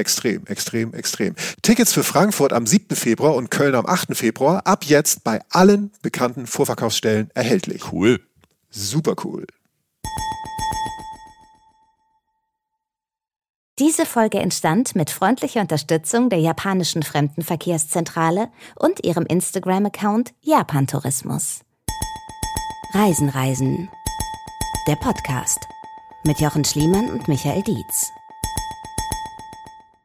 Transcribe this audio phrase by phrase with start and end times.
[0.00, 1.34] Extrem, extrem, extrem.
[1.60, 2.96] Tickets für Frankfurt am 7.
[2.96, 4.16] Februar und Köln am 8.
[4.16, 7.92] Februar ab jetzt bei allen bekannten Vorverkaufsstellen erhältlich.
[7.92, 8.18] Cool.
[8.70, 9.46] Super cool.
[13.78, 21.60] Diese Folge entstand mit freundlicher Unterstützung der japanischen Fremdenverkehrszentrale und ihrem Instagram-Account Japan Tourismus.
[22.94, 23.90] Reisen, Reisen.
[24.88, 25.58] Der Podcast
[26.24, 28.10] mit Jochen Schliemann und Michael Dietz.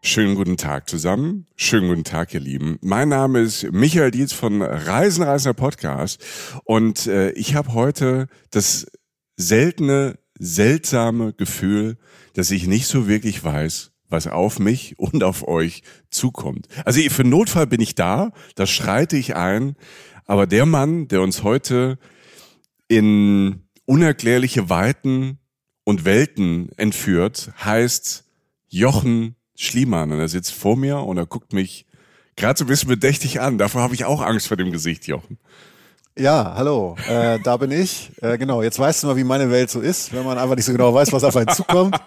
[0.08, 1.48] Schönen guten Tag zusammen.
[1.56, 2.78] Schönen guten Tag, ihr Lieben.
[2.84, 6.24] Mein Name ist Michael Dietz von Reisen, Reisender Podcast.
[6.64, 8.86] Und äh, ich habe heute das
[9.36, 11.98] seltene, seltsame Gefühl,
[12.36, 16.68] dass ich nicht so wirklich weiß, was auf mich und auf euch zukommt.
[16.86, 19.76] Also für Notfall bin ich da, das schreite ich ein.
[20.26, 21.98] Aber der Mann, der uns heute
[22.88, 25.40] in unerklärliche Weiten
[25.84, 28.24] und Welten entführt, heißt
[28.68, 31.86] Jochen Schliemann und er sitzt vor mir und er guckt mich
[32.36, 33.58] gerade so ein bisschen bedächtig an.
[33.58, 35.38] Davor habe ich auch Angst vor dem Gesicht, Jochen.
[36.18, 38.10] Ja, hallo, äh, da bin ich.
[38.22, 40.64] Äh, genau, jetzt weißt du mal, wie meine Welt so ist, wenn man einfach nicht
[40.64, 41.98] so genau weiß, was auf einen zukommt.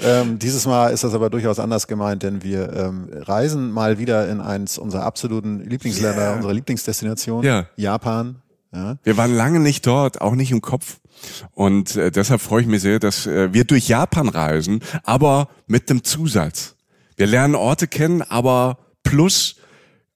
[0.00, 4.28] ähm, dieses Mal ist das aber durchaus anders gemeint, denn wir ähm, reisen mal wieder
[4.28, 6.34] in eins unserer absoluten Lieblingsländer, yeah.
[6.36, 7.66] unserer Lieblingsdestination, ja.
[7.74, 8.36] Japan.
[8.72, 8.96] Ja.
[9.02, 11.00] Wir waren lange nicht dort, auch nicht im Kopf.
[11.52, 15.90] Und äh, deshalb freue ich mich sehr, dass äh, wir durch Japan reisen, aber mit
[15.90, 16.76] dem Zusatz.
[17.16, 19.56] Wir lernen Orte kennen, aber plus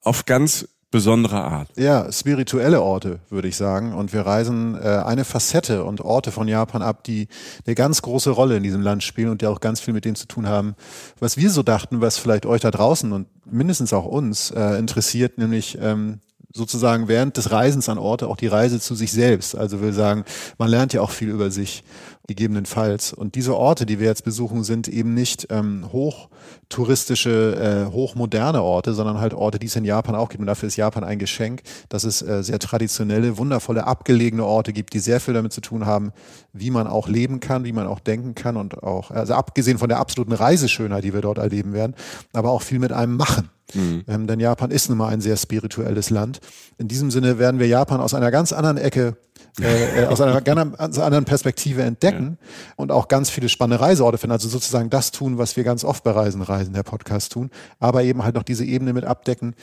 [0.02, 1.68] auf ganz besondere Art.
[1.76, 3.92] Ja, spirituelle Orte, würde ich sagen.
[3.92, 7.28] Und wir reisen äh, eine Facette und Orte von Japan ab, die
[7.66, 10.14] eine ganz große Rolle in diesem Land spielen und die auch ganz viel mit dem
[10.14, 10.74] zu tun haben,
[11.18, 15.38] was wir so dachten, was vielleicht euch da draußen und mindestens auch uns äh, interessiert,
[15.38, 16.20] nämlich ähm,
[16.56, 19.56] sozusagen während des Reisens an Orte auch die Reise zu sich selbst.
[19.56, 20.24] Also will sagen,
[20.58, 21.84] man lernt ja auch viel über sich,
[22.26, 23.12] gegebenenfalls.
[23.12, 28.94] Und diese Orte, die wir jetzt besuchen, sind eben nicht ähm, hochtouristische, äh, hochmoderne Orte,
[28.94, 30.40] sondern halt Orte, die es in Japan auch gibt.
[30.40, 34.94] Und dafür ist Japan ein Geschenk, dass es äh, sehr traditionelle, wundervolle, abgelegene Orte gibt,
[34.94, 36.12] die sehr viel damit zu tun haben,
[36.52, 39.88] wie man auch leben kann, wie man auch denken kann und auch, also abgesehen von
[39.88, 41.94] der absoluten Reiseschönheit, die wir dort erleben werden,
[42.32, 43.50] aber auch viel mit einem machen.
[43.74, 44.04] Mhm.
[44.08, 46.40] Ähm, denn Japan ist nun mal ein sehr spirituelles Land.
[46.78, 49.16] In diesem Sinne werden wir Japan aus einer ganz anderen Ecke
[49.60, 52.48] äh, äh aus einer ganz anderen Perspektive entdecken ja.
[52.76, 54.32] und auch ganz viele spannende Reiseorte finden.
[54.32, 58.02] Also sozusagen das tun, was wir ganz oft bei Reisen, Reisen, der Podcast tun, aber
[58.02, 59.54] eben halt noch diese Ebene mit abdecken.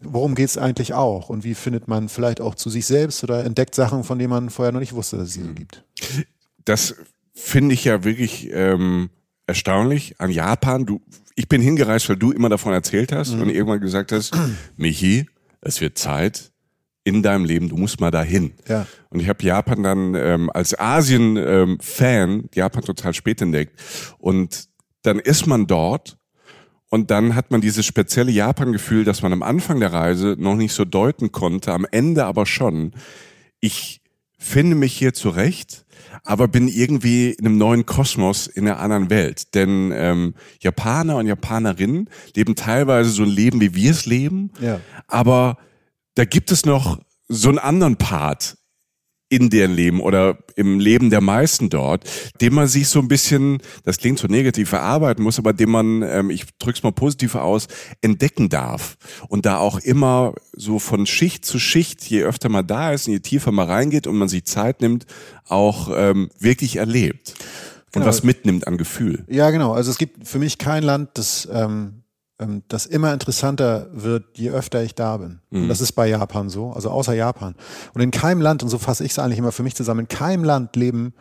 [0.00, 1.30] Worum geht es eigentlich auch?
[1.30, 4.50] Und wie findet man vielleicht auch zu sich selbst oder entdeckt Sachen, von denen man
[4.50, 5.54] vorher noch nicht wusste, dass es sie so mhm.
[5.54, 5.84] gibt?
[6.64, 6.94] Das
[7.32, 9.10] finde ich ja wirklich ähm,
[9.46, 10.84] erstaunlich an Japan.
[10.84, 11.00] Du
[11.36, 13.42] ich bin hingereist, weil du immer davon erzählt hast mhm.
[13.42, 14.32] und irgendwann gesagt hast,
[14.76, 15.26] Michi,
[15.60, 16.52] es wird Zeit
[17.04, 18.54] in deinem Leben, du musst mal dahin.
[18.68, 18.86] Ja.
[19.10, 23.78] Und ich habe Japan dann ähm, als Asien-Fan ähm, Japan total spät entdeckt.
[24.18, 24.68] Und
[25.02, 26.16] dann ist man dort
[26.88, 30.72] und dann hat man dieses spezielle Japan-Gefühl, das man am Anfang der Reise noch nicht
[30.72, 32.92] so deuten konnte, am Ende aber schon.
[33.60, 34.00] Ich
[34.38, 35.84] finde mich hier zurecht
[36.22, 39.54] aber bin irgendwie in einem neuen Kosmos in einer anderen Welt.
[39.54, 44.80] Denn ähm, Japaner und Japanerinnen leben teilweise so ein Leben, wie wir es leben, ja.
[45.06, 45.58] aber
[46.14, 48.56] da gibt es noch so einen anderen Part
[49.30, 52.04] in deren Leben oder im Leben der meisten dort,
[52.40, 56.02] dem man sich so ein bisschen, das klingt so negativ, verarbeiten muss, aber dem man,
[56.02, 57.66] ähm, ich drück's mal positiv aus,
[58.00, 58.96] entdecken darf.
[59.28, 63.14] Und da auch immer so von Schicht zu Schicht, je öfter man da ist und
[63.14, 65.06] je tiefer man reingeht und man sich Zeit nimmt,
[65.48, 67.34] auch ähm, wirklich erlebt.
[67.86, 68.06] Und genau.
[68.06, 69.24] was mitnimmt an Gefühl.
[69.28, 69.72] Ja, genau.
[69.72, 72.03] Also es gibt für mich kein Land, das ähm,
[72.68, 75.40] das immer interessanter wird, je öfter ich da bin.
[75.50, 75.62] Mhm.
[75.62, 77.54] Und das ist bei Japan so, also außer Japan.
[77.94, 80.08] Und in keinem Land, und so fasse ich es eigentlich immer für mich zusammen, in
[80.08, 81.14] keinem Land leben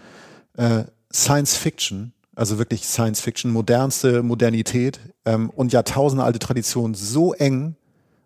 [0.58, 0.84] äh,
[1.14, 7.76] Science Fiction, also wirklich Science Fiction, modernste Modernität ähm, und jahrtausendealte Tradition so eng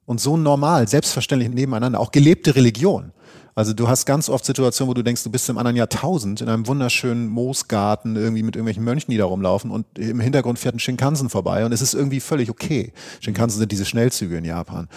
[0.06, 3.12] und so normal, selbstverständlich nebeneinander, auch gelebte Religion.
[3.58, 6.48] Also du hast ganz oft Situationen, wo du denkst, du bist im anderen Jahrtausend in
[6.48, 10.80] einem wunderschönen Moosgarten irgendwie mit irgendwelchen Mönchen, die da rumlaufen und im Hintergrund fährt ein
[10.80, 12.94] Shinkansen vorbei und es ist irgendwie völlig okay.
[13.20, 14.88] Shinkansen sind diese Schnellzüge in Japan.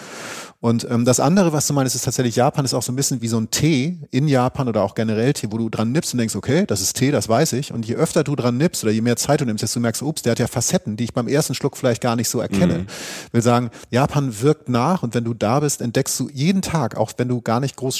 [0.59, 3.23] Und ähm, das andere, was du meinst, ist tatsächlich, Japan ist auch so ein bisschen
[3.23, 6.19] wie so ein Tee in Japan oder auch generell Tee, wo du dran nippst und
[6.19, 7.73] denkst, okay, das ist Tee, das weiß ich.
[7.73, 10.07] Und je öfter du dran nippst oder je mehr Zeit du nimmst, desto merkst du,
[10.07, 12.77] ups, der hat ja Facetten, die ich beim ersten Schluck vielleicht gar nicht so erkenne.
[12.77, 12.87] Mhm.
[13.31, 17.11] Will sagen, Japan wirkt nach und wenn du da bist, entdeckst du jeden Tag, auch
[17.17, 17.97] wenn du gar nicht groß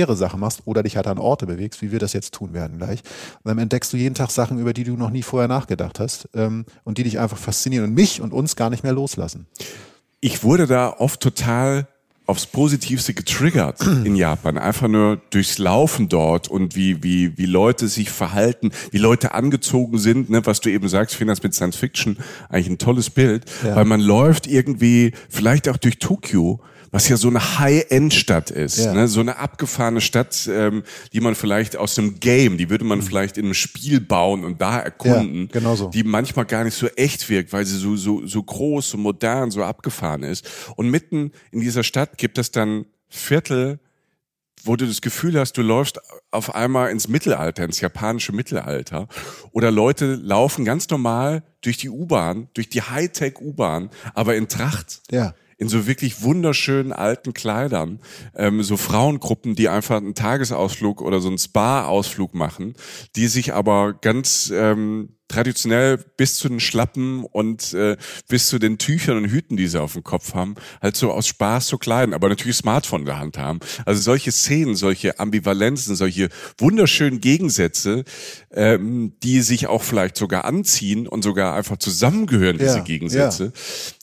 [0.00, 2.78] spektakuläre Sachen machst oder dich halt an Orte bewegst, wie wir das jetzt tun werden
[2.78, 3.00] gleich,
[3.44, 6.64] dann entdeckst du jeden Tag Sachen, über die du noch nie vorher nachgedacht hast ähm,
[6.84, 9.46] und die dich einfach faszinieren und mich und uns gar nicht mehr loslassen.
[10.20, 11.86] Ich wurde da oft total
[12.26, 14.56] aufs Positivste getriggert in Japan.
[14.56, 19.98] Einfach nur durchs Laufen dort und wie, wie, wie Leute sich verhalten, wie Leute angezogen
[19.98, 22.18] sind, ne, was du eben sagst, ich finde das mit Science Fiction
[22.48, 23.74] eigentlich ein tolles Bild, ja.
[23.74, 28.92] weil man läuft irgendwie, vielleicht auch durch Tokio, was ja so eine High-End-Stadt ist, ja.
[28.92, 29.08] ne?
[29.08, 30.82] so eine abgefahrene Stadt, ähm,
[31.12, 33.02] die man vielleicht aus einem Game, die würde man mhm.
[33.02, 35.88] vielleicht in einem Spiel bauen und da erkunden, ja, genau so.
[35.88, 39.50] die manchmal gar nicht so echt wirkt, weil sie so, so, so groß, so modern,
[39.50, 40.48] so abgefahren ist.
[40.76, 43.78] Und mitten in dieser Stadt gibt es dann Viertel,
[44.62, 46.00] wo du das Gefühl hast, du läufst
[46.30, 49.08] auf einmal ins Mittelalter, ins japanische Mittelalter.
[49.52, 55.00] Oder Leute laufen ganz normal durch die U-Bahn, durch die Hightech-U-Bahn, aber in Tracht.
[55.10, 58.00] Ja in so wirklich wunderschönen alten Kleidern,
[58.34, 62.74] ähm, so Frauengruppen, die einfach einen Tagesausflug oder so einen Spa-Ausflug machen,
[63.14, 67.96] die sich aber ganz ähm, traditionell bis zu den Schlappen und äh,
[68.28, 71.26] bis zu den Tüchern und Hüten, die sie auf dem Kopf haben, halt so aus
[71.28, 73.60] Spaß zu kleiden, aber natürlich Smartphone in der Hand haben.
[73.86, 76.28] Also solche Szenen, solche Ambivalenzen, solche
[76.58, 78.04] wunderschönen Gegensätze,
[78.52, 83.52] ähm, die sich auch vielleicht sogar anziehen und sogar einfach zusammengehören, diese ja, Gegensätze.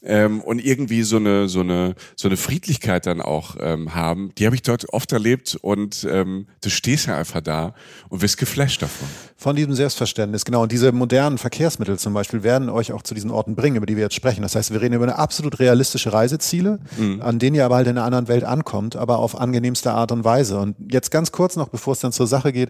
[0.02, 0.26] Ja.
[0.26, 4.46] Ähm, und irgendwie so eine, so eine, so eine Friedlichkeit dann auch ähm, haben, die
[4.46, 7.74] habe ich dort oft erlebt und ähm, du stehst ja einfach da
[8.10, 9.08] und wirst geflasht davon.
[9.36, 10.64] Von diesem Selbstverständnis, genau.
[10.64, 13.96] Und diese modernen Verkehrsmittel zum Beispiel werden euch auch zu diesen Orten bringen, über die
[13.96, 14.44] wir jetzt sprechen.
[14.44, 17.24] Das heißt, wir reden über eine absolut realistische Reiseziele, mhm.
[17.24, 20.24] an denen ihr aber halt in einer anderen Welt ankommt, aber auf angenehmste Art und
[20.24, 20.60] Weise.
[20.60, 22.69] Und jetzt ganz kurz noch, bevor es dann zur Sache geht,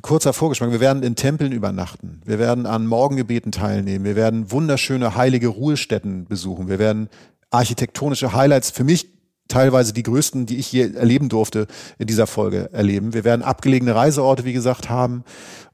[0.00, 0.70] kurzer Vorgeschmack.
[0.70, 2.22] Wir werden in Tempeln übernachten.
[2.24, 4.06] Wir werden an Morgengebeten teilnehmen.
[4.06, 6.66] Wir werden wunderschöne heilige Ruhestätten besuchen.
[6.66, 7.10] Wir werden
[7.50, 9.19] architektonische Highlights für mich
[9.50, 11.66] teilweise die größten, die ich je erleben durfte
[11.98, 13.12] in dieser Folge erleben.
[13.12, 15.24] Wir werden abgelegene Reiseorte, wie gesagt, haben.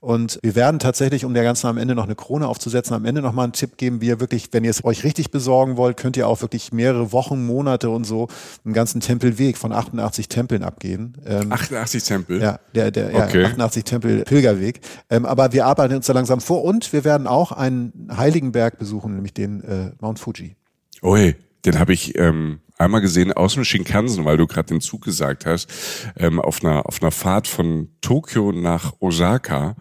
[0.00, 3.22] Und wir werden tatsächlich, um der ganzen am Ende noch eine Krone aufzusetzen, am Ende
[3.22, 6.16] nochmal einen Tipp geben, wie ihr wirklich, wenn ihr es euch richtig besorgen wollt, könnt
[6.16, 8.28] ihr auch wirklich mehrere Wochen, Monate und so
[8.64, 11.16] einen ganzen Tempelweg von 88 Tempeln abgehen.
[11.26, 12.40] Ähm, 88 Tempel?
[12.40, 13.42] Ja, der, der okay.
[13.42, 14.80] ja, 88 Tempel Pilgerweg.
[15.10, 18.78] Ähm, aber wir arbeiten uns da langsam vor und wir werden auch einen heiligen Berg
[18.78, 20.56] besuchen, nämlich den äh, Mount Fuji.
[21.02, 21.34] Ui,
[21.64, 25.46] den habe ich ähm, einmal gesehen aus dem Shinkansen, weil du gerade den Zug gesagt
[25.46, 25.68] hast,
[26.16, 29.76] ähm, auf einer auf einer Fahrt von Tokio nach Osaka.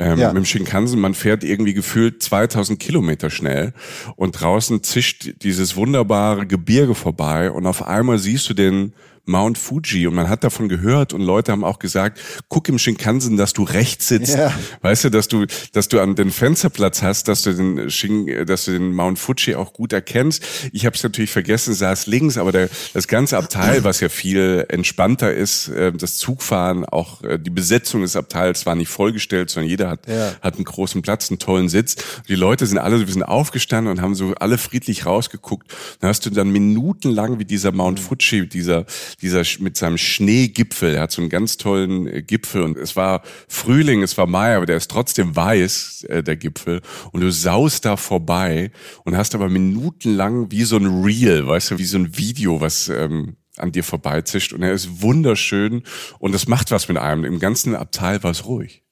[0.00, 0.28] Ähm, ja.
[0.28, 3.72] Mit dem Shinkansen, man fährt irgendwie gefühlt 2000 Kilometer schnell
[4.14, 8.92] und draußen zischt dieses wunderbare Gebirge vorbei und auf einmal siehst du den
[9.28, 13.36] Mount Fuji und man hat davon gehört und Leute haben auch gesagt, guck im Shinkansen,
[13.36, 14.36] dass du rechts sitzt.
[14.36, 14.52] Ja.
[14.80, 18.64] Weißt du, dass du, dass du an den Fensterplatz hast, dass du den Shin, dass
[18.64, 20.42] du den Mount Fuji auch gut erkennst.
[20.72, 24.64] Ich habe es natürlich vergessen, saß links, aber der, das ganze Abteil, was ja viel
[24.68, 29.68] entspannter ist, äh, das Zugfahren, auch äh, die Besetzung des Abteils war nicht vollgestellt, sondern
[29.68, 30.32] jeder hat, ja.
[30.40, 31.96] hat einen großen Platz, einen tollen Sitz.
[32.28, 35.74] Die Leute sind alle so ein bisschen aufgestanden und haben so alle friedlich rausgeguckt.
[36.00, 38.86] Dann hast du dann minutenlang wie dieser Mount Fuji, dieser
[39.20, 43.22] dieser mit seinem Schneegipfel, er hat so einen ganz tollen äh, Gipfel und es war
[43.48, 46.82] Frühling, es war Mai, aber der ist trotzdem weiß, äh, der Gipfel.
[47.12, 48.70] Und du saust da vorbei
[49.04, 52.88] und hast aber minutenlang wie so ein Reel, weißt du, wie so ein Video, was
[52.88, 54.52] ähm, an dir vorbeizischt.
[54.52, 55.82] Und er ist wunderschön
[56.18, 57.24] und es macht was mit einem.
[57.24, 58.84] Im ganzen Abteil war es ruhig.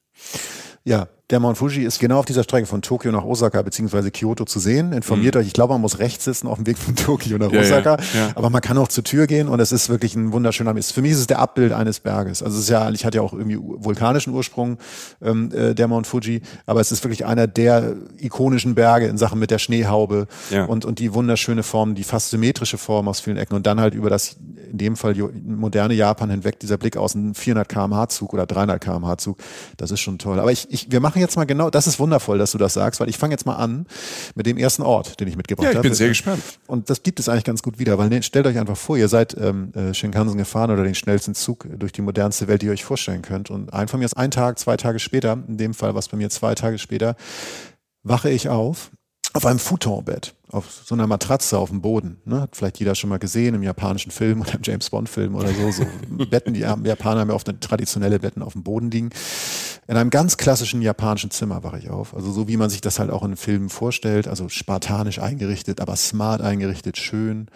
[0.83, 4.11] Ja, der Mount Fuji ist genau auf dieser Strecke von Tokio nach Osaka bzw.
[4.11, 4.93] Kyoto zu sehen.
[4.93, 5.41] Informiert mhm.
[5.41, 7.97] euch, ich glaube, man muss rechts sitzen auf dem Weg von Tokio nach ja, Osaka.
[8.13, 8.31] Ja, ja.
[8.35, 10.93] Aber man kann auch zur Tür gehen und es ist wirklich ein wunderschöner Mist.
[10.93, 12.41] Für mich ist es der Abbild eines Berges.
[12.41, 14.77] Also es ist ja, ich hatte ja auch irgendwie vulkanischen Ursprung,
[15.21, 19.37] ähm, äh, der Mount Fuji, aber es ist wirklich einer der ikonischen Berge in Sachen
[19.37, 20.27] mit der Schneehaube
[20.67, 23.93] und, und die wunderschöne Form, die fast symmetrische Form aus vielen Ecken und dann halt
[23.93, 24.37] über das,
[24.71, 25.15] in dem Fall
[25.45, 29.37] moderne Japan hinweg, dieser Blick aus einem 400 kmh Zug oder 300 kmh Zug.
[29.75, 30.39] Das ist schon toll.
[30.39, 32.73] Aber ich, ich, wir machen machen jetzt mal genau, das ist wundervoll, dass du das
[32.73, 33.85] sagst, weil ich fange jetzt mal an
[34.35, 35.75] mit dem ersten Ort, den ich mitgebracht habe.
[35.75, 35.95] Ja, ich bin habe.
[35.95, 36.43] sehr gespannt.
[36.67, 39.07] Und das gibt es eigentlich ganz gut wieder, weil ne, stellt euch einfach vor, ihr
[39.07, 42.71] seid ähm, äh, Shinkansen gefahren oder den schnellsten Zug durch die modernste Welt, die ihr
[42.71, 43.49] euch vorstellen könnt.
[43.49, 46.17] Und ein von mir ist ein Tag, zwei Tage später, in dem Fall was bei
[46.17, 47.15] mir zwei Tage später,
[48.03, 48.91] wache ich auf
[49.33, 50.33] auf einem Futonbett.
[50.49, 52.21] Auf so einer Matratze auf dem Boden.
[52.23, 52.39] Ne?
[52.41, 55.49] Hat vielleicht jeder schon mal gesehen im japanischen Film oder im James Bond Film oder
[55.49, 55.71] so.
[55.71, 55.85] So
[56.29, 59.09] Betten, die Japaner haben ja oft traditionelle Betten auf dem Boden liegen.
[59.89, 62.13] In einem ganz klassischen japanischen Zimmer wache ich auf.
[62.13, 64.27] Also so wie man sich das halt auch in Filmen vorstellt.
[64.29, 67.47] Also spartanisch eingerichtet, aber smart eingerichtet, schön.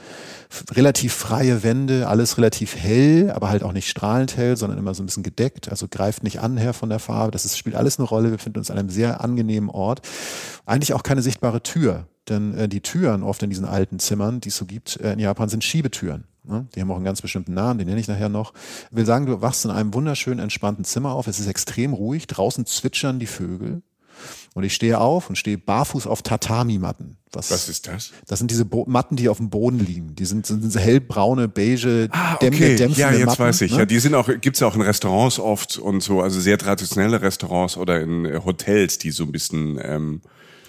[0.72, 5.02] Relativ freie Wände, alles relativ hell, aber halt auch nicht strahlend hell, sondern immer so
[5.02, 5.70] ein bisschen gedeckt.
[5.70, 7.32] Also greift nicht an her von der Farbe.
[7.32, 8.32] Das ist, spielt alles eine Rolle.
[8.32, 10.02] Wir befinden uns an einem sehr angenehmen Ort.
[10.66, 12.08] Eigentlich auch keine sichtbare Tür.
[12.32, 15.20] Denn äh, die Türen oft in diesen alten Zimmern, die es so gibt, äh, in
[15.20, 16.24] Japan sind Schiebetüren.
[16.44, 16.66] Ne?
[16.74, 18.54] Die haben auch einen ganz bestimmten Namen, den nenne ich nachher noch.
[18.90, 21.28] Ich will sagen, du wachst in einem wunderschönen, entspannten Zimmer auf.
[21.28, 22.26] Es ist extrem ruhig.
[22.28, 23.84] Draußen zwitschern die Vögel.
[24.54, 27.18] Und ich stehe auf und stehe barfuß auf Tatami-Matten.
[27.32, 28.12] Was, Was ist das?
[28.28, 30.16] Das sind diese Bo Matten, die auf dem Boden liegen.
[30.16, 32.76] Die sind, sind diese hellbraune, beige, ah, okay.
[32.76, 33.72] dämpfende Ja, jetzt Matten, weiß ich.
[33.72, 33.80] Ne?
[33.80, 37.22] Ja, die sind auch, gibt's ja auch in Restaurants oft und so, also sehr traditionelle
[37.22, 40.22] Restaurants oder in äh, Hotels, die so ein bisschen ähm,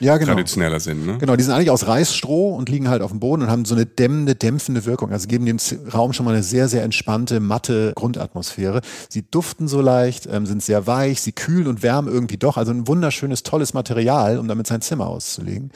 [0.02, 0.32] ja, genau.
[0.32, 1.06] traditioneller sind.
[1.06, 1.18] Ne?
[1.18, 3.74] Genau, die sind eigentlich aus Reisstroh und liegen halt auf dem Boden und haben so
[3.74, 5.12] eine dämmende, dämpfende Wirkung.
[5.12, 5.58] Also geben dem
[5.92, 8.80] Raum schon mal eine sehr, sehr entspannte, matte Grundatmosphäre.
[9.08, 12.56] Sie duften so leicht, ähm, sind sehr weich, sie kühlen und wärmen irgendwie doch.
[12.56, 15.70] Also ein wunderschönes, tolles Material, um damit sein Zimmer auszulegen.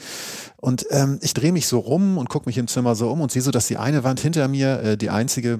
[0.57, 3.31] Und ähm, ich drehe mich so rum und gucke mich im Zimmer so um und
[3.31, 5.59] sehe so, dass die eine Wand hinter mir, äh, die einzige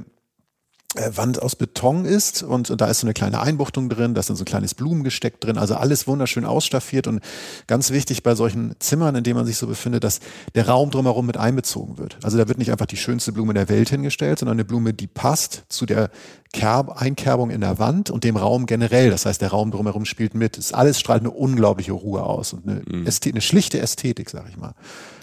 [0.96, 4.30] Wand aus Beton ist und, und da ist so eine kleine Einbuchtung drin, da ist
[4.30, 7.20] dann so ein kleines Blumengesteck drin, also alles wunderschön ausstaffiert und
[7.68, 10.22] ganz wichtig bei solchen Zimmern, in denen man sich so befindet, dass
[10.56, 12.18] der Raum drumherum mit einbezogen wird.
[12.24, 15.08] Also da wird nicht einfach die schönste Blume der Welt hingestellt, sondern eine Blume, die
[15.08, 16.10] passt zu der
[16.54, 19.10] Kerb, Einkerbung in der Wand und dem Raum generell.
[19.10, 20.58] Das heißt, der Raum drumherum spielt mit.
[20.58, 23.06] Es alles strahlt eine unglaubliche Ruhe aus und eine, mhm.
[23.06, 24.74] eine schlichte Ästhetik, sag ich mal.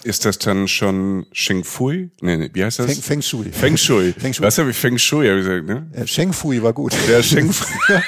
[0.04, 2.10] Ist das dann schon Sheng Fui?
[2.20, 2.86] Nee, nee, wie heißt das?
[2.86, 3.50] Feng, Feng Shui.
[3.50, 4.12] Feng Shui.
[4.18, 4.44] Feng Shui.
[4.44, 5.86] Was habe ich Feng Shui hab ich gesagt, ne?
[5.92, 6.92] Äh, Sheng Fui war gut.
[7.08, 7.74] Der Sheng Fui.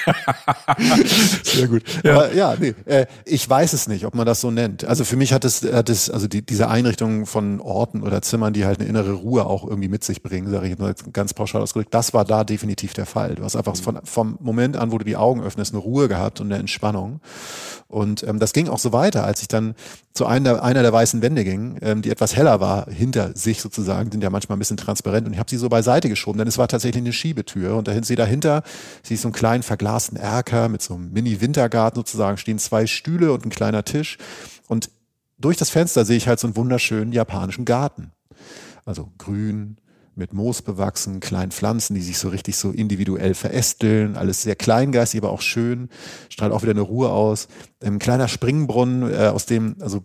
[1.43, 1.83] Sehr gut.
[2.05, 2.17] Ja.
[2.17, 4.85] Aber ja, nee, äh, ich weiß es nicht, ob man das so nennt.
[4.85, 8.53] Also für mich hat es, hat es also die, diese Einrichtung von Orten oder Zimmern,
[8.53, 11.63] die halt eine innere Ruhe auch irgendwie mit sich bringen, sage ich jetzt ganz pauschal
[11.63, 13.37] ausgedrückt, das war da definitiv der Fall.
[13.37, 16.43] Du hast einfach von, vom Moment an, wo du die Augen öffnest, eine Ruhe gehabt
[16.43, 17.21] und eine Entspannung.
[17.89, 19.75] Und ähm, das ging auch so weiter, als ich dann
[20.13, 24.11] zu einer, einer der weißen Wände ging, ähm, die etwas heller war, hinter sich sozusagen,
[24.11, 25.27] sind ja manchmal ein bisschen transparent.
[25.27, 27.77] Und ich habe sie so beiseite geschoben, denn es war tatsächlich eine Schiebetür.
[27.77, 28.65] Und dahin sie dahinter,
[29.05, 33.33] sehe ich so einen kleinen verglasten Erker mit so einem Mini-Wintergarten sozusagen, stehen zwei Stühle
[33.33, 34.19] und ein kleiner Tisch.
[34.67, 34.91] Und
[35.39, 38.11] durch das Fenster sehe ich halt so einen wunderschönen japanischen Garten.
[38.85, 39.77] Also grün,
[40.17, 45.21] mit Moos bewachsen, kleinen Pflanzen, die sich so richtig so individuell verästeln, alles sehr kleingeistig,
[45.21, 45.91] aber auch schön,
[46.31, 47.49] strahlt auch wieder eine Ruhe aus.
[47.85, 50.03] Ein kleiner Springbrunnen, äh, aus dem, also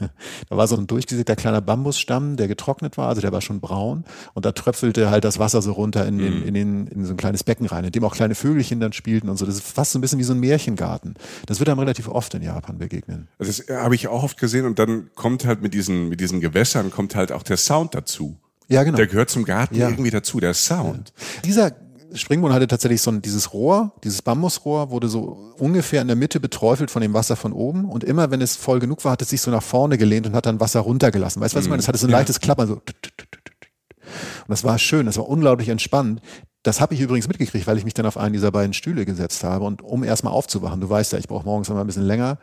[0.50, 4.04] da war so ein durchgesägter kleiner Bambusstamm, der getrocknet war, also der war schon braun
[4.34, 6.46] und da tröpfelte halt das Wasser so runter in, den, mhm.
[6.46, 9.30] in, den, in so ein kleines Becken rein, in dem auch kleine Vögelchen dann spielten
[9.30, 9.46] und so.
[9.46, 11.14] Das ist fast so ein bisschen wie so ein Märchengarten.
[11.46, 13.28] Das wird einem relativ oft in Japan begegnen.
[13.38, 16.42] Also das habe ich auch oft gesehen und dann kommt halt mit diesen, mit diesen
[16.42, 18.36] Gewässern kommt halt auch der Sound dazu.
[18.68, 18.96] Ja, genau.
[18.96, 19.88] Der gehört zum Garten ja.
[19.88, 21.12] irgendwie dazu, der Sound.
[21.16, 21.42] Ja.
[21.44, 21.72] Dieser
[22.14, 26.40] Springbrunnen hatte tatsächlich so ein, dieses Rohr, dieses Bambusrohr wurde so ungefähr in der Mitte
[26.40, 29.30] beträufelt von dem Wasser von oben und immer wenn es voll genug war, hat es
[29.30, 31.42] sich so nach vorne gelehnt und hat dann Wasser runtergelassen.
[31.42, 31.80] Weißt du, was ich meine?
[31.80, 32.74] Das hatte so ein leichtes Klappern, so.
[32.74, 32.82] Und
[34.48, 36.20] das war schön, das war unglaublich entspannt.
[36.64, 39.44] Das habe ich übrigens mitgekriegt, weil ich mich dann auf einen dieser beiden Stühle gesetzt
[39.44, 40.80] habe und um erstmal aufzuwachen.
[40.80, 42.38] Du weißt ja, ich brauche morgens immer ein bisschen länger.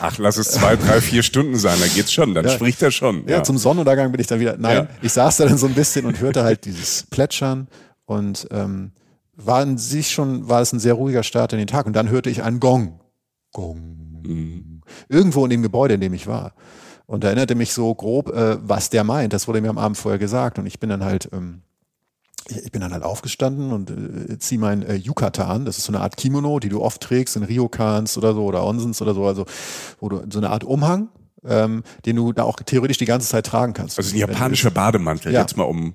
[0.00, 2.50] Ach, lass es zwei, drei, vier Stunden sein, dann geht's schon, dann ja.
[2.50, 3.22] spricht er schon.
[3.26, 3.36] Ja.
[3.36, 3.42] ja.
[3.44, 4.56] zum Sonnenuntergang bin ich dann wieder.
[4.58, 4.88] Nein, ja.
[5.00, 7.68] ich saß da dann so ein bisschen und hörte halt dieses Plätschern
[8.04, 8.90] und ähm,
[9.36, 11.86] war in sich schon, war es ein sehr ruhiger Start in den Tag.
[11.86, 12.98] Und dann hörte ich einen Gong.
[13.52, 14.22] Gong.
[14.26, 14.80] Mhm.
[15.08, 16.52] Irgendwo in dem Gebäude, in dem ich war.
[17.06, 19.32] Und da erinnerte mich so grob, äh, was der meint.
[19.32, 20.58] Das wurde mir am Abend vorher gesagt.
[20.58, 21.62] Und ich bin dann halt ähm,
[22.48, 26.00] ich bin dann halt aufgestanden und äh, ziehe mein äh, Yukatan, das ist so eine
[26.00, 29.46] Art Kimono, die du oft trägst in Ryokans oder so oder Onsens oder so, also
[30.00, 31.08] wo du so eine Art Umhang,
[31.44, 33.98] ähm, den du da auch theoretisch die ganze Zeit tragen kannst.
[33.98, 35.40] Also ein japanischer Bademantel, ja.
[35.40, 35.94] jetzt mal um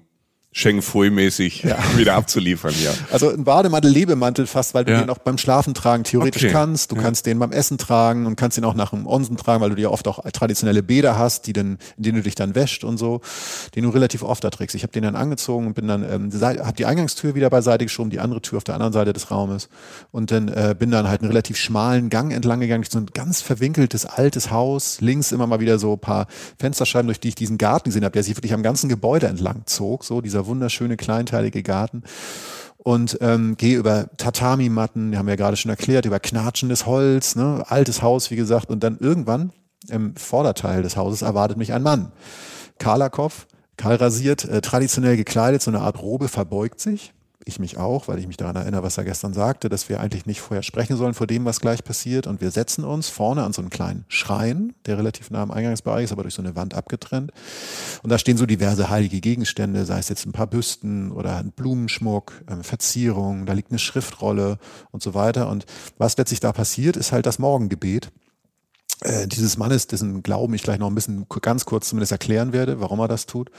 [0.53, 1.77] Sheng Fui-mäßig ja.
[1.98, 2.91] wieder abzuliefern, ja.
[3.10, 5.00] Also ein Bademantel, Lebemantel fast, weil du ja.
[5.00, 6.51] den auch beim Schlafen tragen theoretisch okay.
[6.51, 6.91] kannst.
[6.91, 7.01] Du ja.
[7.01, 9.77] kannst den beim Essen tragen und kannst den auch nach dem Onsen tragen, weil du
[9.77, 12.98] dir oft auch traditionelle Bäder hast, die dann, in denen du dich dann wäscht und
[12.98, 13.22] so,
[13.75, 14.75] den du relativ oft da trägst.
[14.75, 18.10] Ich habe den dann angezogen und bin dann, ähm, habe die Eingangstür wieder beiseite geschoben,
[18.10, 19.70] die andere Tür auf der anderen Seite des Raumes
[20.12, 23.41] und dann äh, bin dann halt einen relativ schmalen Gang entlang gegangen, so ein ganz
[23.41, 26.27] verwinkeltes altes Haus, links immer mal wieder so ein paar
[26.60, 29.63] Fensterscheiben, durch die ich diesen Garten gesehen habe, der sich wirklich am ganzen Gebäude entlang
[29.65, 32.03] zog, so dieser dieser wunderschöne kleinteilige Garten.
[32.77, 37.36] Und ähm, gehe über Tatami-Matten, die haben wir ja gerade schon erklärt, über knatschendes Holz,
[37.36, 39.51] ne, altes Haus, wie gesagt, und dann irgendwann
[39.89, 42.12] im Vorderteil des Hauses erwartet mich ein Mann.
[42.79, 43.45] Kahler Kopf,
[43.77, 47.13] kahl rasiert, äh, traditionell gekleidet, so eine Art Robe verbeugt sich
[47.45, 50.25] ich mich auch, weil ich mich daran erinnere, was er gestern sagte, dass wir eigentlich
[50.25, 52.27] nicht vorher sprechen sollen vor dem, was gleich passiert.
[52.27, 56.05] Und wir setzen uns vorne an so einen kleinen Schrein, der relativ nah am Eingangsbereich
[56.05, 57.31] ist, aber durch so eine Wand abgetrennt.
[58.03, 61.51] Und da stehen so diverse heilige Gegenstände, sei es jetzt ein paar Büsten oder ein
[61.51, 64.57] Blumenschmuck, ähm, Verzierung, da liegt eine Schriftrolle
[64.91, 65.50] und so weiter.
[65.50, 65.65] Und
[65.98, 68.12] was letztlich da passiert, ist halt das Morgengebet
[69.01, 72.79] äh, dieses Mannes, dessen Glauben ich gleich noch ein bisschen ganz kurz zumindest erklären werde,
[72.79, 73.50] warum er das tut.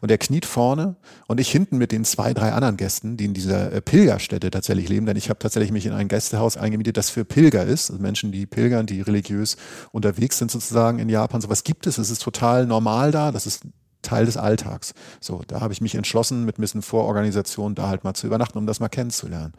[0.00, 3.34] Und er kniet vorne und ich hinten mit den zwei, drei anderen Gästen, die in
[3.34, 7.08] dieser äh, Pilgerstätte tatsächlich leben, denn ich habe tatsächlich mich in ein Gästehaus eingemietet, das
[7.08, 9.56] für Pilger ist, also Menschen, die pilgern, die religiös
[9.92, 11.40] unterwegs sind sozusagen in Japan.
[11.40, 13.62] Sowas gibt es, es ist total normal da, das ist
[14.02, 14.94] Teil des Alltags.
[15.20, 18.58] So, da habe ich mich entschlossen, mit ein bisschen Vororganisation da halt mal zu übernachten,
[18.58, 19.54] um das mal kennenzulernen.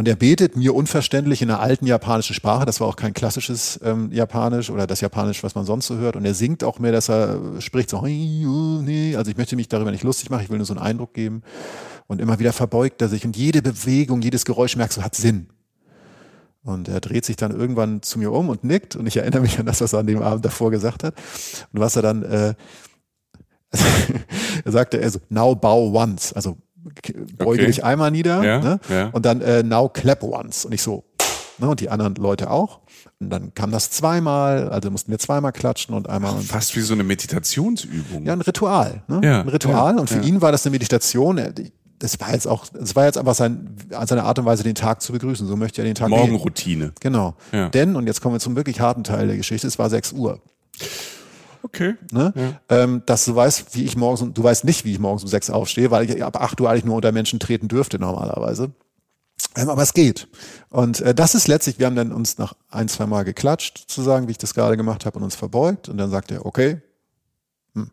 [0.00, 2.64] Und er betet mir unverständlich in einer alten japanischen Sprache.
[2.64, 6.16] Das war auch kein klassisches ähm, Japanisch oder das Japanisch, was man sonst so hört.
[6.16, 10.02] Und er singt auch mehr, dass er spricht so, also ich möchte mich darüber nicht
[10.02, 11.42] lustig machen, ich will nur so einen Eindruck geben.
[12.06, 15.48] Und immer wieder verbeugt er sich und jede Bewegung, jedes Geräusch merkst du, hat Sinn.
[16.62, 18.96] Und er dreht sich dann irgendwann zu mir um und nickt.
[18.96, 21.14] Und ich erinnere mich an das, was er an dem Abend davor gesagt hat.
[21.74, 22.54] Und was er dann, äh,
[24.64, 26.56] er sagte, also, now bow once, also
[27.36, 27.66] beuge okay.
[27.66, 28.80] dich einmal nieder ja, ne?
[28.88, 29.08] ja.
[29.08, 30.64] und dann äh, now clap once.
[30.64, 31.04] Und ich so,
[31.58, 31.68] ne?
[31.68, 32.80] und die anderen Leute auch.
[33.18, 36.34] Und dann kam das zweimal, also mussten wir zweimal klatschen und einmal.
[36.38, 38.24] Ach, fast wie so eine Meditationsübung.
[38.24, 39.02] Ja, ein Ritual.
[39.08, 39.20] Ne?
[39.22, 39.98] Ja, ein Ritual.
[39.98, 41.40] und für ihn war das eine Meditation.
[41.98, 45.02] Das war jetzt auch, das war jetzt einfach sein, seine Art und Weise, den Tag
[45.02, 45.46] zu begrüßen.
[45.46, 46.08] So möchte er den Tag.
[46.08, 46.92] Morgenroutine.
[47.00, 47.34] Genau.
[47.74, 50.40] Denn, und jetzt kommen wir zum wirklich harten Teil der Geschichte, es war 6 Uhr.
[51.62, 51.94] Okay.
[52.10, 52.32] Ne?
[52.34, 52.82] Ja.
[52.82, 55.50] Ähm, dass du weißt, wie ich morgens, du weißt nicht, wie ich morgens um sechs
[55.50, 58.72] aufstehe, weil ich ab acht Uhr eigentlich nur unter Menschen treten dürfte normalerweise.
[59.56, 60.28] Ähm, aber es geht.
[60.68, 64.02] Und äh, das ist letztlich, wir haben dann uns nach ein, zwei Mal geklatscht, zu
[64.02, 65.88] sagen, wie ich das gerade gemacht habe und uns verbeugt.
[65.88, 66.80] Und dann sagt er, okay,
[67.74, 67.90] hm,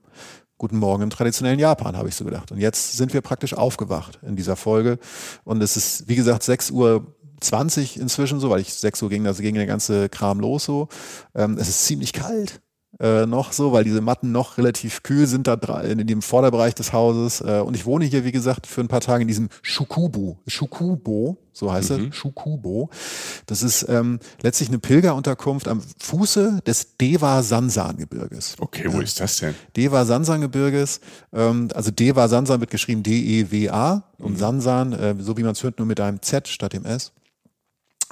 [0.57, 2.51] guten Morgen im traditionellen Japan, habe ich so gedacht.
[2.51, 4.99] Und jetzt sind wir praktisch aufgewacht in dieser Folge.
[5.43, 9.27] Und es ist, wie gesagt, sechs Uhr 20 inzwischen so, weil ich sechs Uhr ging,
[9.27, 10.89] also ging der ganze Kram los so.
[11.35, 12.61] Ähm, es ist ziemlich kalt
[12.99, 16.93] äh, noch so, weil diese Matten noch relativ kühl sind da in dem Vorderbereich des
[16.93, 17.41] Hauses.
[17.41, 20.37] Äh, und ich wohne hier, wie gesagt, für ein paar Tage in diesem Shukubu.
[20.47, 22.07] Shukubo, so heißt mhm.
[22.09, 22.89] es, Shukubo.
[23.45, 28.55] Das ist ähm, letztlich eine Pilgerunterkunft am Fuße des Deva Sansan Gebirges.
[28.59, 29.55] Okay, wo äh, ist das denn?
[29.75, 30.99] Deva Sansan Gebirges.
[31.33, 34.37] Ähm, also Deva Sansan wird geschrieben D-E-W-A und mhm.
[34.37, 37.11] Sansan, äh, so wie man es hört, nur mit einem Z statt dem S.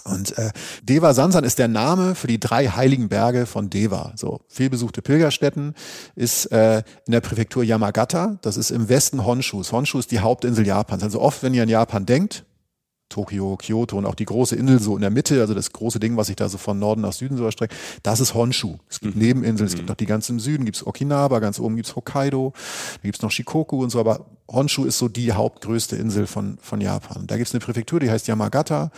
[0.03, 0.51] Und äh,
[0.83, 4.13] Deva Sansan ist der Name für die drei heiligen Berge von Deva.
[4.15, 5.73] So vielbesuchte Pilgerstätten
[6.15, 8.37] ist äh, in der Präfektur Yamagata.
[8.41, 9.71] Das ist im Westen Honshus.
[9.71, 11.01] Honshu ist die Hauptinsel Japans.
[11.01, 12.45] Also oft, wenn ihr an Japan denkt,
[13.09, 16.17] Tokio, Kyoto und auch die große Insel so in der Mitte, also das große Ding,
[16.17, 18.77] was sich da so von Norden nach Süden so erstreckt, das ist Honshu.
[18.89, 19.21] Es gibt mhm.
[19.21, 19.89] Nebeninseln, es gibt mhm.
[19.89, 23.17] noch die ganz im Süden, gibt es Okinawa, ganz oben gibt es Hokkaido, da gibt
[23.17, 27.27] es noch Shikoku und so, aber Honshu ist so die hauptgrößte Insel von, von Japan.
[27.27, 28.91] Da gibt es eine Präfektur, die heißt Yamagata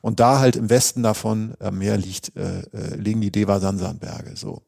[0.00, 4.36] und da halt im Westen davon äh, mehr liegt, äh, äh, liegen die Deva-Sansan-Berge.
[4.36, 4.62] So.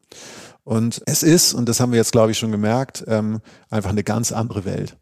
[0.63, 4.03] Und es ist, und das haben wir jetzt, glaube ich, schon gemerkt, ähm, einfach eine
[4.03, 4.97] ganz andere Welt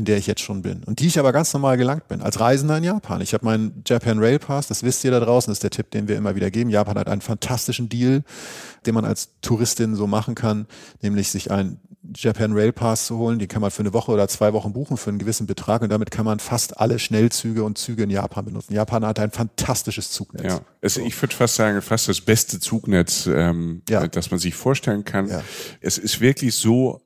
[0.00, 2.40] in der ich jetzt schon bin und die ich aber ganz normal gelangt bin, als
[2.40, 3.20] Reisender in Japan.
[3.20, 5.90] Ich habe meinen Japan Rail Pass, das wisst ihr da draußen, das ist der Tipp,
[5.90, 6.70] den wir immer wieder geben.
[6.70, 8.24] Japan hat einen fantastischen Deal,
[8.86, 10.66] den man als Touristin so machen kann,
[11.02, 11.80] nämlich sich einen
[12.16, 13.38] Japan Rail Pass zu holen.
[13.38, 15.90] Den kann man für eine Woche oder zwei Wochen buchen für einen gewissen Betrag und
[15.90, 18.72] damit kann man fast alle Schnellzüge und Züge in Japan benutzen.
[18.72, 20.44] Japan hat ein fantastisches Zugnetz.
[20.44, 21.02] Ja, es, so.
[21.02, 24.08] ich würde fast sagen, fast das beste Zugnetz, ähm, ja.
[24.08, 25.28] das man sich vorstellen kann.
[25.28, 25.42] Ja.
[25.82, 27.02] Es ist wirklich so,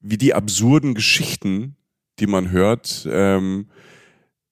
[0.00, 1.77] wie die absurden Geschichten,
[2.20, 3.08] die man hört.
[3.10, 3.66] Ähm,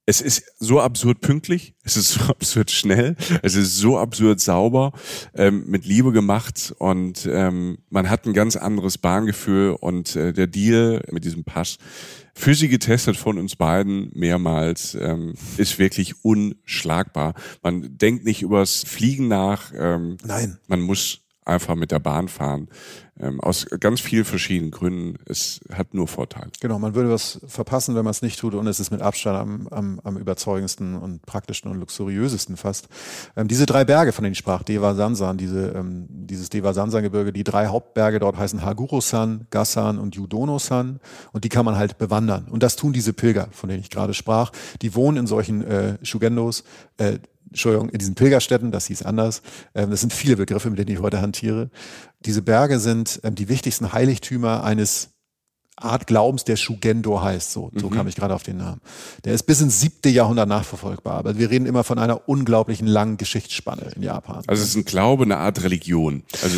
[0.08, 4.92] es ist so absurd pünktlich, es ist so absurd schnell, es ist so absurd sauber,
[5.34, 10.46] ähm, mit Liebe gemacht und ähm, man hat ein ganz anderes Bahngefühl und äh, der
[10.46, 11.78] Deal mit diesem Pass,
[12.34, 17.34] für sie getestet von uns beiden mehrmals, ähm, ist wirklich unschlagbar.
[17.62, 19.72] Man denkt nicht übers Fliegen nach.
[19.74, 20.58] Ähm, Nein.
[20.68, 22.68] Man muss einfach mit der Bahn fahren.
[23.18, 25.18] Ähm, aus ganz vielen verschiedenen Gründen.
[25.24, 26.50] Es hat nur Vorteile.
[26.60, 29.38] Genau, man würde was verpassen, wenn man es nicht tut und es ist mit Abstand
[29.38, 32.88] am, am, am überzeugendsten und praktischsten und luxuriösesten fast.
[33.34, 37.02] Ähm, diese drei Berge, von denen ich sprach, Deva Sansan, diese, ähm, dieses Deva Sansan
[37.02, 41.00] Gebirge, die drei Hauptberge dort heißen Haguro-san, Gassan und Yudono-san
[41.32, 42.48] und die kann man halt bewandern.
[42.50, 44.52] Und das tun diese Pilger, von denen ich gerade sprach.
[44.82, 46.64] Die wohnen in solchen äh, Shugendos,
[46.98, 49.40] äh, Entschuldigung, in diesen Pilgerstätten, das hieß anders.
[49.74, 51.70] Ähm, das sind viele Begriffe, mit denen ich heute hantiere.
[52.26, 55.10] Diese Berge sind ähm, die wichtigsten Heiligtümer eines
[55.76, 57.52] Art Glaubens, der Shugendo heißt.
[57.52, 57.94] So, so mhm.
[57.94, 58.80] kam ich gerade auf den Namen.
[59.24, 61.18] Der ist bis ins siebte Jahrhundert nachverfolgbar.
[61.18, 64.42] Aber wir reden immer von einer unglaublichen langen Geschichtsspanne in Japan.
[64.46, 66.22] Also es ist ein Glaube, eine Art Religion.
[66.42, 66.56] Also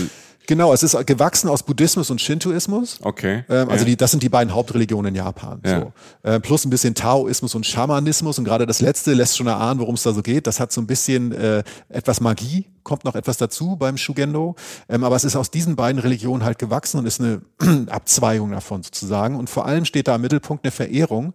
[0.48, 3.00] Genau, es ist gewachsen aus Buddhismus und Shintoismus.
[3.02, 3.44] Okay.
[3.50, 3.90] Ähm, also ja.
[3.90, 5.61] die, das sind die beiden Hauptreligionen in Japan.
[5.62, 5.80] Ja.
[5.80, 5.92] So.
[6.22, 8.38] Äh, plus ein bisschen Taoismus und Schamanismus.
[8.38, 10.46] Und gerade das letzte lässt schon erahnen, worum es da so geht.
[10.46, 14.56] Das hat so ein bisschen äh, etwas Magie, kommt noch etwas dazu beim Shugendo.
[14.88, 17.42] Ähm, aber es ist aus diesen beiden Religionen halt gewachsen und ist eine
[17.90, 19.37] Abzweigung davon sozusagen.
[19.37, 21.34] Und vor allem steht da im Mittelpunkt eine Verehrung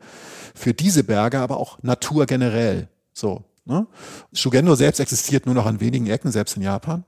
[0.56, 2.88] für diese Berge, aber auch Natur generell.
[3.14, 3.44] So.
[3.66, 3.86] Ne?
[4.34, 7.06] Shugendo selbst existiert nur noch an wenigen Ecken, selbst in Japan.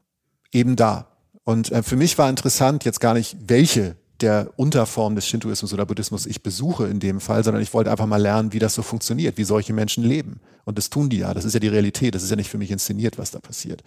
[0.52, 1.08] Eben da.
[1.46, 5.86] Und äh, für mich war interessant jetzt gar nicht, welche der Unterform des Shintoismus oder
[5.86, 8.82] Buddhismus ich besuche in dem Fall, sondern ich wollte einfach mal lernen, wie das so
[8.82, 10.40] funktioniert, wie solche Menschen leben.
[10.64, 11.34] Und das tun die ja.
[11.34, 12.16] Das ist ja die Realität.
[12.16, 13.84] Das ist ja nicht für mich inszeniert, was da passiert.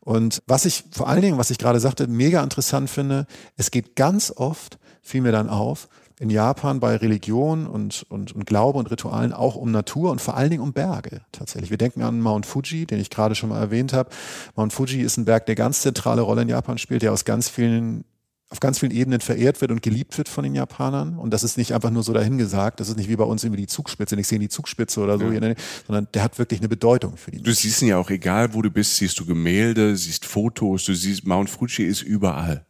[0.00, 3.96] Und was ich vor allen Dingen, was ich gerade sagte, mega interessant finde, es geht
[3.96, 5.88] ganz oft, fiel mir dann auf,
[6.20, 10.36] in Japan bei Religion und, und, und Glaube und Ritualen auch um Natur und vor
[10.36, 11.70] allen Dingen um Berge tatsächlich.
[11.70, 14.10] Wir denken an Mount Fuji, den ich gerade schon mal erwähnt habe.
[14.54, 17.48] Mount Fuji ist ein Berg, der ganz zentrale Rolle in Japan spielt, der aus ganz
[17.48, 18.04] vielen
[18.50, 21.18] auf ganz vielen Ebenen verehrt wird und geliebt wird von den Japanern.
[21.18, 22.78] Und das ist nicht einfach nur so dahingesagt.
[22.78, 24.14] Das ist nicht wie bei uns irgendwie die Zugspitze.
[24.20, 25.54] Ich sehe die Zugspitze oder so, ja.
[25.86, 27.42] sondern der hat wirklich eine Bedeutung für die.
[27.42, 30.94] Du siehst ihn ja auch, egal wo du bist, siehst du Gemälde, siehst Fotos, du
[30.94, 32.64] siehst, Mount Fuji ist überall.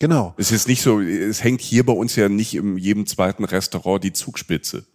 [0.00, 0.34] Genau.
[0.38, 4.02] Es ist nicht so, es hängt hier bei uns ja nicht in jedem zweiten Restaurant
[4.02, 4.86] die Zugspitze.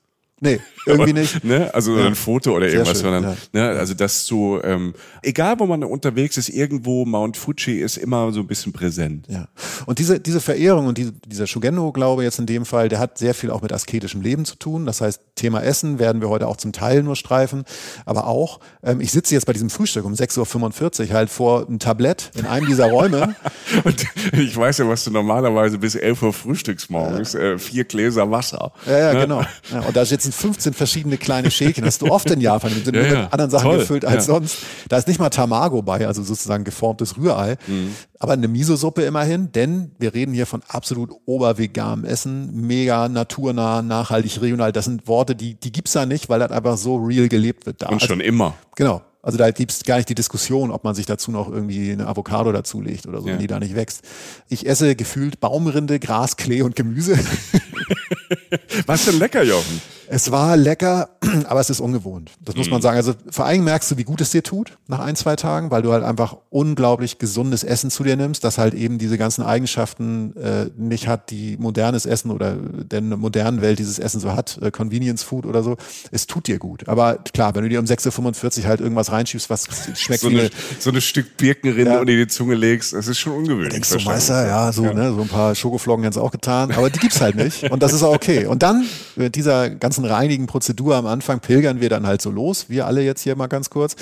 [0.41, 1.45] Nee, irgendwie nicht.
[1.45, 1.74] ne?
[1.74, 2.08] Also Ja.
[2.08, 3.69] ein Foto oder irgendwas, schön, sondern ne?
[3.69, 4.93] also das so, ähm,
[5.24, 9.28] egal wo man unterwegs ist, irgendwo Mount Fuji ist immer so ein bisschen präsent.
[9.30, 9.48] Ja.
[9.86, 13.34] Und diese, diese Verehrung und diese, dieser Shugendo-Glaube jetzt in dem Fall, der hat sehr
[13.34, 14.86] viel auch mit asketischem Leben zu tun.
[14.86, 17.63] Das heißt, Thema Essen werden wir heute auch zum Teil nur streifen.
[18.06, 21.80] Aber auch, ähm, ich sitze jetzt bei diesem Frühstück um 6.45 Uhr halt vor einem
[21.80, 23.36] Tablett in einem dieser Räume.
[23.86, 28.30] Und ich weiß ja, was du normalerweise bis 11 Uhr frühstückst morgens, äh, vier Gläser
[28.30, 28.74] Wasser.
[28.86, 29.19] Ja, ja, Ne?
[29.21, 29.41] genau.
[29.71, 31.84] Ja, und da sitzen 15 verschiedene kleine Schälchen.
[31.86, 32.72] Das hast du oft in Japan.
[32.76, 33.22] Die sind Ja, nur ja.
[33.24, 33.78] mit anderen Sachen Toll.
[33.80, 34.34] gefüllt als Ja.
[34.34, 34.58] sonst.
[34.90, 37.58] Da ist nicht mal Tamago bei, also sozusagen geformtes Rührei.
[37.68, 37.96] Mhm.
[38.20, 42.54] Aber eine Miso-Suppe immerhin, denn wir reden hier von absolut oberveganem Essen.
[42.68, 44.72] Mega naturnah, nachhaltig, regional.
[44.72, 47.82] Das sind Worte, die, die gibt's da nicht, weil das einfach so real gelebt wird
[47.82, 47.88] da.
[47.88, 48.56] Und Also- schon immer.
[48.76, 49.02] Genau.
[49.22, 52.52] Also da gibt's gar nicht die Diskussion, ob man sich dazu noch irgendwie eine Avocado
[52.52, 53.34] dazulegt oder so, Ja.
[53.34, 54.04] wenn die da nicht wächst.
[54.50, 57.18] Ich esse gefühlt Baumrinde, Gras, Klee und Gemüse.
[58.86, 59.82] Was denn lecker, Jochen?
[60.10, 61.10] Es war lecker,
[61.48, 62.32] aber es ist ungewohnt.
[62.44, 62.98] Das muss man sagen.
[62.98, 65.82] Also vor allem merkst du, wie gut es dir tut nach ein, zwei Tagen, weil
[65.82, 70.36] du halt einfach unglaublich gesundes Essen zu dir nimmst, das halt eben diese ganzen Eigenschaften
[70.38, 74.72] äh, nicht hat, die modernes Essen oder der modernen Welt dieses Essen so hat, äh,
[74.72, 75.78] Convenience Food oder so.
[76.12, 76.88] Es tut dir gut.
[76.88, 80.39] Aber klar, wenn du dir um 6.45 Uhr halt irgendwas reinschiebst, was schmeckt So, wie
[80.39, 82.00] eine, so eine Stück Birkenrinde Ja.
[82.00, 83.74] unter die Zunge legst, das ist schon ungewöhnlich.
[83.74, 84.00] Denkst du.
[84.06, 87.36] Meister, ja, so, ne, so ein paar Schokoflocken hat's auch getan, aber die gibt's halt
[87.36, 88.46] nicht und das ist auch okay.
[88.46, 92.65] Und dann mit dieser ganzen reinigen Prozedur am Anfang pilgern wir dann halt so los,
[92.67, 93.95] wir alle jetzt hier mal ganz kurz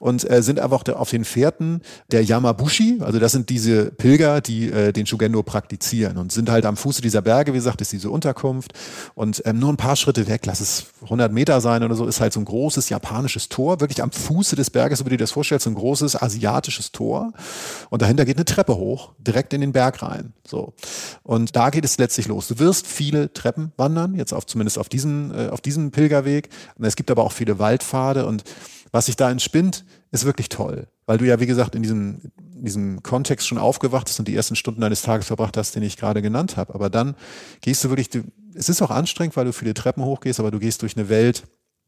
[0.00, 4.70] und äh, sind einfach auf den Fährten der Yamabushi, also das sind diese Pilger, die
[4.70, 8.10] äh, den Shugendo praktizieren und sind halt am Fuße dieser Berge, wie gesagt, ist diese
[8.10, 8.72] Unterkunft
[9.14, 12.20] und ähm, nur ein paar Schritte weg, lass es 100 Meter sein oder so, ist
[12.20, 15.24] halt so ein großes japanisches Tor, wirklich am Fuße des Berges, so wie du dir
[15.24, 17.32] das vorstellst, so ein großes asiatisches Tor
[17.90, 20.32] und dahinter geht eine Treppe hoch, direkt in den Berg rein.
[20.44, 20.74] So.
[21.22, 22.48] Und da geht es letztlich los.
[22.48, 26.48] Du wirst viele Treppen wandern, jetzt auf, zumindest auf diesem, äh, auf diesem Pilgerweg.
[26.76, 28.44] Und es gibt aber auch viele Waldpfade und
[28.92, 30.86] was sich da entspinnt, ist wirklich toll.
[31.06, 34.34] Weil du ja, wie gesagt, in diesem, in diesem Kontext schon aufgewacht bist und die
[34.34, 36.74] ersten Stunden deines Tages verbracht hast, den ich gerade genannt habe.
[36.74, 37.14] Aber dann
[37.60, 40.58] gehst du wirklich, du, es ist auch anstrengend, weil du viele Treppen hochgehst, aber du
[40.58, 41.44] gehst durch eine Welt,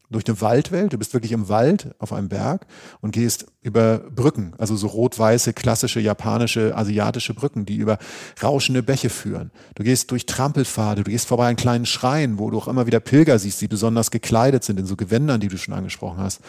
[0.09, 0.93] durch eine Waldwelt.
[0.93, 2.65] Du bist wirklich im Wald auf einem Berg
[3.01, 7.99] und gehst über Brücken, also so rot-weiße, klassische, japanische, asiatische Brücken, die über
[8.41, 9.51] rauschende Bäche führen.
[9.75, 12.99] Du gehst durch Trampelpfade, du gehst vorbei an kleinen Schreien, wo du auch immer wieder
[12.99, 16.41] Pilger siehst, die besonders gekleidet sind in so Gewändern, die du schon angesprochen hast,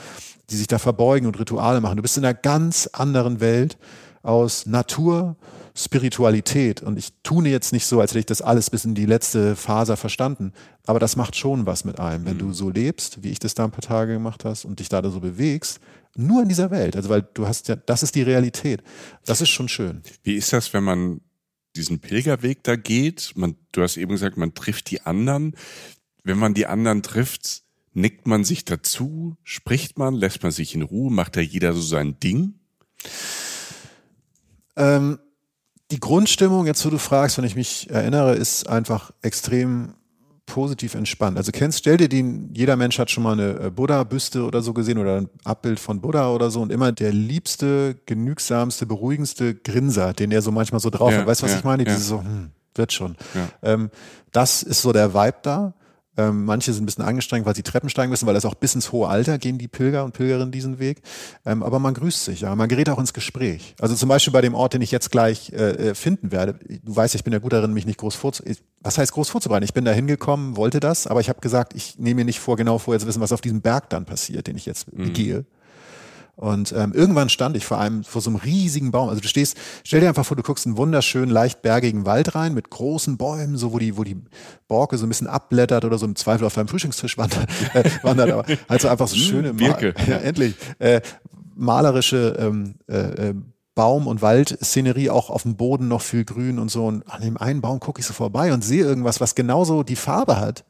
[0.48, 1.96] die sich da verbeugen und Rituale machen.
[1.96, 3.76] Du bist in einer ganz anderen Welt
[4.22, 5.36] aus Natur,
[5.74, 6.82] Spiritualität.
[6.82, 9.56] Und ich tue jetzt nicht so, als hätte ich das alles bis in die letzte
[9.56, 10.52] Faser verstanden.
[10.86, 13.64] Aber das macht schon was mit einem, wenn du so lebst, wie ich das da
[13.64, 15.80] ein paar Tage gemacht hast und dich da so bewegst.
[16.16, 16.96] Nur in dieser Welt.
[16.96, 18.82] Also, weil du hast ja, das ist die Realität.
[19.24, 20.02] Das ist schon schön.
[20.24, 21.20] Wie ist das, wenn man
[21.76, 23.32] diesen Pilgerweg da geht?
[23.36, 25.54] Man, du hast eben gesagt, man trifft die anderen.
[26.24, 27.62] Wenn man die anderen trifft,
[27.94, 31.80] nickt man sich dazu, spricht man, lässt man sich in Ruhe, macht da jeder so
[31.80, 32.54] sein Ding?
[34.80, 35.18] Ähm,
[35.90, 39.94] die Grundstimmung, jetzt wo du fragst, wenn ich mich erinnere, ist einfach extrem
[40.46, 41.36] positiv entspannt.
[41.36, 44.72] Also kennst, stell dir den, jeder Mensch hat schon mal eine äh, Buddha-Büste oder so
[44.72, 50.12] gesehen oder ein Abbild von Buddha oder so und immer der liebste, genügsamste, beruhigendste Grinser,
[50.12, 51.26] den er so manchmal so drauf Ja, hat.
[51.26, 51.84] Weißt du, was ja, ich meine?
[51.84, 51.90] ja.
[51.90, 53.16] Dieses so, hm, wird schon.
[53.62, 53.90] Ähm,
[54.32, 55.74] das ist so der Vibe da.
[56.16, 58.74] Ähm, manche sind ein bisschen angestrengt, weil sie Treppen steigen müssen, weil das auch bis
[58.74, 61.02] ins hohe Alter gehen die Pilger und Pilgerinnen diesen Weg.
[61.46, 62.54] Ähm, aber man grüßt sich, ja.
[62.56, 63.74] Man gerät auch ins Gespräch.
[63.80, 66.58] Also zum Beispiel bei dem Ort, den ich jetzt gleich äh, äh finden werde.
[66.82, 68.60] Du weißt, ich bin ja gut darin, mich nicht groß vorzubereiten.
[68.82, 69.64] Was heißt groß vorzubereiten?
[69.64, 72.56] Ich bin da hingekommen, wollte das, aber ich habe gesagt, ich nehme mir nicht vor,
[72.56, 75.12] genau vorher zu wissen, was auf diesem Berg dann passiert, den ich jetzt mhm.
[75.12, 75.44] gehe.
[76.40, 79.10] Und ähm, irgendwann stand ich vor einem, vor so einem riesigen Baum.
[79.10, 82.54] Also du stehst, stell dir einfach vor, du guckst einen wunderschönen, leicht bergigen Wald rein
[82.54, 84.16] mit großen Bäumen, so wo die, wo die
[84.66, 88.30] Borke so ein bisschen abblättert oder so im Zweifel auf deinem Frühstückstisch wandert, äh, wandert
[88.30, 89.92] aber also einfach so hm, schöne, Birke.
[90.06, 91.02] ja, endlich, äh,
[91.56, 93.34] malerische ähm, äh, äh,
[93.74, 96.86] Baum- und Waldszenerie, auch auf dem Boden noch viel Grün und so.
[96.86, 99.94] Und an dem einen Baum gucke ich so vorbei und sehe irgendwas, was genauso die
[99.94, 100.64] Farbe hat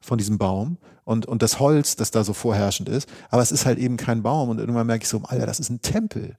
[0.00, 3.08] von diesem Baum und, und das Holz, das da so vorherrschend ist.
[3.30, 4.50] Aber es ist halt eben kein Baum.
[4.50, 6.36] Und irgendwann merke ich so, Alter, das ist ein Tempel.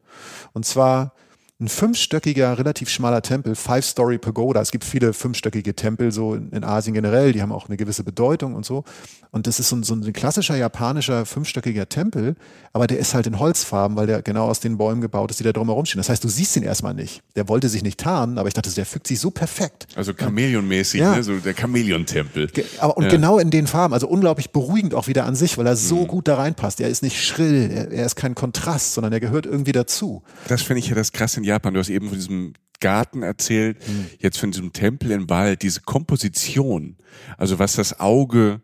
[0.54, 1.14] Und zwar
[1.62, 4.62] ein fünfstöckiger, relativ schmaler Tempel, Five-Story Pagoda.
[4.62, 8.06] Es gibt viele fünfstöckige Tempel so in, in, Asien generell, die haben auch eine gewisse
[8.06, 8.86] Bedeutung und so.
[9.32, 12.36] Und das ist so ein, so ein klassischer japanischer fünfstöckiger Tempel,
[12.72, 15.44] aber der ist halt in Holzfarben, weil der genau aus den Bäumen gebaut ist, die
[15.44, 16.00] da drumherum stehen.
[16.00, 17.24] Das heißt, du siehst ihn erstmal nicht.
[17.36, 19.88] Der wollte sich nicht tarnen, aber ich dachte, der fügt sich so perfekt.
[19.96, 21.18] Also Chamäleon-mäßig, ja.
[21.18, 21.24] ne?
[21.24, 22.50] so der Chamäleon-Tempel.
[22.80, 23.10] Aber und ja.
[23.10, 26.08] genau in den Farben, also unglaublich beruhigend auch wieder an sich, weil er so mhm.
[26.08, 26.80] gut da reinpasst.
[26.80, 30.24] Er ist nicht schrill, er, er ist kein Kontrast, sondern er gehört irgendwie dazu.
[30.48, 31.74] Das finde ich ja das krasse in Japan.
[31.74, 34.08] Du hast eben von diesem Garten erzählt, mhm.
[34.20, 36.98] jetzt von diesem Tempel im Wald, diese Komposition,
[37.38, 38.62] also was das Auge,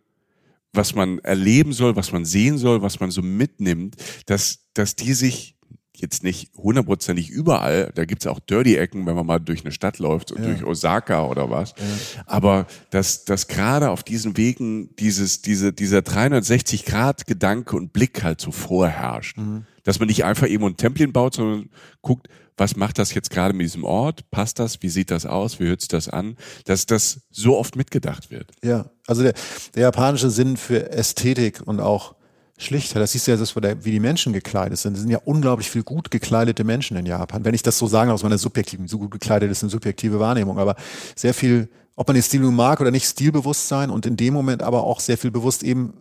[0.71, 3.95] was man erleben soll, was man sehen soll, was man so mitnimmt,
[4.25, 5.55] dass, dass die sich
[5.97, 10.31] jetzt nicht hundertprozentig überall, da gibt's auch Dirty-Ecken, wenn man mal durch eine Stadt läuft,
[10.31, 10.37] ja.
[10.37, 11.73] durch Osaka oder was.
[11.77, 12.23] Ja.
[12.25, 18.51] Aber dass, dass gerade auf diesen Wegen dieses, diese, dieser 360-Grad-Gedanke und Blick halt so
[18.51, 19.37] vorherrscht.
[19.37, 19.65] Mhm.
[19.83, 21.69] Dass man nicht einfach eben ein Templin baut, sondern
[22.01, 24.29] guckt, was macht das jetzt gerade mit diesem Ort?
[24.31, 24.81] Passt das?
[24.81, 25.59] Wie sieht das aus?
[25.59, 26.37] Wie hört sich das an?
[26.65, 28.51] Dass das so oft mitgedacht wird.
[28.63, 29.33] Ja, also der,
[29.75, 32.15] der japanische Sinn für Ästhetik und auch
[32.57, 34.93] Schlichtheit, das siehst du ja, das, wie die Menschen gekleidet sind.
[34.93, 37.43] Es sind ja unglaublich viel gut gekleidete Menschen in Japan.
[37.43, 40.57] Wenn ich das so sagen aus meiner subjektiven, so gut gekleidet ist eine subjektive Wahrnehmung,
[40.57, 40.75] aber
[41.17, 44.63] sehr viel, ob man den Stil nun mag oder nicht, Stilbewusstsein und in dem Moment
[44.63, 45.95] aber auch sehr viel bewusst eben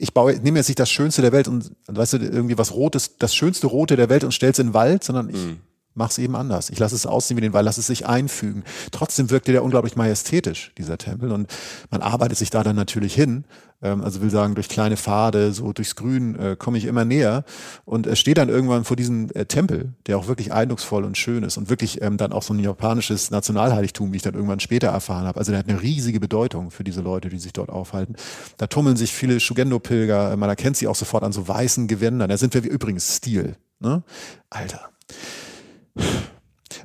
[0.00, 3.18] ich baue, nehme jetzt nicht das Schönste der Welt und, weißt du, irgendwie was Rotes,
[3.18, 5.60] das schönste Rote der Welt und stell's in den Wald, sondern ich mm.
[5.94, 6.70] Mache es eben anders.
[6.70, 8.64] Ich lasse es aussehen wie den Wald, lasse es sich einfügen.
[8.92, 11.32] Trotzdem wirkte der unglaublich majestätisch, dieser Tempel.
[11.32, 11.50] Und
[11.90, 13.44] man arbeitet sich da dann natürlich hin
[13.82, 17.44] ähm, also will sagen, durch kleine Pfade, so durchs Grün äh, komme ich immer näher
[17.84, 21.42] und äh, stehe dann irgendwann vor diesem äh, Tempel, der auch wirklich eindrucksvoll und schön
[21.42, 24.88] ist und wirklich ähm, dann auch so ein japanisches Nationalheiligtum, wie ich dann irgendwann später
[24.88, 25.38] erfahren habe.
[25.38, 28.16] Also der hat eine riesige Bedeutung für diese Leute, die sich dort aufhalten.
[28.58, 32.28] Da tummeln sich viele Shugendo-Pilger, man erkennt sie auch sofort an so weißen Gewändern.
[32.28, 33.56] Da sind wir wie übrigens Stil.
[33.80, 34.02] Ne?
[34.50, 34.90] Alter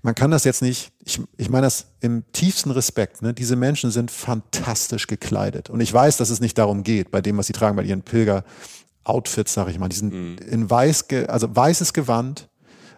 [0.02, 3.34] man kann das jetzt nicht, ich, ich meine das im tiefsten Respekt, ne?
[3.34, 5.70] diese Menschen sind fantastisch gekleidet.
[5.70, 8.04] Und ich weiß, dass es nicht darum geht, bei dem, was sie tragen, bei ihren
[8.04, 10.38] Pilger-Outfits, sag ich mal, die sind mhm.
[10.50, 12.50] in weiß, also weißes Gewand,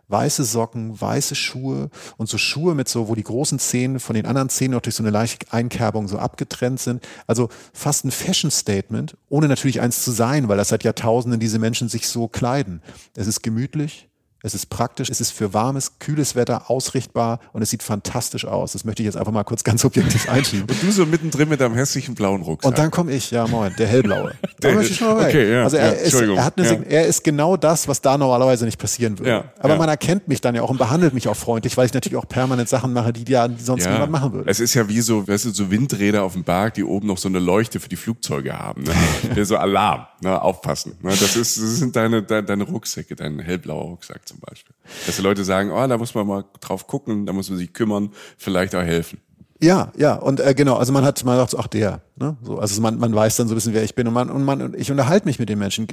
[0.09, 4.25] weiße Socken, weiße Schuhe und so Schuhe mit so, wo die großen Zehen von den
[4.25, 7.05] anderen Zehen noch durch so eine leichte Einkerbung so abgetrennt sind.
[7.25, 11.89] Also fast ein Fashion-Statement, ohne natürlich eins zu sein, weil das seit Jahrtausenden diese Menschen
[11.89, 12.81] sich so kleiden.
[13.15, 14.06] Es ist gemütlich,
[14.43, 18.73] es ist praktisch, es ist für warmes, kühles Wetter ausrichtbar und es sieht fantastisch aus.
[18.73, 20.67] Das möchte ich jetzt einfach mal kurz ganz objektiv einschieben.
[20.69, 22.69] und du so mittendrin mit deinem hässlichen blauen Rucksack.
[22.69, 24.35] Und dann komme ich, ja moin, der hellblaue.
[24.61, 26.81] der, möchte ich schon mal okay, ja, also er, ja, ist, er, hat eine, ja.
[26.87, 29.29] er ist genau das, was da normalerweise nicht passieren würde.
[29.29, 31.93] Ja, Aber man erkennt mich dann ja auch und behandelt mich auch freundlich, weil ich
[31.93, 34.49] natürlich auch permanent Sachen mache, die, die sonst niemand machen würde.
[34.49, 37.17] Es ist ja wie so, weißt du, so Windräder auf dem Berg, die oben noch
[37.17, 38.83] so eine Leuchte für die Flugzeuge haben.
[38.83, 39.45] Ne?
[39.45, 40.39] so Alarm, ne?
[40.39, 40.95] aufpassen.
[41.01, 41.09] Ne?
[41.09, 44.75] Das, ist, das sind deine, deine, deine Rucksäcke, dein hellblauer Rucksack zum Beispiel.
[45.05, 47.73] Dass die Leute sagen, oh, da muss man mal drauf gucken, da muss man sich
[47.73, 49.19] kümmern, vielleicht auch helfen.
[49.59, 52.37] Ja, ja, und äh, genau, also man hat, man sagt, ach der, ne?
[52.43, 54.43] So, also man, man weiß dann so ein bisschen, wer ich bin und man, und
[54.43, 55.87] man, ich unterhalte mich mit den Menschen,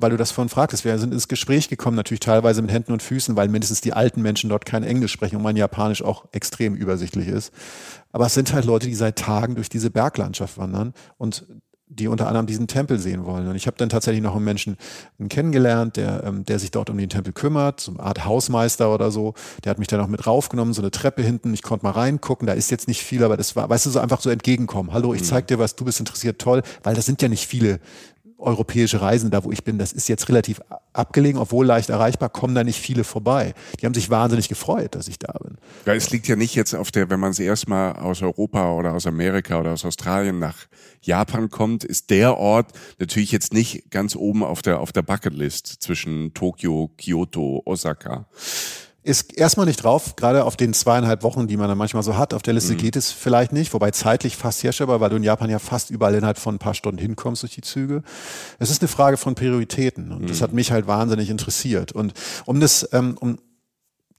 [0.00, 0.86] weil du das vorhin fragtest.
[0.86, 4.22] Wir sind ins Gespräch gekommen, natürlich teilweise mit Händen und Füßen, weil mindestens die alten
[4.22, 7.52] Menschen dort kein Englisch sprechen und mein Japanisch auch extrem übersichtlich ist.
[8.10, 11.44] Aber es sind halt Leute, die seit Tagen durch diese Berglandschaft wandern und
[11.90, 13.48] die unter anderem diesen Tempel sehen wollen.
[13.48, 14.76] Und ich habe dann tatsächlich noch einen Menschen
[15.28, 19.10] kennengelernt, der, ähm, der sich dort um den Tempel kümmert, so eine Art Hausmeister oder
[19.10, 19.34] so.
[19.64, 21.52] Der hat mich dann auch mit raufgenommen, so eine Treppe hinten.
[21.52, 23.98] Ich konnte mal reingucken, da ist jetzt nicht viel, aber das war, weißt du, so
[23.98, 24.92] einfach so entgegenkommen.
[24.92, 25.26] Hallo, ich mhm.
[25.26, 27.80] zeig dir was, du bist interessiert, toll, weil das sind ja nicht viele
[28.40, 30.60] europäische Reisen, da wo ich bin, das ist jetzt relativ
[30.92, 33.54] abgelegen, obwohl leicht erreichbar, kommen da nicht viele vorbei.
[33.80, 35.56] Die haben sich wahnsinnig gefreut, dass ich da bin.
[35.86, 38.94] Ja, es liegt ja nicht jetzt auf der, wenn man es erstmal aus Europa oder
[38.94, 40.56] aus Amerika oder aus Australien nach
[41.02, 45.66] Japan kommt, ist der Ort natürlich jetzt nicht ganz oben auf der, auf der Bucketlist
[45.66, 48.26] zwischen Tokio, Kyoto, Osaka.
[49.02, 52.34] Ist erstmal nicht drauf, gerade auf den zweieinhalb Wochen, die man dann manchmal so hat.
[52.34, 52.78] Auf der Liste mhm.
[52.78, 56.14] geht es vielleicht nicht, wobei zeitlich fast herstellbar, weil du in Japan ja fast überall
[56.14, 58.02] innerhalb von ein paar Stunden hinkommst durch die Züge.
[58.58, 60.26] Es ist eine Frage von Prioritäten und mhm.
[60.26, 61.92] das hat mich halt wahnsinnig interessiert.
[61.92, 62.12] Und
[62.44, 63.38] um das, ähm, um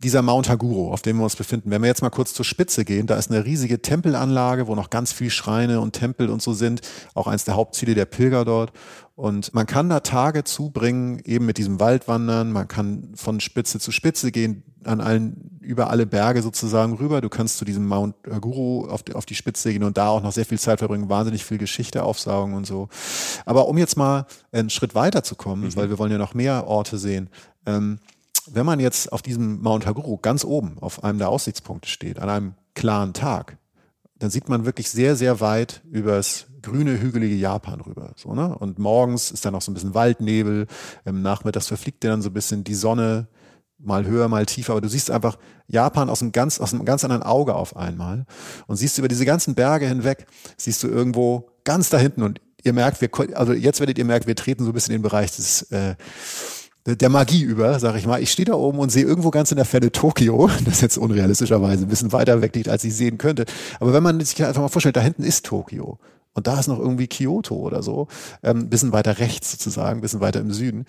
[0.03, 2.85] dieser Mount Haguro, auf dem wir uns befinden, wenn wir jetzt mal kurz zur Spitze
[2.85, 6.53] gehen, da ist eine riesige Tempelanlage, wo noch ganz viel Schreine und Tempel und so
[6.53, 6.81] sind,
[7.13, 8.71] auch eins der Hauptziele der Pilger dort.
[9.21, 12.51] Und man kann da Tage zubringen, eben mit diesem Waldwandern.
[12.51, 17.21] Man kann von Spitze zu Spitze gehen, an allen, über alle Berge sozusagen rüber.
[17.21, 20.23] Du kannst zu diesem Mount Guru auf die, auf die Spitze gehen und da auch
[20.23, 22.89] noch sehr viel Zeit verbringen, wahnsinnig viel Geschichte aufsaugen und so.
[23.45, 25.75] Aber um jetzt mal einen Schritt weiter zu kommen, mhm.
[25.75, 27.29] weil wir wollen ja noch mehr Orte sehen,
[27.67, 27.99] ähm,
[28.47, 32.27] wenn man jetzt auf diesem Mount Haguru ganz oben auf einem der Aussichtspunkte steht, an
[32.27, 33.59] einem klaren Tag,
[34.17, 38.13] dann sieht man wirklich sehr, sehr weit übers grüne, hügelige Japan rüber.
[38.15, 38.57] So, ne?
[38.57, 40.67] Und morgens ist dann noch so ein bisschen Waldnebel,
[41.05, 43.27] im Nachmittags verfliegt dir dann so ein bisschen die Sonne,
[43.83, 47.03] mal höher, mal tiefer, aber du siehst einfach Japan aus einem ganz, aus einem ganz
[47.03, 48.25] anderen Auge auf einmal
[48.67, 52.73] und siehst über diese ganzen Berge hinweg, siehst du irgendwo ganz da hinten und ihr
[52.73, 55.35] merkt, wir, also jetzt werdet ihr merken, wir treten so ein bisschen in den Bereich
[55.35, 55.95] des, äh,
[56.85, 58.21] der Magie über, sag ich mal.
[58.21, 61.85] Ich stehe da oben und sehe irgendwo ganz in der Ferne Tokio, das jetzt unrealistischerweise
[61.85, 63.45] ein bisschen weiter weg liegt, als ich sehen könnte.
[63.79, 65.99] Aber wenn man sich einfach mal vorstellt, da hinten ist Tokio.
[66.33, 68.07] Und da ist noch irgendwie Kyoto oder so,
[68.43, 70.85] ähm, bisschen weiter rechts sozusagen, bisschen weiter im Süden.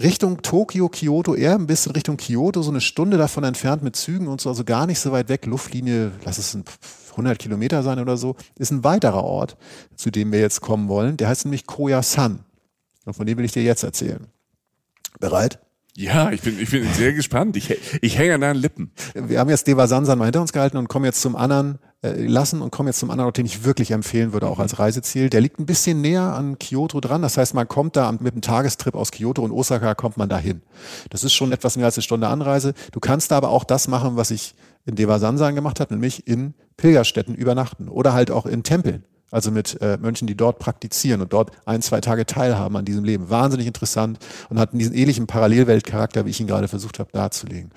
[0.00, 4.28] Richtung Tokio, Kyoto, eher ein bisschen Richtung Kyoto, so eine Stunde davon entfernt mit Zügen
[4.28, 5.46] und so, also gar nicht so weit weg.
[5.46, 6.56] Luftlinie, lass es
[7.10, 9.56] 100 Kilometer sein oder so, ist ein weiterer Ort,
[9.96, 11.16] zu dem wir jetzt kommen wollen.
[11.16, 12.44] Der heißt nämlich Koyasan.
[13.06, 14.28] Und von dem will ich dir jetzt erzählen.
[15.18, 15.58] Bereit?
[15.98, 17.56] Ja, ich bin, ich bin sehr gespannt.
[17.56, 18.92] Ich, ich hänge an deinen Lippen.
[19.16, 22.24] Wir haben jetzt Deva Sansan mal hinter uns gehalten und kommen jetzt zum anderen, äh,
[22.24, 25.28] lassen und kommen jetzt zum anderen Ort, den ich wirklich empfehlen würde, auch als Reiseziel.
[25.28, 27.22] Der liegt ein bisschen näher an Kyoto dran.
[27.22, 30.38] Das heißt, man kommt da mit einem Tagestrip aus Kyoto und Osaka kommt man da
[30.38, 30.62] hin.
[31.10, 32.74] Das ist schon etwas mehr als eine Stunde Anreise.
[32.92, 34.54] Du kannst da aber auch das machen, was ich
[34.86, 39.50] in Deva Sansan gemacht habe, nämlich in Pilgerstätten übernachten oder halt auch in Tempeln also
[39.50, 43.30] mit äh, Mönchen, die dort praktizieren und dort ein, zwei Tage teilhaben an diesem Leben.
[43.30, 47.70] Wahnsinnig interessant und hat diesen ähnlichen Parallelweltcharakter, wie ich ihn gerade versucht habe darzulegen.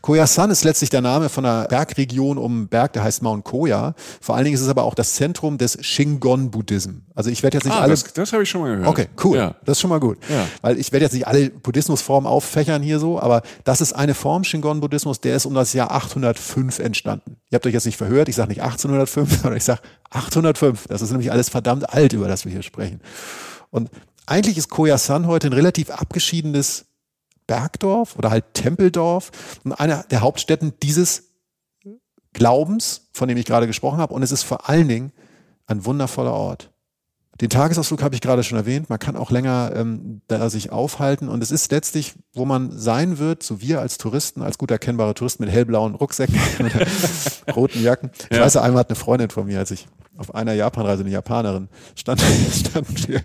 [0.00, 3.94] Koyasan ist letztlich der Name von einer Bergregion um einen Berg, der heißt Mount Koya.
[4.20, 7.02] Vor allen Dingen ist es aber auch das Zentrum des Shingon-Buddhism.
[7.14, 7.90] Also ich werde jetzt nicht ah, alle...
[7.90, 8.88] Das, das habe ich schon mal gehört.
[8.88, 9.36] Okay, cool.
[9.36, 9.54] Ja.
[9.64, 10.18] Das ist schon mal gut.
[10.28, 10.46] Ja.
[10.62, 14.44] Weil ich werde jetzt nicht alle Buddhismusformen auffächern hier so, aber das ist eine Form
[14.44, 17.36] Shingon-Buddhismus, der ist um das Jahr 805 entstanden.
[17.50, 19.80] Ihr habt euch jetzt nicht verhört, ich sage nicht 1805, sondern ich sage
[20.14, 20.86] 805.
[20.88, 23.00] Das ist nämlich alles verdammt alt, über das wir hier sprechen.
[23.70, 23.90] Und
[24.26, 26.86] eigentlich ist Koyasan heute ein relativ abgeschiedenes
[27.46, 29.30] Bergdorf oder halt Tempeldorf
[29.64, 31.24] und einer der Hauptstädten dieses
[32.32, 34.14] Glaubens, von dem ich gerade gesprochen habe.
[34.14, 35.12] Und es ist vor allen Dingen
[35.66, 36.71] ein wundervoller Ort.
[37.40, 38.90] Den Tagesausflug habe ich gerade schon erwähnt.
[38.90, 41.28] Man kann auch länger ähm, da sich aufhalten.
[41.28, 45.14] Und es ist letztlich, wo man sein wird, so wir als Touristen, als gut erkennbare
[45.14, 48.10] Touristen mit hellblauen Rucksäcken und roten Jacken.
[48.30, 48.44] Ich ja.
[48.44, 52.20] weiß, einmal hat eine Freundin von mir, als ich auf einer Japanreise, eine Japanerin, stand,
[52.52, 53.22] standen wir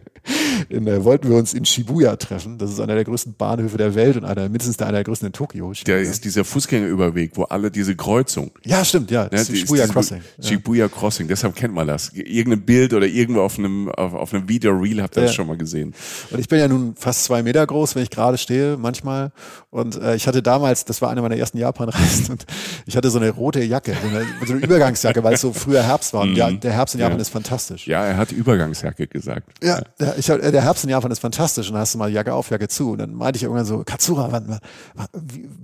[0.69, 2.57] in, der, wollten wir uns in Shibuya treffen.
[2.57, 5.33] Das ist einer der größten Bahnhöfe der Welt und einer, mindestens einer der größten in
[5.33, 5.73] Tokio.
[5.73, 5.97] Shibuya.
[5.97, 8.51] Der ist dieser Fußgängerüberweg, wo alle diese Kreuzung.
[8.65, 9.29] Ja, stimmt, ja.
[9.29, 10.21] Das ja, ist Shibuya Crossing.
[10.41, 12.11] Shibuya Crossing, deshalb kennt man das.
[12.13, 15.27] Irgendein Bild oder irgendwo auf einem, auf, auf einem Video-Reel habt ihr ja.
[15.27, 15.93] das schon mal gesehen.
[16.31, 19.31] Und ich bin ja nun fast zwei Meter groß, wenn ich gerade stehe, manchmal.
[19.69, 22.45] Und äh, ich hatte damals, das war eine meiner ersten Japan-Reisen, und
[22.85, 25.83] ich hatte so eine rote Jacke, so eine, so eine Übergangsjacke, weil es so früher
[25.83, 26.21] Herbst war.
[26.21, 26.59] Und ja, mhm.
[26.59, 27.21] der Herbst in Japan ja.
[27.21, 27.87] ist fantastisch.
[27.87, 29.63] Ja, er hat Übergangsjacke gesagt.
[29.63, 31.67] Ja, Der, ich, der Herbst in Japan ist fantastisch.
[31.67, 32.91] Und dann hast du mal Jacke auf, Jacke zu.
[32.91, 34.59] Und dann meinte ich irgendwann so, Katsura, wann,
[34.95, 35.07] wann,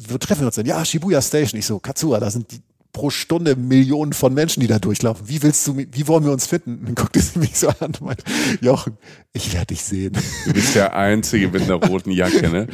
[0.08, 0.66] wo treffen wir uns denn?
[0.66, 1.60] Ja, Shibuya Station.
[1.60, 2.62] Ich so, Katsura, da sind die
[2.94, 5.28] pro Stunde Millionen von Menschen, die da durchlaufen.
[5.28, 6.78] Wie willst du, wie wollen wir uns finden?
[6.78, 8.24] Und dann guckte sie mich so an und meinte,
[8.62, 8.98] Jochen,
[9.34, 10.14] ich werde dich sehen.
[10.46, 12.68] Du bist der Einzige mit einer roten Jacke, ne?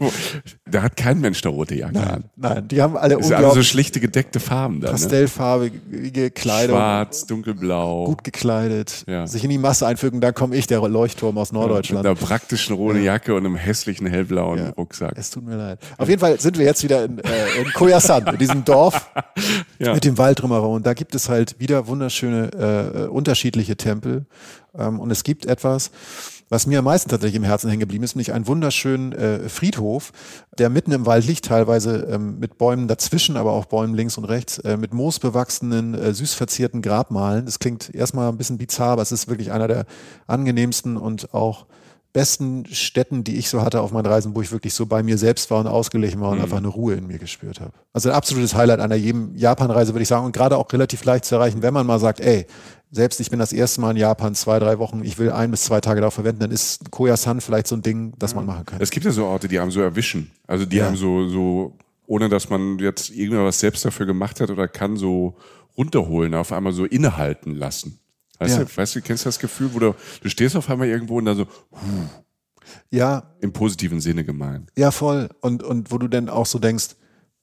[0.72, 2.24] da hat kein Mensch eine rote Jacke nein, an.
[2.36, 4.88] Nein, die haben alle sind alle so schlichte gedeckte Farben da.
[4.88, 4.92] Ne?
[4.92, 6.76] Pastellfarbige Kleidung.
[6.76, 8.06] Schwarz, dunkelblau.
[8.06, 9.04] Gut gekleidet.
[9.06, 9.26] Ja.
[9.26, 12.04] Sich in die Masse einfügen, da komme ich, der Leuchtturm aus Norddeutschland.
[12.04, 14.70] mit einer praktischen roten Jacke und einem hässlichen hellblauen ja.
[14.70, 15.12] Rucksack.
[15.16, 15.78] Es tut mir leid.
[15.98, 19.10] Auf jeden Fall sind wir jetzt wieder in, äh, in Koyasan, in diesem Dorf
[19.78, 19.94] ja.
[19.94, 20.76] mit dem Wald drumherum.
[20.76, 24.26] Und da gibt es halt wieder wunderschöne, äh, unterschiedliche Tempel.
[24.76, 25.90] Ähm, und es gibt etwas,
[26.52, 30.12] was mir am meisten tatsächlich im Herzen hängen geblieben ist, nämlich einen wunderschönen äh, Friedhof,
[30.58, 34.26] der mitten im Wald liegt, teilweise ähm, mit Bäumen dazwischen, aber auch Bäumen links und
[34.26, 37.46] rechts, äh, mit moosbewachsenen, äh, süß verzierten Grabmalen.
[37.46, 39.86] Das klingt erstmal ein bisschen bizarr, aber es ist wirklich einer der
[40.26, 41.64] angenehmsten und auch
[42.12, 45.16] besten Städten, die ich so hatte auf meinen Reisen, wo ich wirklich so bei mir
[45.16, 46.44] selbst war und ausgeglichen war und mhm.
[46.44, 47.72] einfach eine Ruhe in mir gespürt habe.
[47.94, 51.24] Also ein absolutes Highlight einer jedem Japan-Reise, würde ich sagen, und gerade auch relativ leicht
[51.24, 52.46] zu erreichen, wenn man mal sagt, ey,
[52.94, 55.62] selbst ich bin das erste Mal in Japan, zwei, drei Wochen, ich will ein bis
[55.64, 58.80] zwei Tage darauf verwenden, dann ist Koyasan vielleicht so ein Ding, das man machen kann.
[58.80, 60.30] Es gibt ja so Orte, die haben so erwischen.
[60.46, 60.84] Also die ja.
[60.86, 61.76] haben so, so
[62.06, 65.36] ohne dass man jetzt irgendwas selbst dafür gemacht hat oder kann so
[65.76, 67.98] runterholen, auf einmal so innehalten lassen.
[68.38, 68.64] Weißt Ja.
[68.64, 71.24] du, weißt du, kennst du das Gefühl, wo du, du stehst auf einmal irgendwo und
[71.24, 71.46] dann so,
[72.90, 74.70] Ja, im positiven Sinne gemeint.
[74.76, 75.30] Ja, voll.
[75.40, 76.90] Und, und wo du dann auch so denkst,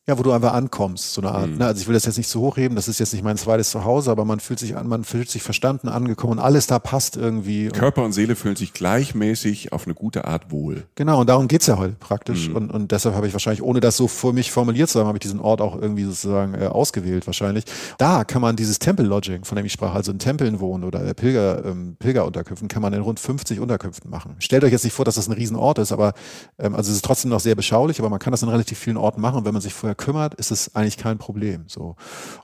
[0.09, 1.49] ja, wo du einfach ankommst, so eine Art.
[1.51, 1.65] Ne?
[1.65, 4.09] Also ich will das jetzt nicht zu hochheben, das ist jetzt nicht mein zweites Zuhause,
[4.09, 7.67] aber man fühlt sich an, man fühlt sich verstanden, angekommen und alles da passt irgendwie.
[7.67, 10.83] Körper und Seele fühlen sich gleichmäßig auf eine gute Art wohl.
[10.95, 12.49] genau, und darum geht's ja heute praktisch.
[12.49, 15.17] Und, und deshalb habe ich wahrscheinlich, ohne das so für mich formuliert zu haben, habe
[15.17, 17.65] ich diesen Ort auch irgendwie sozusagen äh, ausgewählt wahrscheinlich.
[17.99, 21.13] Da kann man dieses Tempel-Lodging, von dem ich sprach, also in Tempeln wohnen oder äh,
[21.13, 24.37] Pilger, ähm, Pilgerunterkünften, kann man in rund 50 Unterkünften machen.
[24.39, 26.13] Stellt euch jetzt nicht vor, dass das ein Riesenort ist, aber
[26.57, 28.97] ähm, also es ist trotzdem noch sehr beschaulich, aber man kann das in relativ vielen
[28.97, 31.65] Orten machen wenn man sich vorher kümmert, ist es eigentlich kein Problem.
[31.67, 31.95] So.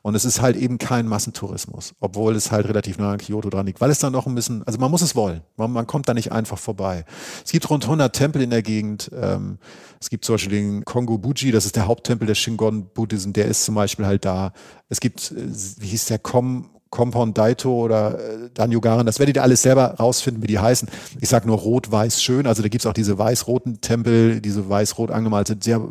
[0.03, 3.65] Und es ist halt eben kein Massentourismus, obwohl es halt relativ nah an Kyoto dran
[3.65, 5.41] liegt, weil es dann noch ein bisschen, also man muss es wollen.
[5.57, 7.05] Man, man kommt da nicht einfach vorbei.
[7.43, 9.09] Es gibt rund 100 Tempel in der Gegend.
[9.19, 9.57] Ähm,
[9.99, 13.45] es gibt zum Beispiel den Kongo Buji, das ist der Haupttempel des Shingon Buddhism, der
[13.45, 14.51] ist zum Beispiel halt da.
[14.89, 15.47] Es gibt, äh,
[15.79, 20.41] wie hieß der Kom Compound Daito oder äh, Danyogaran, das werdet ihr alles selber rausfinden,
[20.41, 20.87] wie die heißen.
[21.19, 25.57] Ich sag nur rot-weiß schön, also da gibt's auch diese weiß-roten Tempel, diese weiß-rot angemalte,
[25.59, 25.81] sehr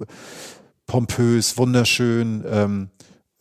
[0.87, 2.91] pompös, wunderschön, ähm,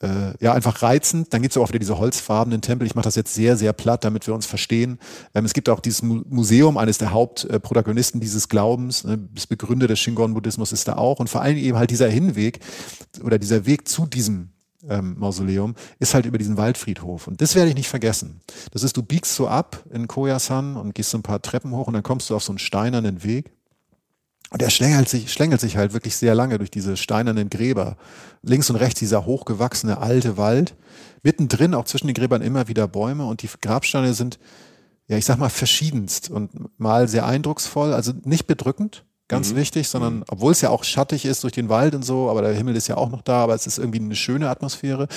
[0.04, 1.34] äh, ja, einfach reizend.
[1.34, 2.86] Dann gibt's auch wieder diese holzfarbenen Tempel.
[2.86, 5.00] Ich mache das jetzt sehr, sehr platt, damit wir uns verstehen.
[5.34, 9.88] Ähm, es gibt auch dieses Mu Museum, eines der Hauptprotagonisten dieses Glaubens, ne, das Begründer
[9.88, 11.20] des Shingon-Buddhismus ist da auch.
[11.20, 12.60] Und vor allem eben halt dieser Hinweg
[13.24, 14.50] oder dieser Weg zu diesem
[14.90, 17.28] ähm, Mausoleum ist halt über diesen Waldfriedhof.
[17.28, 18.42] Und das werde ich nicht vergessen.
[18.72, 21.88] Das ist, du biegst so ab in Koyasan und gehst so ein paar Treppen hoch
[21.88, 23.53] und dann kommst du auf so einen steinernen Weg.
[24.50, 27.98] Und der schlängelt sich, schlängelt sich halt wirklich sehr lange durch diese steinernen Gräber.
[28.44, 30.76] Links und rechts dieser hochgewachsene alte Wald.
[31.24, 34.40] Mittendrin auch zwischen den Gräbern immer wieder Bäume und die Grabsteine sind,
[35.08, 40.24] ja, ich sag mal, verschiedenst und mal sehr eindrucksvoll, also nicht bedrückend, ganz wichtig, sondern
[40.28, 42.88] obwohl es ja auch schattig ist durch den Wald und so, aber der Himmel ist
[42.88, 45.08] ja auch noch da, aber es ist irgendwie eine schöne Atmosphäre.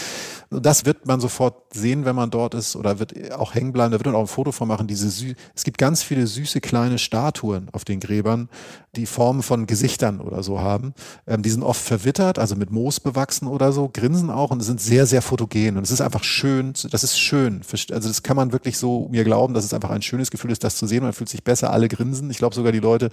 [0.51, 3.91] Das wird man sofort sehen, wenn man dort ist oder wird auch hängen bleiben.
[3.91, 4.87] Da wird man auch ein Foto von machen.
[4.87, 8.49] Diese sü es gibt ganz viele süße kleine Statuen auf den Gräbern,
[8.95, 10.95] die Formen von Gesichtern oder so haben.
[11.27, 14.81] Ähm, die sind oft verwittert, also mit Moos bewachsen oder so, grinsen auch und sind
[14.81, 15.77] sehr, sehr fotogen.
[15.77, 17.63] Und es ist einfach schön, das ist schön.
[17.91, 20.63] Also das kann man wirklich so mir glauben, dass es einfach ein schönes Gefühl ist,
[20.63, 21.03] das zu sehen.
[21.03, 22.31] Man fühlt sich besser, alle grinsen.
[22.31, 23.11] Ich glaube sogar die Leute,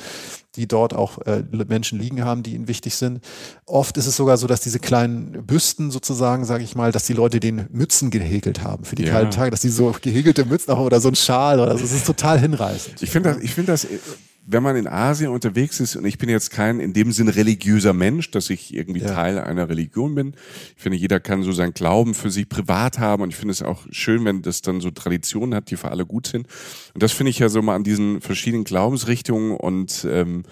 [0.55, 3.21] die dort auch äh, Menschen liegen haben, die ihnen wichtig sind.
[3.65, 7.13] Oft ist es sogar so, dass diese kleinen Büsten sozusagen, sage ich mal, dass die
[7.13, 9.11] Leute den Mützen gehäkelt haben für die Ja.
[9.13, 11.83] kalten Tage, dass die so gehäkelte Mützen haben oder so ein Schal oder so.
[11.83, 13.01] Das ist total hinreißend.
[13.01, 13.99] Ich finde das, ich finde das, äh,
[14.45, 17.93] wenn man in Asien unterwegs ist, und ich bin jetzt kein in dem Sinn religiöser
[17.93, 19.13] Mensch, dass ich irgendwie Ja.
[19.13, 20.33] Teil einer Religion bin.
[20.75, 23.61] Ich finde, jeder kann so seinen Glauben für sich privat haben und ich finde es
[23.61, 26.47] auch schön, wenn das dann so Traditionen hat, die für alle gut sind.
[26.93, 30.43] Und das finde ich ja so mal an diesen verschiedenen Glaubensrichtungen und ähm,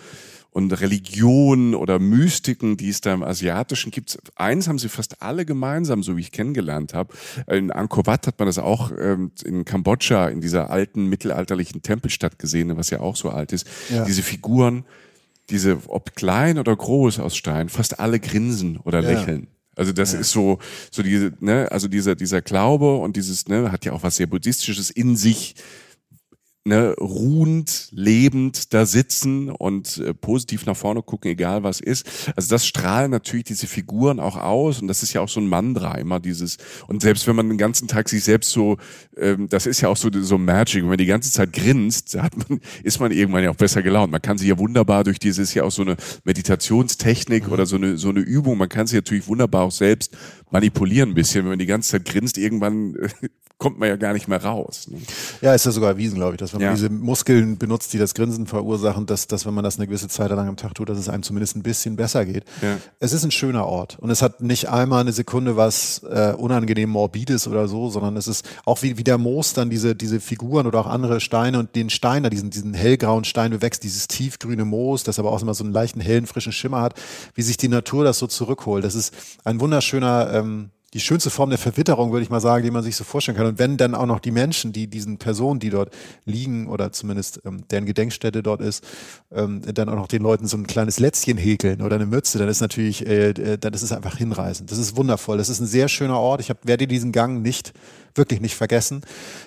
[0.51, 4.19] und Religionen oder Mystiken, die es da im Asiatischen gibt.
[4.35, 7.13] Eins haben sie fast alle gemeinsam, so wie ich kennengelernt habe.
[7.47, 12.37] In Angkor Wat hat man das auch ähm, in Kambodscha, in dieser alten mittelalterlichen Tempelstadt
[12.37, 13.65] gesehen, was ja auch so alt ist.
[13.89, 14.03] Ja.
[14.03, 14.83] Diese Figuren,
[15.49, 19.09] diese, ob klein oder groß aus Stein, fast alle grinsen oder Ja.
[19.11, 19.47] lächeln.
[19.77, 20.59] Also das ist so,
[20.91, 24.27] so diese, ne, also dieser, dieser Glaube und dieses, ne, hat ja auch was sehr
[24.27, 25.55] Buddhistisches in sich,
[26.63, 32.31] ne, ruhend, lebend da sitzen und äh, positiv nach vorne gucken, egal was ist.
[32.35, 35.47] Also das strahlen natürlich diese Figuren auch aus und das ist ja auch so ein
[35.47, 36.57] Mantra, immer dieses,
[36.87, 38.77] und selbst wenn man den ganzen Tag sich selbst so,
[39.17, 42.33] ähm, das ist ja auch so, so Magic, wenn man die ganze Zeit grinst, hat
[42.37, 44.11] man, ist man irgendwann ja auch besser gelaunt.
[44.11, 47.97] Man kann sich ja wunderbar durch dieses ja auch so eine Meditationstechnik oder so eine,
[47.97, 50.15] so eine Übung, man kann sich natürlich wunderbar auch selbst
[50.51, 53.09] manipulieren ein bisschen, wenn man die ganze Zeit grinst, irgendwann äh,
[53.57, 54.87] kommt man ja gar nicht mehr raus.
[54.89, 54.97] Ne?
[55.41, 56.73] Ja, ist ja sogar erwiesen, glaube ich, dass wenn man Ja.
[56.73, 60.31] diese Muskeln benutzt, die das Grinsen verursachen, dass, dass wenn man das eine gewisse Zeit
[60.31, 62.43] lang am Tag tut, dass es einem zumindest ein bisschen besser geht.
[62.63, 62.77] Ja.
[62.99, 66.89] Es ist ein schöner Ort und es hat nicht einmal eine Sekunde was äh, unangenehm
[66.89, 70.65] morbides oder so, sondern es ist auch wie, wie der Moos dann diese, diese Figuren
[70.65, 74.65] oder auch andere Steine und den Stein, da diesen, diesen hellgrauen Stein bewächst, dieses tiefgrüne
[74.65, 76.95] Moos, das aber auch immer so einen leichten hellen, frischen Schimmer hat,
[77.35, 78.83] wie sich die Natur das so zurückholt.
[78.83, 82.71] Das ist ein wunderschöner, ähm, die schönste Form der Verwitterung, würde ich mal sagen, die
[82.71, 83.45] man sich so vorstellen kann.
[83.45, 85.93] Und wenn dann auch noch die Menschen, die diesen Personen, die dort
[86.25, 88.83] liegen oder zumindest ähm, deren Gedenkstätte dort ist,
[89.31, 92.49] ähm, dann auch noch den Leuten so ein kleines Lätzchen häkeln oder eine Mütze, dann
[92.49, 94.69] ist natürlich, äh, äh, dann ist es einfach hinreißend.
[94.69, 95.37] Das ist wundervoll.
[95.37, 96.41] Das ist ein sehr schöner Ort.
[96.41, 97.73] Ich hab, werde diesen Gang nicht
[98.13, 99.01] wirklich nicht vergessen,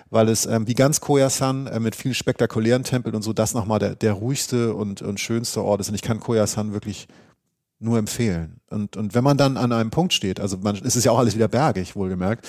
[0.08, 3.78] weil es ähm, wie ganz Koyasan äh, mit vielen spektakulären Tempeln und so das nochmal
[3.78, 5.90] der, der ruhigste und, und schönste Ort ist.
[5.90, 7.06] Und ich kann Koyasan wirklich
[7.78, 8.60] nur empfehlen.
[8.70, 11.18] Und, und wenn man dann an einem Punkt steht, also man, es ist ja auch
[11.18, 12.46] alles wieder bergig, wohlgemerkt,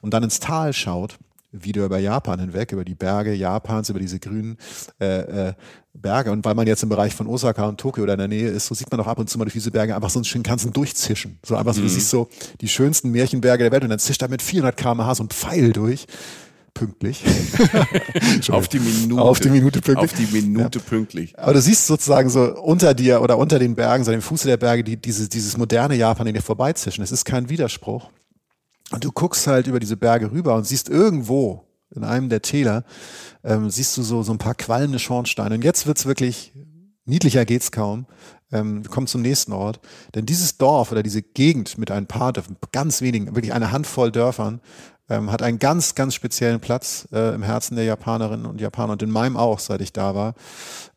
[0.00, 1.18] und dann ins Tal schaut,
[1.54, 4.56] wieder über Japan hinweg, über die Berge Japans, über diese grünen
[5.00, 5.52] äh, äh,
[5.92, 6.32] Berge.
[6.32, 8.66] Und weil man jetzt im Bereich von Osaka und Tokio oder in der Nähe ist,
[8.66, 10.42] so sieht man auch ab und zu mal durch diese Berge einfach so einen schönen
[10.42, 11.38] ganzen durchzischen.
[11.44, 11.84] So einfach so, mhm.
[11.84, 12.28] du siehst so
[12.60, 15.72] die schönsten Märchenberge der Welt und dann zischt da mit 400 km/h so ein Pfeil
[15.72, 16.06] durch
[16.74, 17.24] pünktlich.
[18.50, 19.22] auf die Minute.
[19.22, 20.10] Auf die Minute pünktlich.
[20.10, 20.84] Auf die Minute ja.
[20.84, 21.38] pünktlich.
[21.38, 24.46] Aber du siehst sozusagen so unter dir oder unter den Bergen, so an dem Fuße
[24.48, 27.02] der Berge, die, dieses, dieses moderne Japan in dir vorbeizischen.
[27.02, 28.10] Es ist kein Widerspruch.
[28.90, 31.64] Und du guckst halt über diese Berge rüber und siehst irgendwo
[31.94, 32.84] in einem der Täler,
[33.42, 35.54] ähm, siehst du so, so ein paar qualmende Schornsteine.
[35.54, 36.52] Und jetzt wird's wirklich,
[37.04, 38.06] niedlicher geht's kaum.
[38.52, 39.80] Ähm, wir kommen zum nächsten Ort.
[40.14, 44.12] Denn dieses Dorf oder diese Gegend mit ein paar Dörfern, ganz wenigen, wirklich eine Handvoll
[44.12, 44.60] Dörfern,
[45.08, 49.02] ähm, hat einen ganz, ganz speziellen Platz äh, im Herzen der Japanerinnen und Japaner und
[49.02, 50.34] in meinem auch, seit ich da war.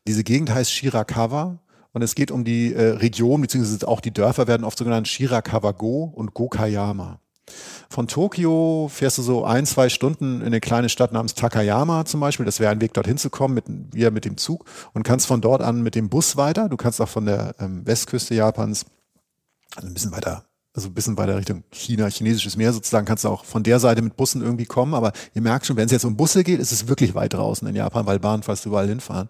[0.06, 1.58] Diese Gegend heißt Shirakawa
[1.92, 5.08] und es geht um die äh, Region, beziehungsweise auch die Dörfer werden oft so genannt
[5.08, 7.20] Shirakawa-go und Gokayama.
[7.88, 12.20] Von Tokio fährst du so ein, zwei Stunden in eine kleine Stadt namens Takayama zum
[12.20, 12.44] Beispiel.
[12.44, 15.40] Das wäre ein Weg, dorthin zu kommen, mit, wieder mit dem Zug und kannst von
[15.40, 16.68] dort an mit dem Bus weiter.
[16.68, 18.84] Du kannst auch von der ähm, Westküste Japans
[19.76, 20.47] also ein bisschen weiter
[20.78, 24.00] also ein bisschen weiter Richtung China, chinesisches Meer sozusagen, kannst du auch von der Seite
[24.00, 24.94] mit Bussen irgendwie kommen.
[24.94, 27.66] Aber ihr merkt schon, wenn es jetzt um Busse geht, ist es wirklich weit draußen
[27.66, 29.28] in Japan, weil Bahn fast überall hinfahren.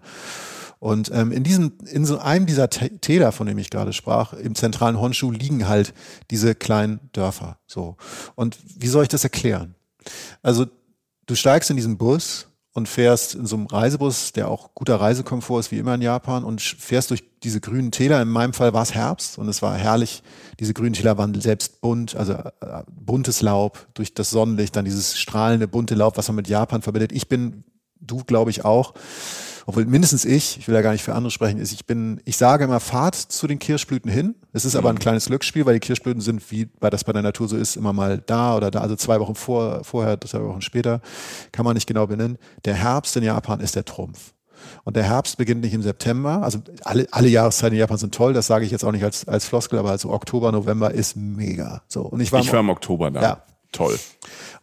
[0.79, 4.55] Und ähm, in diesem, in so einem dieser Täler, von dem ich gerade sprach, im
[4.55, 5.95] zentralen Honshu liegen halt
[6.31, 7.59] diese kleinen Dörfer.
[7.67, 7.97] So.
[8.35, 9.75] Und wie soll ich das erklären?
[10.43, 10.67] Also
[11.25, 12.48] du steigst in diesen Bus
[12.79, 16.45] und fährst in so einem Reisebus, der auch guter Reisekomfort ist, wie immer in Japan,
[16.45, 18.23] und fährst durch diese grünen Täler.
[18.23, 20.23] In meinem Fall war es Herbst und es war herrlich.
[20.59, 25.19] Diese grünen Täler waren selbst bunt, also äh, buntes Laub durch das Sonnenlicht, dann dieses
[25.19, 27.13] strahlende bunte Laub, was man mit Japan verbindet.
[27.13, 27.65] Ich bin,
[28.01, 28.95] du glaube ich auch,
[29.69, 32.39] obwohl mindestens ich, ich will ja gar nicht für andere sprechen, ist, ich bin, ich
[32.39, 34.35] sage immer, fahrt zu den Kirschblüten hin.
[34.55, 35.01] Es ist aber ein mhm.
[35.01, 37.93] kleines Glücksspiel, weil die Kirschblüten sind, wie bei das bei der Natur so ist, immer
[37.93, 41.03] mal da oder da, also zwei Wochen vor, vorher, zwei Wochen später,
[41.53, 42.39] kann man nicht genau benennen.
[42.65, 44.33] Der Herbst in Japan ist der Trumpf.
[44.85, 46.43] Und der Herbst beginnt nicht im September.
[46.43, 48.33] Also alle, alle Jahreszeiten in Japan sind toll.
[48.33, 51.83] Das sage ich jetzt auch nicht als, als Floskel, aber also Oktober, November ist mega.
[51.89, 52.01] So.
[52.05, 53.21] Und ich war, ich war im Oktober da.
[53.21, 53.43] Ja.
[53.73, 53.99] Toll.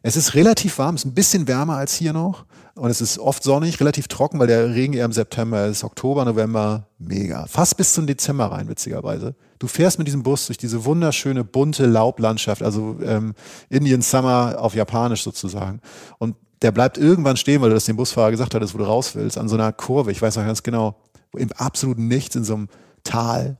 [0.02, 2.46] Es ist relativ warm, es ist ein bisschen wärmer als hier noch.
[2.76, 5.86] Und es ist oft sonnig, relativ trocken, weil der Regen eher im September ist.
[5.86, 7.48] Oktober, November, mega.
[7.48, 9.34] Fast bis zum Dezember rein, witzigerweise.
[9.60, 13.34] Du fährst mit diesem Bus durch diese wunderschöne, bunte Laublandschaft, also ähm,
[13.70, 15.80] Indian Summer auf Japanisch sozusagen.
[16.18, 19.16] Und der bleibt irgendwann stehen, weil du das dem Busfahrer gesagt hattest, wo du raus
[19.16, 20.98] willst, an so einer Kurve, ich weiß noch ganz genau,
[21.38, 22.68] im absoluten Nichts, in so einem
[23.06, 23.58] Tal.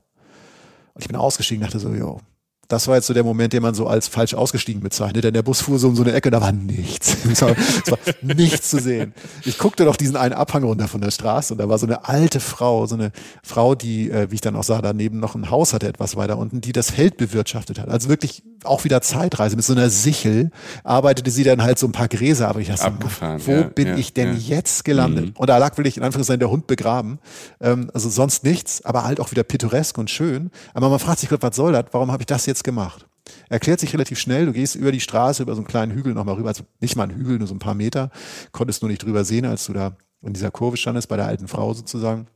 [0.92, 2.20] Und ich bin ausgestiegen, dachte so, jo,
[2.68, 5.24] das war jetzt so der Moment, den man so als falsch ausgestiegen bezeichnet.
[5.24, 7.16] Denn der Bus fuhr so um so eine Ecke, da war nichts.
[7.30, 9.14] es, war, es war nichts zu sehen.
[9.44, 12.08] Ich guckte doch diesen einen Abhang runter von der Straße und da war so eine
[12.08, 13.12] alte Frau, so eine
[13.42, 16.38] Frau, die, äh, wie ich dann auch sah, daneben noch ein Haus hatte, etwas weiter
[16.38, 17.88] unten, die das Feld bewirtschaftet hat.
[17.88, 19.56] Also wirklich auch wieder Zeitreise.
[19.56, 20.50] Mit so einer Sichel
[20.84, 22.48] arbeitete sie dann halt so ein paar Gräser.
[22.48, 24.56] Aber ich dachte, Abgefahren, wo ja, bin ja, ich denn ja.
[24.56, 25.26] jetzt gelandet?
[25.26, 25.32] Mhm.
[25.36, 27.18] Und da lag wirklich in Anführungszeichen der Hund begraben.
[27.60, 30.50] Ähm, also sonst nichts, aber halt auch wieder pittoresk und schön.
[30.74, 31.86] Aber man fragt sich, was soll das?
[31.92, 33.06] Warum habe ich das jetzt jetzt gemacht?
[33.48, 36.36] Erklärt sich relativ schnell, du gehst über die Straße, über so einen kleinen Hügel nochmal
[36.36, 38.10] rüber, also nicht mal ein Hügel, nur so ein paar Meter,
[38.52, 41.48] konntest nur nicht drüber sehen, als du da in dieser Kurve standest, bei der alten
[41.48, 42.26] Frau sozusagen.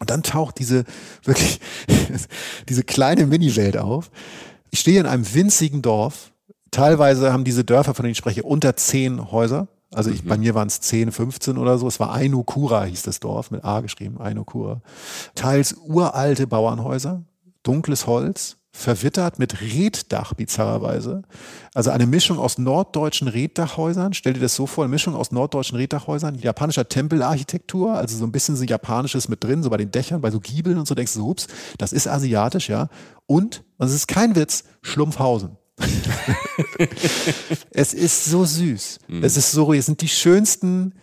[0.00, 0.84] Und dann taucht diese,
[1.24, 1.60] wirklich,
[2.68, 4.10] diese kleine Mini-Welt auf.
[4.70, 6.32] Ich stehe in einem winzigen Dorf.
[6.70, 9.68] Teilweise haben diese Dörfer, von denen ich spreche, unter zehn Häuser.
[9.92, 10.28] Also ich, mhm.
[10.28, 11.86] bei mir waren es 10, 15 oder so.
[11.86, 14.80] Es war Ainokura, hieß das Dorf, mit A geschrieben, Ainokura.
[15.34, 17.22] Teils uralte Bauernhäuser,
[17.62, 21.22] dunkles Holz, verwittert mit Reddach, bizarrerweise.
[21.74, 24.14] Also eine Mischung aus norddeutschen Reddachhäusern.
[24.14, 28.32] Stell dir das so vor, eine Mischung aus norddeutschen Reddachhäusern, japanischer Tempelarchitektur, also so ein
[28.32, 31.14] bisschen so japanisches mit drin, so bei den Dächern, bei so Giebeln und so denkst
[31.14, 32.88] du, ups, das ist asiatisch, ja.
[33.26, 35.58] Und, und es ist kein Witz, Schlumpfhausen.
[37.70, 39.00] es ist so süß.
[39.08, 39.24] Mhm.
[39.24, 40.94] Es ist so, es sind die schönsten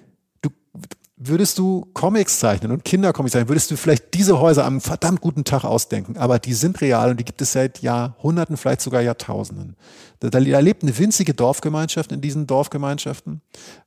[1.22, 5.44] würdest du Comics zeichnen und Kindercomics zeichnen, würdest du vielleicht diese Häuser am verdammt guten
[5.44, 6.18] Tag ausdenken.
[6.18, 9.76] Aber die sind real und die gibt es seit Jahrhunderten, vielleicht sogar Jahrtausenden.
[10.22, 13.42] Da, da lebt eine winzige Dorfgemeinschaft in diesen Dorfgemeinschaften,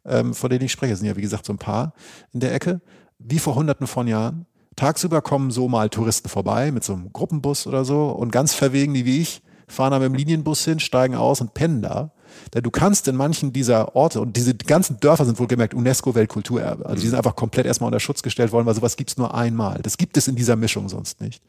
[0.05, 0.95] ähm, von denen ich spreche.
[0.95, 1.95] Sind ja, wie gesagt, so ein paar
[2.33, 2.83] in der Ecke,
[3.19, 4.45] wie vor hunderten von Jahren.
[4.77, 8.93] Tagsüber kommen so mal Touristen vorbei mit so einem Gruppenbus oder so und ganz verwegen,
[8.93, 12.13] die wie ich, fahren da mit dem Linienbus hin, steigen aus und pennen da.
[12.55, 17.01] Denn du kannst in manchen dieser Orte, und diese ganzen Dörfer sind wohlgemerkt UNESCO-Weltkulturerbe, also
[17.01, 19.81] die sind einfach komplett erstmal unter Schutz gestellt worden, weil sowas gibt's nur einmal.
[19.83, 21.43] Das gibt es in dieser Mischung sonst nicht.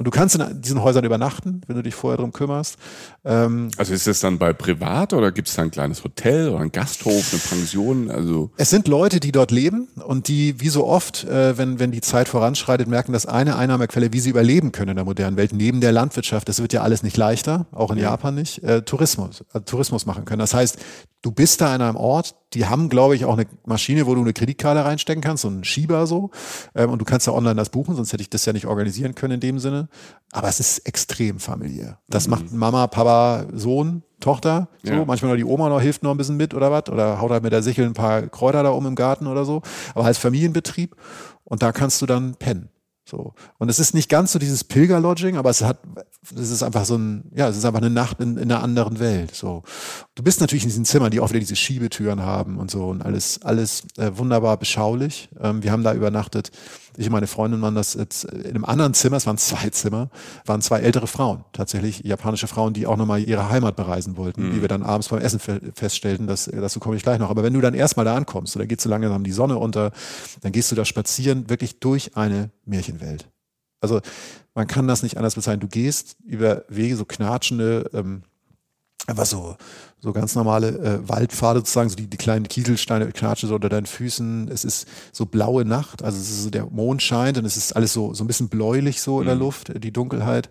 [0.00, 2.78] Und du kannst in diesen Häusern übernachten, wenn du dich vorher drum kümmerst.
[3.22, 6.60] Ähm, also ist das dann bei privat oder gibt es da ein kleines Hotel oder
[6.60, 8.10] ein Gasthof, eine Pension?
[8.10, 11.90] Also es sind Leute, die dort leben und die, wie so oft, äh, wenn, wenn
[11.90, 15.52] die Zeit voranschreitet, merken, dass eine Einnahmequelle, wie sie überleben können in der modernen Welt,
[15.52, 18.04] neben der Landwirtschaft, das wird ja alles nicht leichter, auch in ja.
[18.04, 19.44] Japan nicht, äh, Tourismus.
[19.52, 20.40] Also Tourismus kostenlos machen können.
[20.40, 20.78] Das heißt,
[21.22, 24.22] du bist da an einem Ort, die haben, glaube ich, auch eine Maschine, wo du
[24.22, 26.30] eine Kreditkarte reinstecken kannst, so einen Schieber so.
[26.74, 29.14] Ähm, und du kannst ja online das buchen, sonst hätte ich das ja nicht organisieren
[29.14, 29.88] können in dem Sinne.
[30.32, 31.98] Aber es ist extrem familiär.
[32.08, 32.30] Das mhm.
[32.30, 34.92] macht Mama, Papa, Sohn, Tochter, so.
[34.92, 35.04] Ja.
[35.04, 36.88] Manchmal noch die Oma noch hilft noch ein bisschen mit oder was.
[36.90, 39.62] Oder haut halt mit der Sichel ein paar Kräuter da um im Garten oder so.
[39.94, 40.94] Aber als Familienbetrieb.
[41.44, 42.68] Und da kannst du dann pennen.
[43.10, 43.34] So.
[43.58, 45.78] Und es ist nicht ganz so dieses Pilgerlodging, aber es hat,
[46.36, 48.98] es ist einfach so ein, ja, es ist einfach eine Nacht in, in einer anderen
[48.98, 49.34] Welt.
[49.34, 49.62] So.
[50.14, 53.02] Du bist natürlich in diesen Zimmern, die auch wieder diese Schiebetüren haben und so und
[53.02, 55.30] alles, alles äh, wunderbar beschaulich.
[55.40, 56.50] Ähm, wir haben da übernachtet
[56.96, 60.10] ich und meine Freundin waren das jetzt in einem anderen Zimmer, es waren zwei Zimmer,
[60.44, 64.56] waren zwei ältere Frauen, tatsächlich japanische Frauen, die auch nochmal ihre Heimat bereisen wollten, mhm.
[64.56, 65.40] wie wir dann abends beim Essen
[65.74, 67.30] feststellten, dass, dazu komme ich gleich noch.
[67.30, 69.92] Aber wenn du dann erstmal da ankommst, und da geht so langsam die Sonne unter,
[70.42, 73.28] dann gehst du da spazieren, wirklich durch eine Märchenwelt.
[73.80, 74.00] Also
[74.60, 75.60] man kann das nicht anders bezeichnen.
[75.60, 78.24] Du gehst über Wege, so knatschende, ähm,
[79.06, 79.56] einfach so
[80.02, 83.86] so ganz normale äh, Waldpfade sozusagen, so die, die kleinen Kieselsteine knatschen so unter deinen
[83.86, 84.48] Füßen.
[84.48, 87.76] Es ist so blaue Nacht, also es ist so der Mond scheint und es ist
[87.76, 89.42] alles so, so ein bisschen bläulich so in der mhm.
[89.42, 90.48] Luft, die Dunkelheit.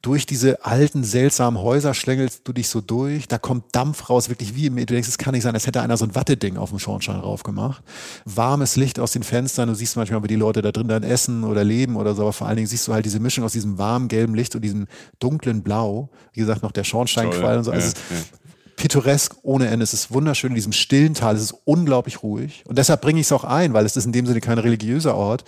[0.00, 3.26] Durch diese alten, seltsamen Häuser schlängelst du dich so durch.
[3.26, 5.80] Da kommt Dampf raus, wirklich wie im, du denkst, es kann nicht sein, als hätte
[5.80, 7.82] einer so ein Watteding auf dem Schornstein drauf gemacht.
[8.26, 11.42] Warmes Licht aus den Fenstern, du siehst manchmal, wie die Leute da drin dann essen
[11.42, 13.78] oder leben oder so, aber vor allen Dingen siehst du halt diese Mischung aus diesem
[13.78, 14.86] warmen gelben Licht und diesem
[15.18, 16.10] dunklen Blau.
[16.32, 17.70] Wie gesagt, noch der Schornsteinqualm und so.
[17.72, 18.43] Also ja, ja
[18.84, 19.82] pittoresk ohne Ende.
[19.82, 21.36] Es ist wunderschön in diesem stillen Tal.
[21.36, 22.64] Es ist unglaublich ruhig.
[22.66, 25.14] Und deshalb bringe ich es auch ein, weil es ist in dem Sinne kein religiöser
[25.14, 25.42] Ort.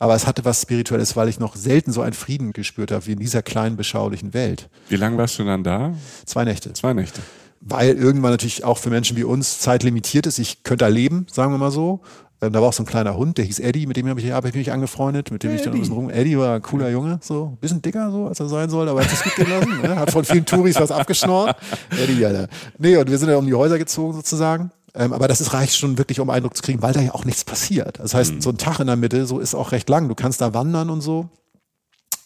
[0.00, 3.12] Aber es hatte was Spirituelles, weil ich noch selten so einen Frieden gespürt habe wie
[3.12, 4.68] in dieser kleinen, beschaulichen Welt.
[4.88, 5.94] Wie lange warst du dann da?
[6.26, 6.72] Zwei Nächte.
[6.72, 7.20] Zwei Nächte.
[7.60, 10.40] Weil irgendwann natürlich auch für Menschen wie uns Zeit limitiert ist.
[10.40, 12.00] Ich könnte da leben, sagen wir mal so.
[12.42, 14.32] Ähm, da war auch so ein kleiner Hund, der hieß Eddie, mit dem habe ich,
[14.32, 15.56] hab ich mich angefreundet, mit dem Eddie.
[15.56, 16.10] ich dann ein bisschen rum.
[16.10, 19.00] Eddie war ein cooler Junge, so ein bisschen dicker so, als er sein soll, aber
[19.00, 19.80] er hat es gut gelassen.
[19.80, 19.96] ne?
[19.96, 21.56] Hat von vielen Touris was abgeschnort.
[21.90, 22.48] Eddie, Alter.
[22.78, 24.72] Nee, und wir sind ja um die Häuser gezogen sozusagen.
[24.94, 27.24] Ähm, aber das ist, reicht schon wirklich, um Eindruck zu kriegen, weil da ja auch
[27.24, 28.00] nichts passiert.
[28.00, 28.40] Das heißt, mhm.
[28.40, 30.08] so ein Tag in der Mitte, so ist auch recht lang.
[30.08, 31.30] Du kannst da wandern und so.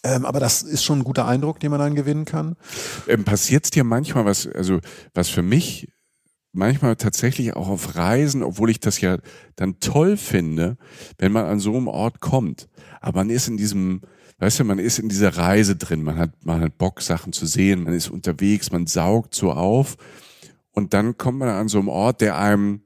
[0.02, 2.56] Ähm, aber das ist schon ein guter Eindruck, den man dann gewinnen kann.
[3.06, 4.80] Ähm, Passiert es dir manchmal was, also
[5.14, 5.88] was für mich
[6.57, 9.18] manchmal tatsächlich auch auf Reisen, obwohl ich das ja
[9.54, 10.76] dann toll finde,
[11.18, 12.68] wenn man an so einem Ort kommt.
[13.00, 14.02] Aber man ist in diesem,
[14.38, 17.46] weißt du, man ist in dieser Reise drin, man hat, man hat Bock, Sachen zu
[17.46, 19.96] sehen, man ist unterwegs, man saugt so auf.
[20.72, 22.82] Und dann kommt man an so einem Ort, der einem,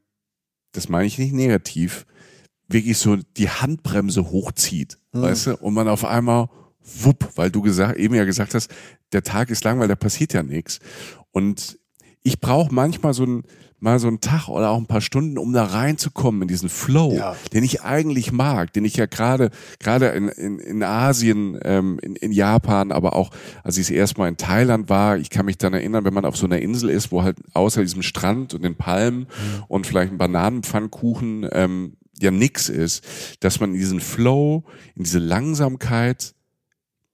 [0.73, 2.07] das meine ich nicht negativ,
[2.69, 5.23] wirklich so die Handbremse hochzieht, mhm.
[5.23, 6.49] weißt du, und man auf einmal,
[6.81, 8.71] wupp, weil du gesagt, eben ja gesagt hast,
[9.13, 10.79] der Tag ist lang, weil da passiert ja nichts.
[11.33, 11.79] Und
[12.23, 13.45] ich brauche manchmal so ein,
[13.79, 17.15] mal so einen Tag oder auch ein paar Stunden, um da reinzukommen in diesen Flow,
[17.15, 17.35] ja.
[17.53, 22.15] den ich eigentlich mag, den ich ja gerade gerade in, in, in Asien, ähm, in,
[22.17, 23.31] in Japan, aber auch
[23.65, 26.27] als ich das erste Mal in Thailand war, ich kann mich dann erinnern, wenn man
[26.27, 29.65] auf so einer Insel ist, wo halt außer diesem Strand und den Palmen mhm.
[29.69, 33.03] und vielleicht ein Bananenpfannkuchen ähm, ja nix ist,
[33.41, 34.65] dass man in diesen Flow,
[34.95, 36.35] in diese Langsamkeit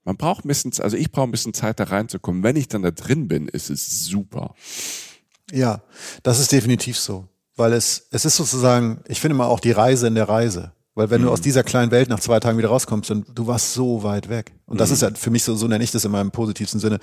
[0.07, 2.41] man braucht ein bisschen, also ich brauche ein bisschen Zeit da reinzukommen.
[2.41, 4.55] Wenn ich dann da drin bin, ist es super.
[5.51, 5.81] Ja,
[6.23, 7.27] das ist definitiv so.
[7.57, 10.71] Weil es, es ist sozusagen, ich finde mal auch die Reise in der Reise.
[10.95, 11.25] Weil wenn mhm.
[11.25, 14.29] du aus dieser kleinen Welt nach zwei Tagen wieder rauskommst, dann du warst so weit
[14.29, 14.53] weg.
[14.65, 14.93] Und das mhm.
[14.93, 16.99] ist ja für mich so, so nenne ich das in meinem positivsten Sinne,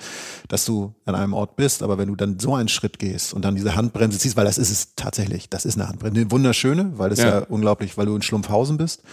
[0.47, 3.45] dass du an einem Ort bist, aber wenn du dann so einen Schritt gehst und
[3.45, 6.93] dann diese Handbremse ziehst, weil das ist es tatsächlich, das ist eine Handbremse, eine wunderschöne,
[6.97, 7.29] weil es ja.
[7.29, 9.03] ja unglaublich, weil du in Schlumpfhausen bist,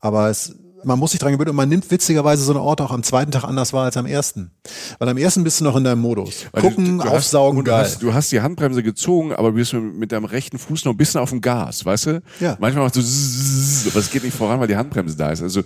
[0.00, 0.56] aber es
[0.86, 3.32] man muss sich dran gewöhnen und man nimmt witzigerweise so einen Ort auch am zweiten
[3.32, 4.50] Tag anders wahr als am ersten.
[4.98, 6.46] Weil am ersten bist du noch in deinem Modus.
[6.52, 7.82] Weil Gucken, du, du aufsaugen, hast, geil.
[7.82, 10.92] Du hast, du hast die Handbremse gezogen, aber du bist mit deinem rechten Fuß noch
[10.92, 12.22] ein bisschen auf dem Gas, weißt du?
[12.40, 12.56] Ja.
[12.60, 15.42] Manchmal machst du, aber es geht nicht voran, weil die Handbremse da ist.
[15.42, 15.62] Also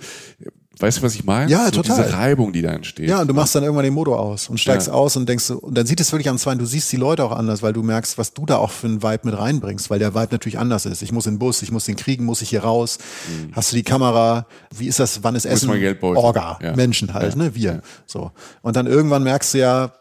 [0.79, 1.51] Weißt du, was ich meine?
[1.51, 2.05] Ja, so total.
[2.05, 3.09] Diese Reibung, die da entsteht.
[3.09, 4.93] Ja, und du machst dann irgendwann den Motor aus und steigst ja.
[4.95, 7.33] aus und denkst, und dann sieht es wirklich am zweiten, du siehst die Leute auch
[7.33, 10.14] anders, weil du merkst, was du da auch für einen Vibe mit reinbringst, weil der
[10.14, 11.03] Vibe natürlich anders ist.
[11.03, 12.99] Ich muss in den Bus, ich muss den kriegen, muss ich hier raus.
[13.29, 13.51] Mhm.
[13.53, 14.47] Hast du die Kamera?
[14.75, 15.23] Wie ist das?
[15.23, 15.71] Wann ist Essen?
[16.03, 16.59] Orga.
[16.62, 16.77] Ja.
[16.77, 17.43] Menschen halt, ja.
[17.43, 17.55] ne?
[17.55, 17.83] Wir.
[18.07, 18.31] So.
[18.62, 19.93] Und dann irgendwann merkst du ja,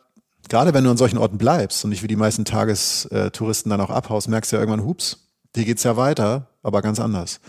[0.49, 3.89] gerade wenn du an solchen Orten bleibst und nicht wie die meisten Tagestouristen dann auch
[3.89, 5.17] abhaust, merkst du ja irgendwann, hups,
[5.55, 7.39] hier geht's ja weiter, aber ganz anders.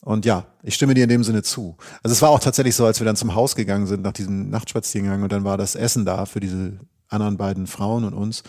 [0.00, 1.76] Und ja, ich stimme dir in dem Sinne zu.
[2.02, 4.48] Also es war auch tatsächlich so, als wir dann zum Haus gegangen sind nach diesem
[4.48, 6.78] Nachtspaziergang und dann war das Essen da für diese
[7.08, 8.42] anderen beiden Frauen und uns.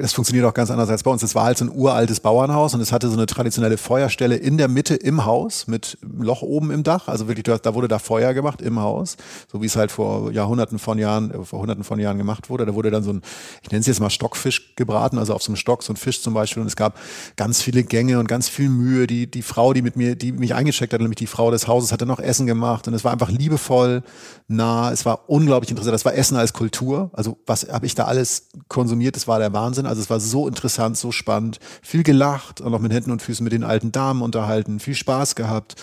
[0.00, 1.22] Das funktioniert auch ganz anders als bei uns.
[1.22, 4.56] Es war halt so ein uraltes Bauernhaus und es hatte so eine traditionelle Feuerstelle in
[4.56, 7.08] der Mitte im Haus mit Loch oben im Dach.
[7.08, 9.16] Also wirklich, da wurde da Feuer gemacht im Haus,
[9.50, 12.66] so wie es halt vor Jahrhunderten von Jahren, äh, vor Hunderten von Jahren gemacht wurde.
[12.66, 13.22] Da wurde dann so ein,
[13.62, 16.22] ich nenne es jetzt mal Stockfisch gebraten, also auf so einem Stock so ein Fisch
[16.22, 16.62] zum Beispiel.
[16.62, 16.98] Und es gab
[17.36, 19.06] ganz viele Gänge und ganz viel Mühe.
[19.06, 21.92] Die die Frau, die mit mir, die mich eingecheckt hat, nämlich die Frau des Hauses,
[21.92, 24.02] hatte noch Essen gemacht und es war einfach liebevoll,
[24.48, 24.90] nah.
[24.90, 25.94] Es war unglaublich interessant.
[25.94, 27.10] Das war Essen als Kultur.
[27.12, 29.86] Also was habe ich da alles konsumiert, das war der Wahnsinn.
[29.90, 33.42] Also es war so interessant, so spannend, viel gelacht und auch mit Händen und Füßen
[33.42, 35.74] mit den alten Damen unterhalten, viel Spaß gehabt.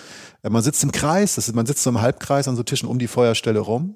[0.43, 2.87] Äh, man sitzt im Kreis, das ist, man sitzt so im Halbkreis an so Tischen
[2.87, 3.95] um die Feuerstelle rum.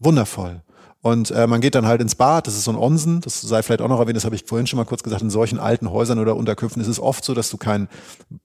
[0.00, 0.62] Wundervoll.
[1.04, 3.64] Und äh, man geht dann halt ins Bad, das ist so ein Onsen, das sei
[3.64, 5.90] vielleicht auch noch erwähnt, das habe ich vorhin schon mal kurz gesagt, in solchen alten
[5.90, 7.88] Häusern oder Unterkünften ist es oft so, dass du kein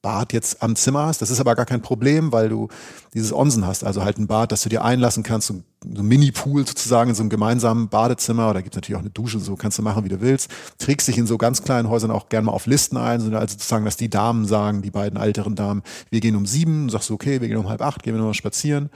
[0.01, 1.21] Bad jetzt am Zimmer hast.
[1.21, 2.67] Das ist aber gar kein Problem, weil du
[3.13, 6.01] dieses Onsen hast, also halt ein Bad, das du dir einlassen kannst, so ein, so
[6.01, 9.37] ein Mini-Pool sozusagen in so einem gemeinsamen Badezimmer, oder gibt es natürlich auch eine Dusche,
[9.37, 10.49] so kannst du machen, wie du willst.
[10.79, 13.85] Trägst dich in so ganz kleinen Häusern auch gerne mal auf Listen ein, also sozusagen,
[13.85, 17.39] dass die Damen sagen, die beiden älteren Damen, wir gehen um sieben, sagst du, okay,
[17.39, 18.89] wir gehen um halb acht, gehen wir nochmal spazieren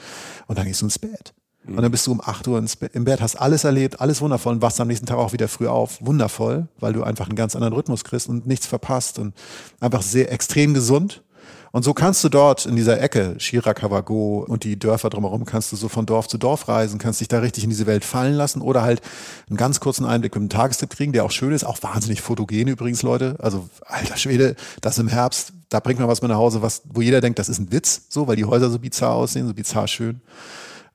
[0.47, 1.35] und dann gehst du ins Bett.
[1.67, 4.53] Und dann bist du um 8 Uhr ins im Bett, hast alles erlebt, alles wundervoll
[4.53, 5.99] und wachst am nächsten Tag auch wieder früh auf.
[6.01, 9.35] Wundervoll, weil du einfach einen ganz anderen Rhythmus kriegst und nichts verpasst und
[9.79, 11.21] einfach sehr extrem gesund.
[11.73, 15.77] Und so kannst du dort in dieser Ecke, Chiracavago und die Dörfer drumherum, kannst du
[15.77, 18.61] so von Dorf zu Dorf reisen, kannst dich da richtig in diese Welt fallen lassen
[18.61, 19.01] oder halt
[19.47, 22.67] einen ganz kurzen Einblick mit einem Tagestipp kriegen, der auch schön ist, auch wahnsinnig fotogen
[22.67, 23.37] übrigens, Leute.
[23.39, 27.01] Also, alter Schwede, das im Herbst, da bringt man was mit nach Hause, was, wo
[27.01, 29.87] jeder denkt, das ist ein Witz, so, weil die Häuser so bizarr aussehen, so bizarr
[29.87, 30.19] schön.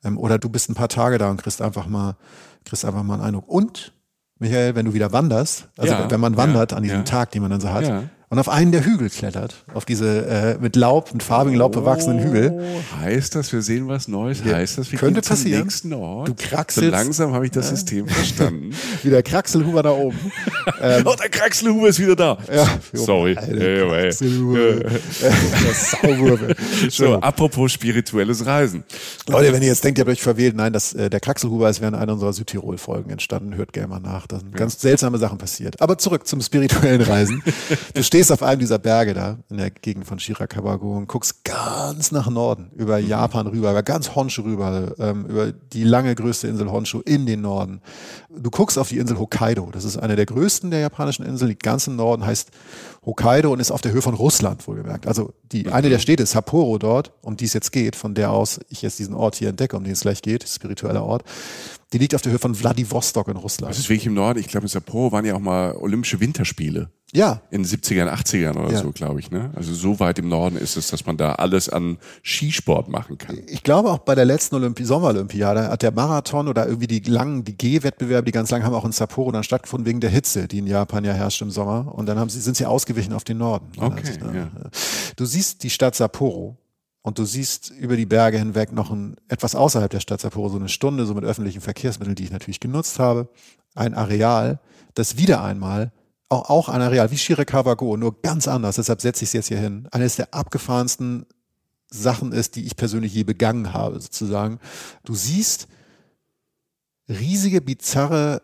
[0.06, 2.16] Ähm, oder du bist ein paar Tage da und kriegst einfach mal,
[2.64, 3.48] kriegst einfach mal einen Eindruck.
[3.48, 3.92] Und,
[4.38, 7.04] Michael, wenn du wieder wanderst, also Ja, wenn man wandert ja, an diesem.
[7.04, 8.08] Tag, den man dann so hat.
[8.28, 12.18] Und auf einen der Hügel klettert, auf diese äh, mit Laub, mit farbigen Laub bewachsenen
[12.18, 12.52] Hügel.
[12.58, 14.40] Oh, heißt das, wir sehen was Neues?
[14.44, 15.62] Ja, Heißt das, wir könnte gehen zum passieren.
[15.62, 16.28] nächsten Ort?
[16.28, 16.90] Du kraxelst.
[16.90, 18.70] So langsam habe ich das System verstanden.
[19.04, 20.18] Wieder Kraxelhuber da oben.
[20.80, 22.38] ähm, oh, der Kraxelhuber ist wieder da.
[22.52, 23.36] ja, Sorry.
[23.36, 24.10] Anyway.
[25.72, 26.56] Sauwürfel.
[26.90, 28.84] So, apropos spirituelles Reisen.
[29.28, 31.80] Leute, wenn ihr jetzt denkt, ihr habt euch verwählt, nein, das, äh, der Kraxelhuber ist
[31.80, 33.54] während einer unserer Südtirol-Folgen entstanden.
[33.56, 34.26] Hört gerne mal nach.
[34.26, 35.80] Da sind ganz seltsame Sachen passiert.
[35.80, 37.42] Aber zurück zum spirituellen Reisen.
[38.16, 42.12] Du stehst auf einem dieser Berge da, in der Gegend von Shirakawago und guckst ganz
[42.12, 46.72] nach Norden, über Japan rüber, über ganz Honshu rüber, ähm, über die lange größte Insel
[46.72, 47.82] Honshu in den Norden.
[48.34, 49.68] Du guckst auf die Insel Hokkaido.
[49.70, 52.50] Das ist eine der größten der japanischen Inseln, liegt ganz im Norden, heißt
[53.06, 55.06] Hokkaido und ist auf der Höhe von Russland, wohlgemerkt.
[55.06, 58.32] Also die, eine der Städte ist Sapporo dort, um die es jetzt geht, von der
[58.32, 61.22] aus ich jetzt diesen Ort hier entdecke, um den es gleich geht, spiritueller Ort.
[61.92, 63.70] Die liegt auf der Höhe von Vladivostok in Russland.
[63.70, 64.40] Das ist wirklich im Norden.
[64.40, 66.90] Ich glaube, in Sapporo waren ja auch mal Olympische Winterspiele.
[67.14, 68.82] Ja, In den 70ern, 80ern oder Ja.
[68.82, 69.30] so, glaube ich.
[69.30, 69.50] Ne?
[69.54, 73.38] Also so weit im Norden ist es, dass man da alles an Skisport machen kann.
[73.46, 77.44] ich glaube auch bei der letzten Olympi Sommerolympiade hat der Marathon oder irgendwie die langen,
[77.44, 80.58] die G-Wettbewerbe, die ganz lang haben auch in Sapporo dann stattgefunden wegen der Hitze, die
[80.58, 81.94] in Japan ja herrscht im Sommer.
[81.94, 82.66] Und dann haben sie, sind sie
[82.96, 83.66] ausgewichen auf den Norden.
[83.78, 84.50] Okay, Also, ja.
[85.16, 86.56] Du siehst die Stadt Sapporo
[87.02, 90.56] und du siehst über die Berge hinweg noch ein, etwas außerhalb der Stadt Sapporo, so
[90.56, 93.28] eine Stunde, so mit öffentlichen Verkehrsmitteln, die ich natürlich genutzt habe,
[93.74, 94.58] ein Areal,
[94.94, 95.92] das wieder einmal
[96.28, 99.58] auch, auch ein Areal wie Shirakawago, nur ganz anders, deshalb setze ich es jetzt hier
[99.58, 101.26] hin, eines der abgefahrensten
[101.88, 104.58] Sachen ist, die ich persönlich je begangen habe, sozusagen.
[105.04, 105.68] Du siehst
[107.08, 108.42] riesige, bizarre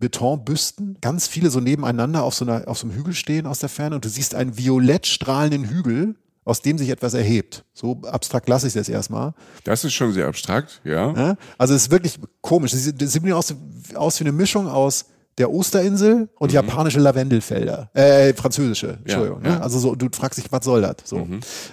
[0.00, 3.68] Betonbüsten, ganz viele so nebeneinander auf so, einer, auf so einem Hügel stehen aus der
[3.68, 7.64] Ferne und du siehst einen violett strahlenden Hügel, aus dem sich etwas erhebt.
[7.72, 9.32] So abstrakt lasse ich es jetzt erstmal.
[9.64, 11.12] Das ist schon sehr abstrakt, ja.
[11.14, 11.36] Ja?
[11.56, 12.72] Also es ist wirklich komisch.
[12.72, 13.54] Das sieht, das aus,
[13.94, 15.06] aus wie eine Mischung aus
[15.38, 17.90] der Osterinsel und japanische Lavendelfelder.
[17.92, 19.40] Äh, französische, Entschuldigung.
[19.40, 19.44] Mhm.
[19.46, 19.50] ja.
[19.52, 19.56] Mhm.
[19.56, 19.62] Ne?
[19.62, 20.96] Also so, du fragst dich, was soll das?
[21.04, 21.26] So.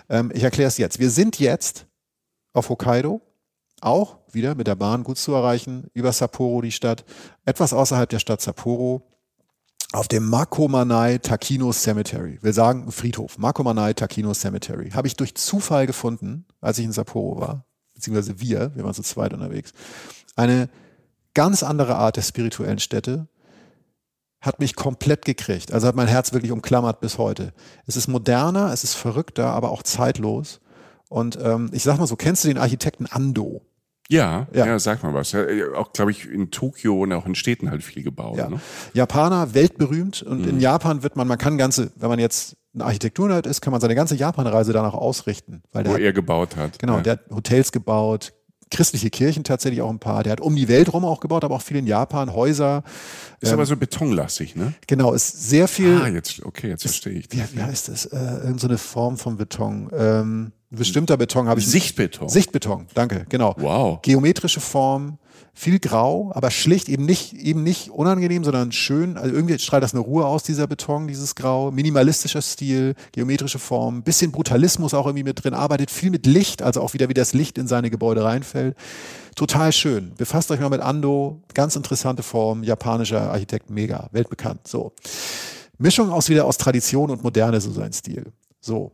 [0.09, 0.99] Ähm, ich erkläre es jetzt.
[0.99, 1.85] Wir sind jetzt
[2.53, 3.21] auf Hokkaido,
[3.81, 7.05] auch wieder mit der Bahn gut zu erreichen, über Sapporo die Stadt,
[7.45, 9.07] etwas außerhalb der Stadt Sapporo,
[9.93, 12.39] auf dem Makomanai Takino Cemetery.
[12.41, 13.37] Will sagen Friedhof.
[13.37, 14.91] Makomanai Takino Cemetery.
[14.91, 17.65] Habe ich durch Zufall gefunden, als ich in Sapporo war.
[17.93, 19.73] Beziehungsweise wir, wir waren zu zweit unterwegs.
[20.35, 20.69] Eine
[21.33, 23.27] ganz andere Art der spirituellen Städte
[24.39, 25.71] hat mich komplett gekriegt.
[25.71, 27.53] Also hat mein Herz wirklich umklammert bis heute.
[27.85, 30.61] Es ist moderner, es ist verrückter, aber auch zeitlos.
[31.09, 33.61] Und ähm, ich sag mal so, kennst du den Architekten Ando?
[34.09, 34.65] Ja, Ja.
[34.65, 35.31] ja, sag mal was.
[35.31, 35.45] Ja,
[35.75, 38.37] auch, glaube ich, in Tokio und auch in Städten halt viel gebaut.
[38.37, 38.49] Ja.
[38.49, 38.59] Ne?
[38.93, 40.21] Japaner, weltberühmt.
[40.23, 40.49] Und Mhm.
[40.49, 43.79] in Japan wird man, man kann ganze, wenn man jetzt ein Architekturnerd ist, kann man
[43.81, 45.61] seine ganze Japanreise danach ausrichten.
[45.71, 46.79] Weil der Wo hat, er gebaut hat.
[46.79, 48.33] genau, der hat Hotels gebaut,
[48.71, 50.23] christliche Kirchen tatsächlich auch ein paar.
[50.23, 52.83] Der hat um die Welt rum auch gebaut, aber auch viel in Japan, Häuser.
[53.39, 54.73] Ist aber so betonlastig, ne?
[54.87, 55.99] Genau, ist sehr viel.
[56.01, 57.31] Ah, jetzt, okay, jetzt verstehe ich.
[57.31, 58.05] wie, wie heißt das?
[58.05, 59.89] Äh, irgend so eine Form von Beton.
[59.93, 61.67] Ähm, bestimmter Beton habe ich.
[61.67, 62.29] Sichtbeton.
[62.29, 63.55] Sichtbeton, danke, genau.
[63.57, 64.01] Wow.
[64.01, 65.17] Geometrische Form,
[65.53, 69.17] viel grau, aber schlicht, eben nicht, eben nicht unangenehm, sondern schön.
[69.17, 71.71] Also irgendwie strahlt das eine Ruhe aus, dieser Beton, dieses Grau.
[71.71, 76.81] Minimalistischer Stil, geometrische Form, bisschen Brutalismus auch irgendwie mit drin, arbeitet viel mit Licht, also
[76.81, 78.75] auch wieder wie das Licht in seine Gebäude reinfällt.
[79.35, 80.13] Total schön.
[80.17, 84.67] Befasst euch mal mit Ando, ganz interessante Form, japanischer Architekt, mega, weltbekannt.
[84.67, 84.93] So.
[85.77, 88.31] Mischung aus wieder aus Tradition und Moderne, so sein Stil.
[88.59, 88.91] So.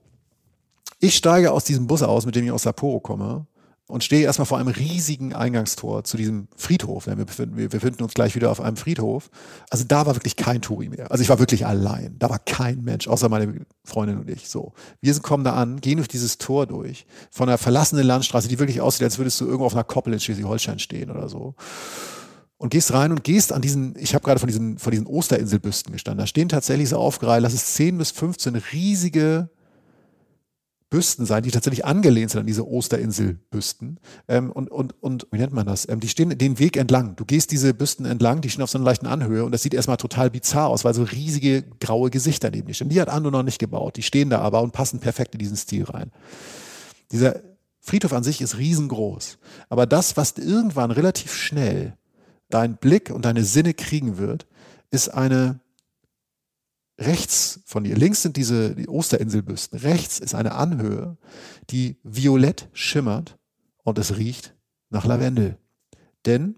[1.00, 3.46] Ich steige aus diesem Bus aus, mit dem ich aus Sapporo komme,
[3.88, 7.08] und stehe erstmal vor einem riesigen Eingangstor zu diesem Friedhof.
[7.08, 9.30] Wir befinden, wir befinden uns gleich wieder auf einem Friedhof.
[9.70, 11.10] Also da war wirklich kein Touri mehr.
[11.10, 12.16] Also ich war wirklich allein.
[12.20, 14.50] Da war kein Mensch, außer meine Freundin und ich.
[14.50, 14.74] So.
[15.00, 18.82] Wir kommen da an, gehen durch dieses Tor durch, von einer verlassenen Landstraße, die wirklich
[18.82, 21.56] aussieht, als würdest du irgendwo auf einer Koppel in Schleswig-Holstein stehen oder so.
[22.58, 25.94] Und gehst rein und gehst an diesen, ich habe gerade von diesen, von diesen Osterinselbüsten
[25.94, 26.20] gestanden.
[26.20, 29.50] Da stehen tatsächlich so aufgereiht, lass es 10 bis 15 riesige
[30.90, 34.00] Büsten sein, die tatsächlich angelehnt sind an diese Osterinselbüsten.
[34.28, 35.88] Ähm, und, und, und wie nennt man das?
[35.90, 37.16] Ähm, die stehen den Weg entlang.
[37.18, 39.74] Du gehst diese Büsten entlang, die stehen auf so einer leichten Anhöhe und das sieht
[39.74, 42.90] erstmal total bizarr aus, weil so riesige graue Gesichter neben dir stehen.
[42.90, 43.98] Die hat Ando noch nicht gebaut.
[43.98, 46.12] Die stehen da aber und passen perfekt in diesen Stil rein.
[47.12, 47.42] Dieser
[47.82, 49.38] Friedhof an sich ist riesengroß.
[49.70, 51.98] Aber das, was irgendwann relativ schnell
[52.50, 54.48] dein Blick und deine Sinne kriegen wird,
[54.90, 55.60] ist eine
[57.00, 61.18] Rechts von dir, links sind diese die Osterinselbüsten, rechts ist eine Anhöhe,
[61.70, 63.38] die violett schimmert
[63.84, 64.56] und es riecht
[64.90, 65.58] nach Lavendel.
[66.26, 66.56] Denn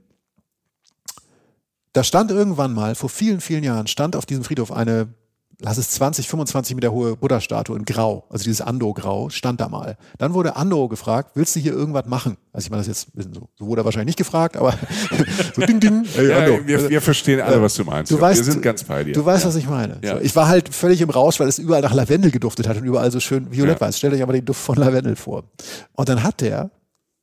[1.94, 5.14] da stand irgendwann mal, vor vielen, vielen Jahren, stand auf diesem Friedhof eine
[5.62, 9.97] lass es 20, 25 Meter hohe Buddha-Statue in Grau, also dieses Ando-Grau, stand da mal.
[10.18, 12.38] Dann wurde Ando gefragt, willst du hier irgendwas machen?
[12.53, 14.74] Also ich meine das jetzt so, so wurde er wahrscheinlich nicht gefragt, aber
[15.55, 16.66] so ding, ding, hey, ja, Ando.
[16.66, 18.12] Wir, wir verstehen alle, was du meinst.
[18.12, 19.14] Du weißt, wir sind ganz bei dir.
[19.14, 19.99] Du weißt, was ich meine.
[20.01, 20.16] Ja.
[20.16, 22.86] So, ich war halt völlig im Rausch, weil es überall nach Lavendel geduftet hat und
[22.86, 23.91] überall so schön violett war.
[23.91, 25.43] Stellt euch aber den Duft von Lavendel vor.
[25.93, 26.72] Und dann hat der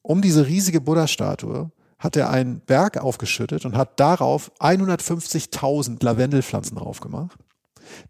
[0.03, 7.01] um diese riesige Buddha-Statue hat er einen Berg aufgeschüttet und hat darauf 150.000 Lavendelpflanzen drauf
[7.01, 7.39] gemacht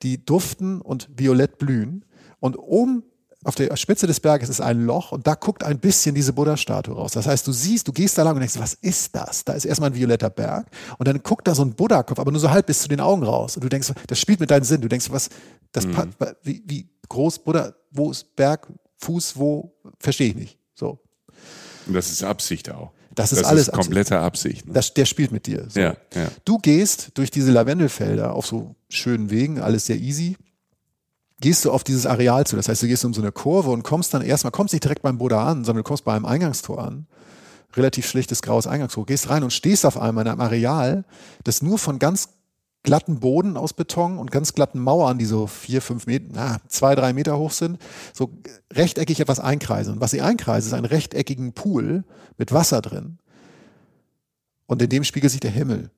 [0.03, 2.05] die duften und violett blühen.
[2.41, 3.03] Und oben
[3.45, 6.95] auf der Spitze des Berges ist ein Loch und da guckt ein bisschen diese Buddha-Statue
[6.95, 7.13] raus.
[7.13, 9.45] Das heißt, du siehst, du gehst da lang und denkst, was ist das?
[9.45, 10.67] Da ist erstmal ein violetter Berg
[10.99, 13.23] und dann guckt da so ein Buddha-Kopf, aber nur so halb bis zu den Augen
[13.23, 13.57] raus.
[13.57, 14.81] Und du denkst, das spielt mit deinem Sinn.
[14.81, 15.29] Du denkst, was,
[15.71, 16.13] das, mhm.
[16.43, 18.67] wie, wie groß Buddha, wo ist Berg,
[18.99, 20.59] Fuß, wo, verstehe ich nicht.
[20.75, 20.99] So.
[21.87, 22.93] Und das ist Absicht auch.
[23.15, 24.67] Das ist das alles ist komplette Absicht.
[24.67, 24.75] Ne?
[24.75, 25.67] Das, der spielt mit dir.
[25.69, 25.81] So.
[25.81, 26.29] Ja, ja.
[26.45, 30.37] Du gehst durch diese Lavendelfelder auf so schönen Wegen, alles sehr easy.
[31.41, 32.57] Gehst du auf dieses Areal zu.
[32.57, 35.03] Das heißt, du gehst um so eine Kurve und kommst dann erstmal, kommst nicht direkt
[35.03, 37.07] beim Buddha an, sondern du kommst bei einem Eingangstor an.
[37.75, 39.05] Relativ schlichtes graues Eingangstor.
[39.05, 41.05] Gehst rein und stehst auf einmal in einem Areal,
[41.45, 42.31] das nur von ganz
[42.87, 46.95] glatten Boden aus Beton und ganz glatten Mauern, die so vier, fünf Meter, na, zwei,
[46.95, 47.79] drei Meter hoch sind,
[48.15, 48.31] so
[48.73, 49.95] rechteckig etwas einkreisen.
[49.95, 52.05] Und was sie einkreisen, ist einen rechteckigen Pool
[52.39, 53.19] mit Wasser drin.
[54.67, 55.91] Und in dem spiegelt sich der Himmel.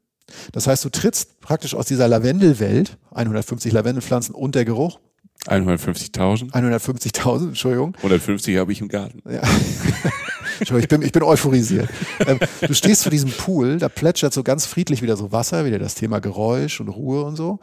[0.52, 4.98] Das heißt, du trittst praktisch aus dieser Lavendelwelt, 150 Lavendelpflanzen und der Geruch.
[5.46, 6.52] 150.000?
[6.52, 7.94] 150.000, Entschuldigung.
[7.96, 9.22] 150 habe ich im Garten.
[9.30, 9.42] Ja.
[10.60, 11.88] ich bin, ich bin euphorisiert.
[12.26, 15.78] Ähm, du stehst vor diesem Pool, da plätschert so ganz friedlich wieder so Wasser, wieder
[15.78, 17.60] das Thema Geräusch und Ruhe und so.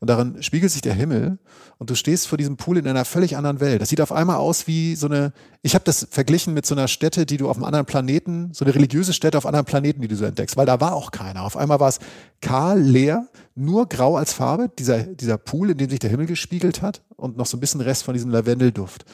[0.00, 1.38] Und darin spiegelt sich der Himmel
[1.78, 3.80] und du stehst vor diesem Pool in einer völlig anderen Welt.
[3.80, 5.32] Das sieht auf einmal aus wie so eine,
[5.62, 8.64] ich habe das verglichen mit so einer Stätte, die du auf einem anderen Planeten, so
[8.64, 11.42] eine religiöse Stätte auf anderen Planeten, die du so entdeckst, weil da war auch keiner.
[11.42, 11.98] Auf einmal war es
[12.40, 16.82] kahl, leer, nur grau als Farbe, dieser, dieser Pool, in dem sich der Himmel gespiegelt
[16.82, 19.04] hat und noch so ein bisschen Rest von diesem Lavendelduft.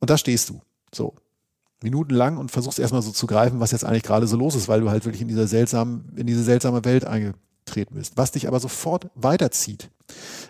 [0.00, 0.60] Und da stehst du.
[0.94, 1.14] So
[1.82, 4.80] minutenlang und versuchst erstmal so zu greifen, was jetzt eigentlich gerade so los ist, weil
[4.80, 8.16] du halt wirklich in dieser seltsamen, in diese seltsame Welt eingetreten bist.
[8.16, 9.90] Was dich aber sofort weiterzieht,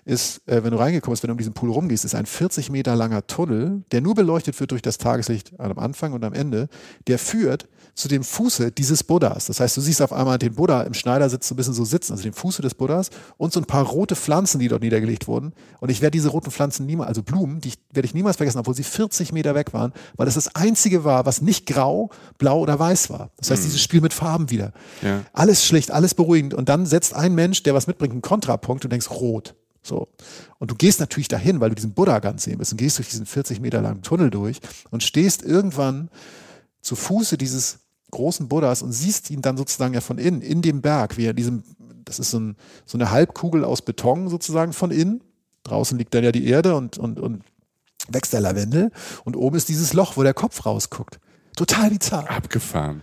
[0.05, 2.71] ist, äh, wenn du reingekommen bist, wenn du um diesen Pool rumgehst, ist ein 40
[2.71, 6.69] Meter langer Tunnel, der nur beleuchtet wird durch das Tageslicht am Anfang und am Ende,
[7.07, 9.47] der führt zu dem Fuße dieses Buddhas.
[9.47, 12.13] Das heißt, du siehst auf einmal den Buddha im Schneidersitz so ein bisschen so sitzen,
[12.13, 15.55] also den Fuße des Buddhas und so ein paar rote Pflanzen, die dort niedergelegt wurden.
[15.81, 18.75] Und ich werde diese roten Pflanzen niemals, also Blumen, die werde ich niemals vergessen, obwohl
[18.75, 22.79] sie 40 Meter weg waren, weil das das einzige war, was nicht grau, blau oder
[22.79, 23.31] weiß war.
[23.39, 23.67] Das heißt, mhm.
[23.67, 24.73] dieses Spiel mit Farben wieder.
[25.01, 25.23] Ja.
[25.33, 26.53] Alles schlicht, alles beruhigend.
[26.53, 29.46] Und dann setzt ein Mensch, der was mitbringt, einen Kontrapunkt und denkst rot.
[29.87, 30.09] So.
[30.59, 33.09] Und du gehst natürlich dahin, weil du diesen Buddha ganz sehen willst und gehst durch
[33.09, 34.61] diesen 40 Meter langen Tunnel durch
[34.91, 36.11] und stehst irgendwann
[36.81, 37.79] zu Fuße dieses
[38.11, 41.35] großen Buddhas und siehst ihn dann sozusagen ja von innen, in dem Berg, wie er
[41.35, 41.63] diesem,
[42.05, 45.23] das ist so, ein, so eine Halbkugel aus Beton sozusagen von innen.
[45.65, 47.43] Draußen liegt dann ja die Erde und, und, und
[48.09, 48.93] wächst der Lavendel
[49.25, 51.19] und oben ist dieses Loch, wo der Kopf rausguckt.
[51.57, 52.31] Total bizarr.
[52.31, 53.03] Abgefahren.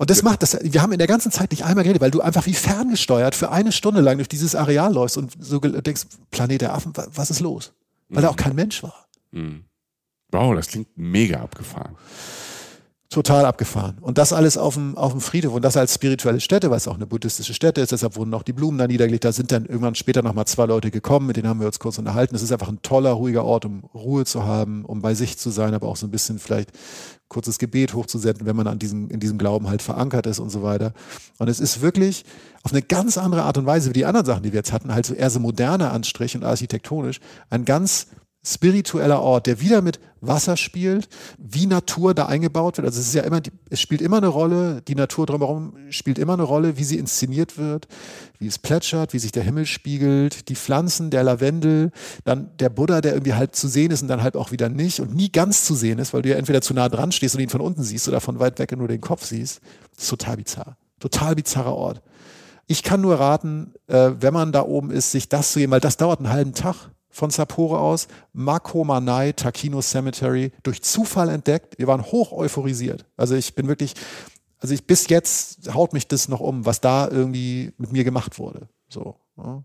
[0.00, 2.22] Und das macht das, wir haben in der ganzen Zeit nicht einmal geredet, weil du
[2.22, 6.62] einfach wie ferngesteuert für eine Stunde lang durch dieses Areal läufst und so denkst, Planet
[6.62, 7.74] der Affen, was ist los?
[8.08, 8.22] Weil mhm.
[8.22, 9.06] da auch kein Mensch war.
[9.30, 9.64] Mhm.
[10.32, 11.96] Wow, das klingt mega abgefahren
[13.10, 13.98] total abgefahren.
[14.00, 16.86] Und das alles auf dem, auf dem Friedhof und das als spirituelle Stätte, weil es
[16.86, 19.24] auch eine buddhistische Stätte ist, deshalb wurden auch die Blumen da niedergelegt.
[19.24, 21.98] Da sind dann irgendwann später nochmal zwei Leute gekommen, mit denen haben wir uns kurz
[21.98, 22.36] unterhalten.
[22.36, 25.50] Es ist einfach ein toller, ruhiger Ort, um Ruhe zu haben, um bei sich zu
[25.50, 26.70] sein, aber auch so ein bisschen vielleicht
[27.28, 30.62] kurzes Gebet hochzusenden, wenn man an diesem, in diesem Glauben halt verankert ist und so
[30.62, 30.92] weiter.
[31.38, 32.24] Und es ist wirklich
[32.62, 34.94] auf eine ganz andere Art und Weise wie die anderen Sachen, die wir jetzt hatten,
[34.94, 38.06] halt so eher so moderne Anstrich und architektonisch, ein ganz
[38.44, 42.86] spiritueller Ort, der wieder mit Wasser spielt, wie Natur da eingebaut wird.
[42.86, 46.34] Also es ist ja immer, es spielt immer eine Rolle, die Natur drumherum spielt immer
[46.34, 47.86] eine Rolle, wie sie inszeniert wird,
[48.38, 51.90] wie es plätschert, wie sich der Himmel spiegelt, die Pflanzen, der Lavendel,
[52.24, 55.00] dann der Buddha, der irgendwie halb zu sehen ist und dann halb auch wieder nicht
[55.00, 57.40] und nie ganz zu sehen ist, weil du ja entweder zu nah dran stehst und
[57.40, 59.60] ihn von unten siehst oder von weit weg und nur den Kopf siehst.
[59.94, 60.76] Das ist total bizarr.
[60.98, 62.02] Total bizarrer Ort.
[62.66, 65.80] Ich kann nur raten, äh, wenn man da oben ist, sich das zu geben, weil
[65.80, 71.78] das dauert einen halben Tag von Sapporo aus, Makomanai Takino Cemetery, durch Zufall entdeckt.
[71.78, 73.04] Wir waren hoch euphorisiert.
[73.16, 73.94] Also ich bin wirklich,
[74.58, 78.38] also ich bis jetzt haut mich das noch um, was da irgendwie mit mir gemacht
[78.38, 78.68] wurde.
[78.88, 79.16] So.
[79.36, 79.64] Ja.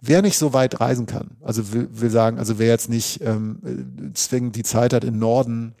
[0.00, 4.12] Wer nicht so weit reisen kann, also will, will sagen, also wer jetzt nicht ähm,
[4.14, 5.74] zwingend die Zeit hat, in Norden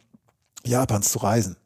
[0.64, 1.56] Japans zu reisen,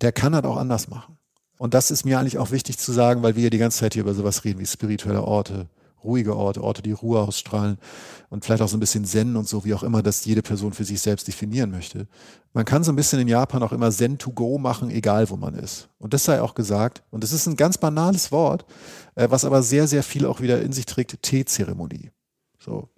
[0.00, 1.16] der kann das auch anders machen.
[1.58, 3.94] Und das ist mir eigentlich auch wichtig zu sagen, weil wir ja die ganze Zeit
[3.94, 5.68] hier über sowas reden wie spirituelle Orte,
[6.06, 7.78] ruhige Orte, Orte, die Ruhe ausstrahlen
[8.30, 10.72] und vielleicht auch so ein bisschen Zen und so, wie auch immer das jede Person
[10.72, 12.06] für sich selbst definieren möchte.
[12.54, 15.36] Man kann so ein bisschen in Japan auch immer Zen to go machen, egal wo
[15.36, 15.88] man ist.
[15.98, 17.02] Und das sei auch gesagt.
[17.10, 18.64] Und das ist ein ganz banales Wort,
[19.14, 22.10] äh, was aber sehr, sehr viel auch wieder in sich trägt, Teezeremonie.
[22.58, 22.88] So.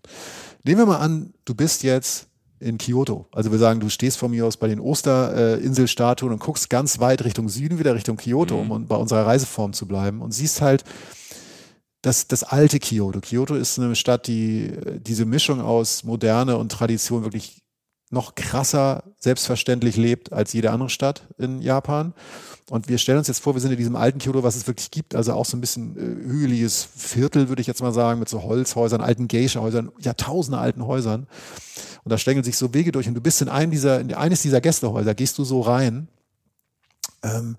[0.63, 2.29] Nehmen wir mal an, du bist jetzt
[2.61, 3.27] in Kyoto.
[3.33, 7.25] Also wir sagen, du stehst von mir aus bei den Osterinselstatuen und guckst ganz weit
[7.25, 8.71] Richtung Süden, wieder Richtung Kyoto, mhm.
[8.71, 10.85] um bei unserer Reiseform zu bleiben und siehst halt
[12.03, 13.21] das, das alte Kyoto.
[13.21, 17.63] Kyoto ist eine Stadt, die diese Mischung aus Moderne und Tradition wirklich
[18.11, 22.15] noch krasser selbstverständlich lebt als jede andere Stadt in Japan.
[22.71, 24.91] Und wir stellen uns jetzt vor, wir sind in diesem alten Kyoto, was es wirklich
[24.91, 28.29] gibt, also auch so ein bisschen äh, hügeliges Viertel, würde ich jetzt mal sagen, mit
[28.29, 31.27] so Holzhäusern, alten Geisha-Häusern, Jahrtausende alten Häusern.
[32.05, 34.43] Und da stängeln sich so Wege durch und du bist in einem dieser, in eines
[34.43, 36.09] dieser Gästehäuser, gehst du so rein.
[37.23, 37.57] Ähm,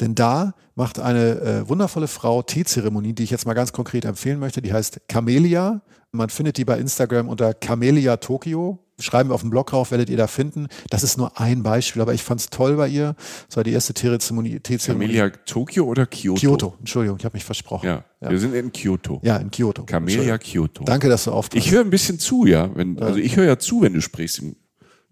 [0.00, 4.38] denn da macht eine äh, wundervolle Frau Teezeremonie, die ich jetzt mal ganz konkret empfehlen
[4.38, 4.62] möchte.
[4.62, 5.82] Die heißt Camelia.
[6.12, 8.78] Man findet die bei Instagram unter Camelia Tokio.
[9.00, 10.66] Schreiben wir auf dem Blog rauf, werdet ihr da finden.
[10.90, 13.14] Das ist nur ein Beispiel, aber ich fand es toll bei ihr.
[13.46, 14.58] Das war die erste Teezeremonie.
[14.60, 16.40] Camelia Tokio oder Kyoto?
[16.40, 17.86] Kyoto, Entschuldigung, ich habe mich versprochen.
[17.86, 19.20] Ja, ja, wir sind in Kyoto.
[19.22, 19.84] Ja, in Kyoto.
[19.84, 20.82] Camelia Kyoto.
[20.82, 21.64] Danke, dass du aufpasst.
[21.64, 22.74] Ich höre ein bisschen zu, ja.
[22.74, 24.42] Wenn, also ich höre ja zu, wenn du sprichst.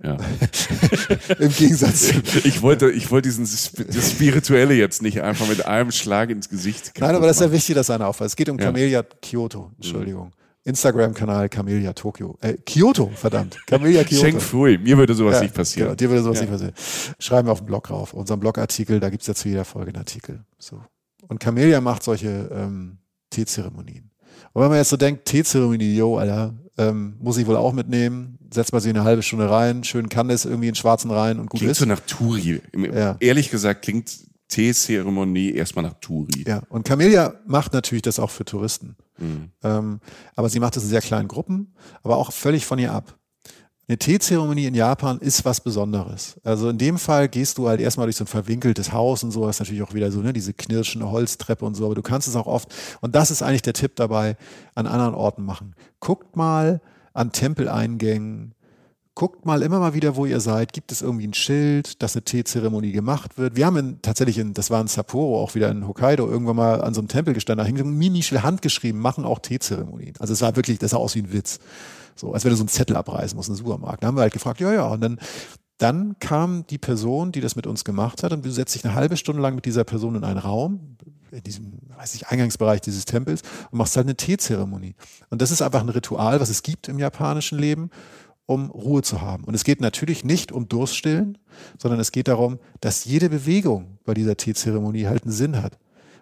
[0.02, 0.18] Ja.
[1.38, 2.12] Im Gegensatz.
[2.44, 6.92] Ich wollte, ich wollte diesen, das Spirituelle jetzt nicht einfach mit einem Schlag ins Gesicht
[6.98, 8.32] Nein, aber das ist ja wichtig, dass einer aufpasst.
[8.32, 9.72] Es geht um Camellia Kyoto.
[9.76, 10.26] Entschuldigung.
[10.26, 10.32] Mhm.
[10.64, 12.36] Instagram-Kanal Camellia Tokyo.
[12.42, 13.56] Äh, Kyoto, verdammt.
[13.66, 14.22] Camellia Kyoto.
[14.22, 15.88] Schenk Fui, mir würde sowas ja, nicht passieren.
[15.88, 16.42] Genau, dir würde sowas ja.
[16.42, 16.74] nicht passieren.
[17.18, 18.12] Schreiben wir auf den Blog rauf.
[18.12, 20.44] Unseren Blogartikel, da gibt's ja zu jeder Folge einen Artikel.
[20.58, 20.82] So.
[21.28, 22.98] Und Camellia macht solche ähm,
[23.30, 24.10] Teezeremonien.
[24.52, 28.38] Und wenn man jetzt so denkt, Teezeremonie, yo, Alter, ähm, muss ich wohl auch mitnehmen.
[28.52, 31.50] Setzt man sich eine halbe Stunde rein, schön kann das irgendwie in schwarzen rein und
[31.50, 31.78] gut klingt ist.
[31.78, 32.60] so nach Turi.
[32.74, 33.16] Ja.
[33.20, 34.10] Ehrlich gesagt klingt
[34.48, 36.44] Teezeremonie erstmal nach Turi.
[36.46, 38.96] Ja, und Camellia macht natürlich das auch für Touristen.
[39.18, 39.50] Mhm.
[39.62, 40.00] Ähm,
[40.36, 43.18] aber sie macht das in sehr kleinen Gruppen, aber auch völlig von ihr ab.
[43.88, 46.40] Eine Teezeremonie in Japan ist was Besonderes.
[46.42, 49.46] Also in dem Fall gehst du halt erstmal durch so ein verwinkeltes Haus und so,
[49.46, 52.34] hast natürlich auch wieder so, ne, diese knirschende Holztreppe und so, aber du kannst es
[52.34, 54.36] auch oft, und das ist eigentlich der Tipp dabei,
[54.74, 55.76] an anderen Orten machen.
[56.00, 56.80] Guckt mal
[57.14, 58.56] an Tempeleingängen,
[59.14, 60.72] guckt mal immer mal wieder, wo ihr seid.
[60.72, 63.54] Gibt es irgendwie ein Schild, dass eine Teezeremonie gemacht wird?
[63.54, 66.80] Wir haben in, tatsächlich, in, das war in Sapporo, auch wieder in Hokkaido, irgendwann mal
[66.82, 70.14] an so einem Tempel gestanden, da hing so ein Mini-Schild handgeschrieben, machen auch Teezeremonien.
[70.18, 71.60] Also es war wirklich, das sah aus wie ein Witz.
[72.16, 74.02] So, als wenn du so einen Zettel abreißen musst, einen Supermarkt.
[74.02, 74.86] Da haben wir halt gefragt, ja, ja.
[74.86, 75.20] Und dann,
[75.78, 78.94] dann kam die Person, die das mit uns gemacht hat, und du setzt dich eine
[78.94, 80.96] halbe Stunde lang mit dieser Person in einen Raum,
[81.30, 84.94] in diesem, weiß ich, Eingangsbereich dieses Tempels und machst halt eine Teezeremonie.
[85.28, 87.90] Und das ist einfach ein Ritual, was es gibt im japanischen Leben,
[88.46, 89.44] um Ruhe zu haben.
[89.44, 91.36] Und es geht natürlich nicht um Durststillen,
[91.78, 95.78] sondern es geht darum, dass jede Bewegung bei dieser Teezeremonie halt einen Sinn hat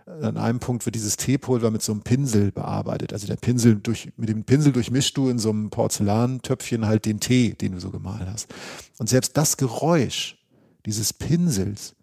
[0.07, 3.13] an einem Punkt wird dieses Teepulver mit so einem Pinsel bearbeitet.
[3.13, 7.21] Also der Pinsel durch, mit dem Pinsel durchmischst du in so einem Porzellantöpfchen halt den
[7.21, 8.53] Tee, den du so gemahlen hast.
[8.99, 10.37] Und selbst das Geräusch
[10.85, 11.95] dieses Pinsels,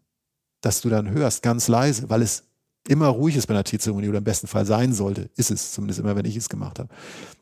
[0.62, 2.44] das du dann hörst, ganz leise, weil es
[2.88, 6.00] immer ruhig ist bei einer Teezeremonie oder im besten Fall sein sollte, ist es zumindest
[6.00, 6.90] immer, wenn ich es gemacht habe.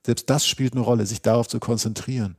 [0.05, 2.35] Selbst das spielt eine Rolle, sich darauf zu konzentrieren.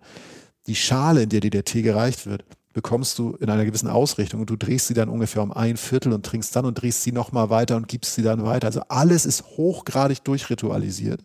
[0.66, 4.40] Die Schale, in der dir der Tee gereicht wird, bekommst du in einer gewissen Ausrichtung
[4.40, 7.12] und du drehst sie dann ungefähr um ein Viertel und trinkst dann und drehst sie
[7.12, 8.68] nochmal weiter und gibst sie dann weiter.
[8.68, 11.24] Also alles ist hochgradig durchritualisiert.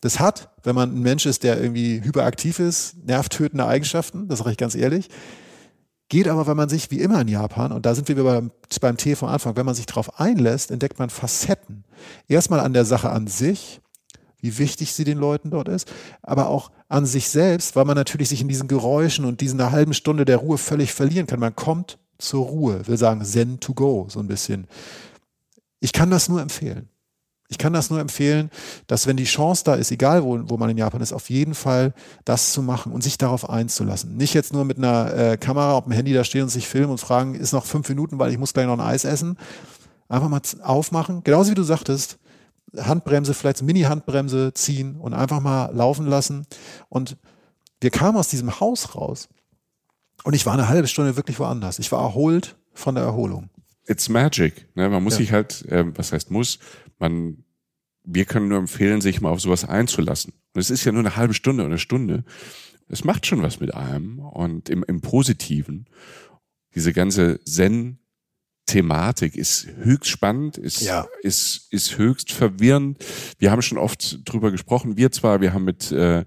[0.00, 4.52] Das hat, wenn man ein Mensch ist, der irgendwie hyperaktiv ist, nervtötende Eigenschaften, das sage
[4.52, 5.08] ich ganz ehrlich.
[6.08, 8.50] Geht aber, wenn man sich wie immer in Japan, und da sind wir beim,
[8.82, 11.84] beim Tee vom Anfang, wenn man sich darauf einlässt, entdeckt man Facetten.
[12.28, 13.80] Erstmal an der Sache an sich,
[14.42, 15.90] wie wichtig sie den Leuten dort ist,
[16.20, 19.94] aber auch an sich selbst, weil man natürlich sich in diesen Geräuschen und diesen halben
[19.94, 21.40] Stunde der Ruhe völlig verlieren kann.
[21.40, 24.66] Man kommt zur Ruhe, will sagen Zen to go, so ein bisschen.
[25.80, 26.88] Ich kann das nur empfehlen.
[27.48, 28.50] Ich kann das nur empfehlen,
[28.86, 31.54] dass wenn die Chance da ist, egal wo, wo man in Japan ist, auf jeden
[31.54, 31.92] Fall
[32.24, 34.16] das zu machen und sich darauf einzulassen.
[34.16, 36.90] Nicht jetzt nur mit einer äh, Kamera auf dem Handy da stehen und sich filmen
[36.90, 39.36] und fragen, ist noch fünf Minuten, weil ich muss gleich noch ein Eis essen.
[40.08, 42.18] Einfach mal aufmachen, genauso wie du sagtest,
[42.76, 46.46] Handbremse, vielleicht Mini-Handbremse ziehen und einfach mal laufen lassen.
[46.88, 47.16] Und
[47.80, 49.28] wir kamen aus diesem Haus raus
[50.24, 51.78] und ich war eine halbe Stunde wirklich woanders.
[51.78, 53.50] Ich war erholt von der Erholung.
[53.86, 54.68] It's magic.
[54.76, 54.88] Ne?
[54.88, 55.18] Man muss Ja.
[55.18, 56.58] sich halt, ähm, was heißt muss,
[56.98, 57.44] man,
[58.04, 60.32] wir können nur empfehlen, sich mal auf sowas einzulassen.
[60.54, 62.24] Und es ist ja nur eine halbe Stunde oder eine Stunde.
[62.88, 65.86] Es macht schon was mit einem und im, im Positiven.
[66.74, 67.40] Diese ganze
[68.72, 71.06] Zen-Thematik ist höchst spannend, ist, Ja.
[71.22, 73.04] ist, ist höchst verwirrend.
[73.38, 74.96] Wir haben schon oft drüber gesprochen.
[74.96, 76.24] Wir zwar, wir haben mit, äh,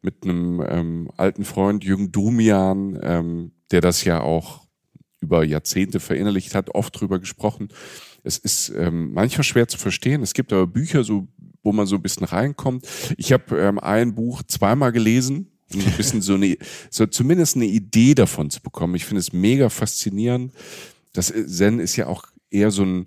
[0.00, 4.66] mit einem ähm, alten Freund, Jürgen Domian, ähm, der das ja auch
[5.20, 7.68] über Jahrzehnte verinnerlicht hat, oft drüber gesprochen.
[8.24, 10.22] Es ist ähm, manchmal schwer zu verstehen.
[10.22, 11.26] Es gibt aber Bücher, so,
[11.62, 12.86] wo man so ein bisschen reinkommt.
[13.16, 16.56] Ich habe ähm, ein Buch zweimal gelesen, um so ein bisschen so eine,
[16.90, 18.94] so zumindest eine Idee davon zu bekommen.
[18.94, 20.52] Ich finde es mega faszinierend.
[21.12, 23.06] Das Zen ist ja auch eher so ein,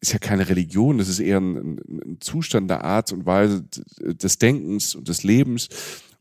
[0.00, 3.64] ist ja keine Religion, das ist eher ein, ein Zustand der Art und Weise
[4.00, 5.68] des Denkens und des Lebens.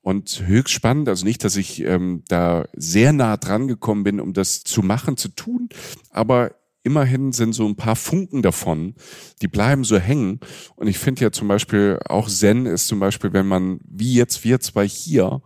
[0.01, 4.33] Und höchst spannend, also nicht, dass ich ähm, da sehr nah dran gekommen bin, um
[4.33, 5.67] das zu machen, zu tun,
[6.11, 6.51] aber
[6.85, 8.93] immerhin sind so ein paar Funken davon,
[9.41, 10.39] die bleiben so hängen.
[10.75, 14.43] Und ich finde ja zum Beispiel auch Zen ist zum Beispiel, wenn man, wie jetzt
[14.43, 15.41] wir zwei hier,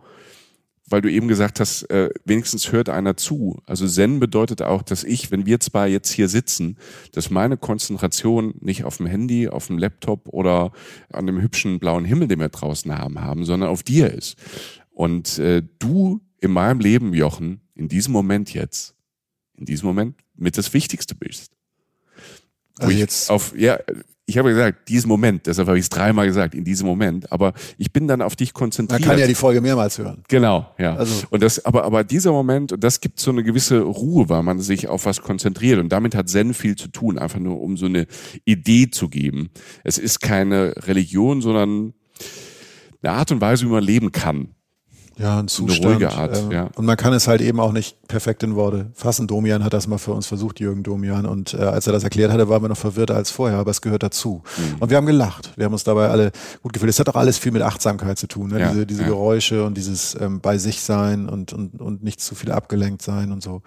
[0.90, 3.62] weil du eben gesagt hast, äh, wenigstens hört einer zu.
[3.64, 6.76] Also Zen bedeutet auch, dass ich, wenn wir zwei jetzt hier sitzen,
[7.12, 10.72] dass meine Konzentration nicht auf dem Handy, auf dem Laptop oder
[11.12, 14.36] an dem hübschen blauen Himmel, den wir draußen haben, haben, sondern auf dir ist.
[14.90, 18.94] Und äh, du in meinem Leben, Jochen, in diesem Moment jetzt,
[19.56, 21.52] in diesem Moment mit das Wichtigste bist.
[22.76, 23.78] Wo Also ich jetzt- auf, ja,
[24.30, 27.52] ich habe gesagt, diesen Moment, deshalb habe ich es dreimal gesagt, in diesem Moment, aber
[27.76, 29.02] ich bin dann auf dich Man konzentriert.
[29.02, 30.22] kann ja die Folge mehrmals hören.
[30.28, 30.94] Genau, ja.
[30.96, 34.42] Also- und das, aber, aber dieser Moment, und das gibt so eine gewisse Ruhe, weil
[34.42, 35.78] man sich auf was konzentriert.
[35.80, 38.06] Und damit hat Zen viel zu tun, einfach nur um so eine
[38.44, 39.50] Idee zu geben.
[39.84, 41.92] Es ist keine Religion, sondern
[43.02, 44.54] eine Art und Weise, wie man leben kann.
[45.20, 45.84] Ja, ein Zustand.
[45.84, 46.68] ruhige Art, ähm, ja.
[46.76, 49.26] Und man kann es halt eben auch nicht perfekt in Worte fassen.
[49.26, 51.26] Domian hat das mal für uns versucht, Jürgen Domian.
[51.26, 53.80] Und äh, als er das erklärt hatte, waren wir noch verwirrter als vorher, aber es
[53.80, 54.42] gehört dazu.
[54.56, 54.76] Mhm.
[54.80, 55.52] Und wir haben gelacht.
[55.56, 56.90] Wir haben uns dabei alle gut gefühlt.
[56.90, 58.50] Es hat auch alles viel mit Achtsamkeit zu tun.
[58.50, 58.60] Ne?
[58.60, 59.08] Ja, diese diese ja.
[59.08, 63.32] Geräusche und dieses ähm, bei sich sein und, und, und nicht zu viel abgelenkt sein
[63.32, 63.62] und so.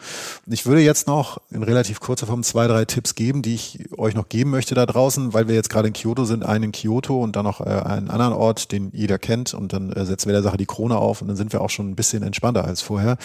[0.45, 3.79] Und ich würde jetzt noch in relativ kurzer Form zwei, drei Tipps geben, die ich
[3.97, 6.71] euch noch geben möchte da draußen, weil wir jetzt gerade in Kyoto sind, einen in
[6.71, 9.53] Kyoto und dann noch äh, einen anderen Ort, den jeder kennt.
[9.53, 11.69] Und dann äh, setzen wir der Sache die Krone auf und dann sind wir auch
[11.69, 13.17] schon ein bisschen entspannter als vorher.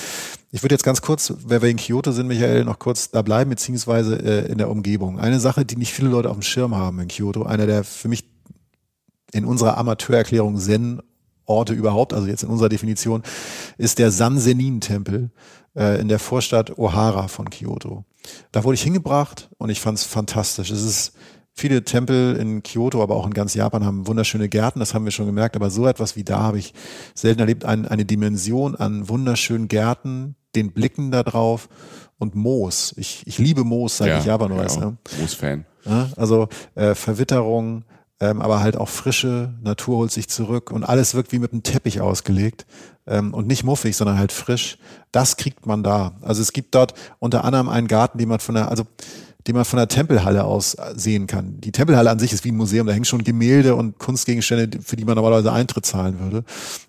[0.50, 3.50] Ich würde jetzt ganz kurz, wenn wir in Kyoto sind, Michael, noch kurz da bleiben,
[3.50, 5.20] beziehungsweise äh, in der Umgebung.
[5.20, 8.08] Eine Sache, die nicht viele Leute auf dem Schirm haben in Kyoto, einer der für
[8.08, 8.24] mich
[9.32, 11.02] in unserer Amateurerklärung Zen
[11.44, 13.22] Orte überhaupt, also jetzt in unserer Definition,
[13.78, 15.30] ist der Sansenin-Tempel
[15.76, 18.04] äh, in der Vorstadt Ohara von Kyoto.
[18.52, 20.70] Da wurde ich hingebracht und ich fand es fantastisch.
[20.70, 21.12] Es ist
[21.58, 25.12] viele Tempel in Kyoto, aber auch in ganz Japan haben wunderschöne Gärten, das haben wir
[25.12, 26.72] schon gemerkt, aber so etwas wie da habe ich
[27.14, 27.64] selten erlebt.
[27.64, 31.68] Ein, eine Dimension an wunderschönen Gärten, den Blicken da drauf
[32.18, 32.94] und Moos.
[32.96, 34.76] Ich, ich liebe Moos, seit ich Japan weiß.
[34.76, 34.96] ja, Ne?
[35.20, 35.64] Moos-Fan.
[35.84, 37.84] Ja, also äh, Verwitterung,
[38.20, 41.62] ähm, aber halt auch frische, Natur holt sich zurück und alles wirkt wie mit einem
[41.62, 42.66] Teppich ausgelegt
[43.06, 44.78] ähm, und nicht muffig, sondern halt frisch.
[45.12, 46.16] Das kriegt man da.
[46.22, 48.84] Also es gibt dort unter anderem einen Garten, den man von der, also
[49.48, 51.58] den man von der Tempelhalle aus sehen kann.
[51.62, 54.94] Die Tempelhalle an sich ist wie ein Museum, da hängen schon Gemälde und Kunstgegenstände, für
[54.94, 56.44] die man normalerweise Eintritt zahlen würde.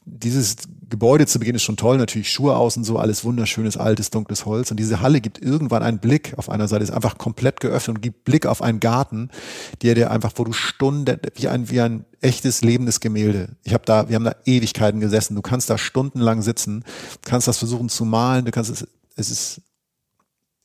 [0.06, 0.58] Dieses
[0.90, 4.72] Gebäude zu Beginn ist schon toll, natürlich Schuhe außen so, alles wunderschönes, altes, dunkles Holz.
[4.72, 8.02] Und diese Halle gibt irgendwann einen Blick auf einer Seite, ist einfach komplett geöffnet und
[8.02, 9.30] gibt Blick auf einen Garten,
[9.82, 13.56] der dir einfach, wo du Stunden, wie ein, wie ein echtes, lebendes Gemälde.
[13.64, 15.36] Ich habe da, wir haben da Ewigkeiten gesessen.
[15.36, 16.84] Du kannst da stundenlang sitzen,
[17.24, 18.86] kannst das versuchen zu malen, du kannst es,
[19.16, 19.62] es ist,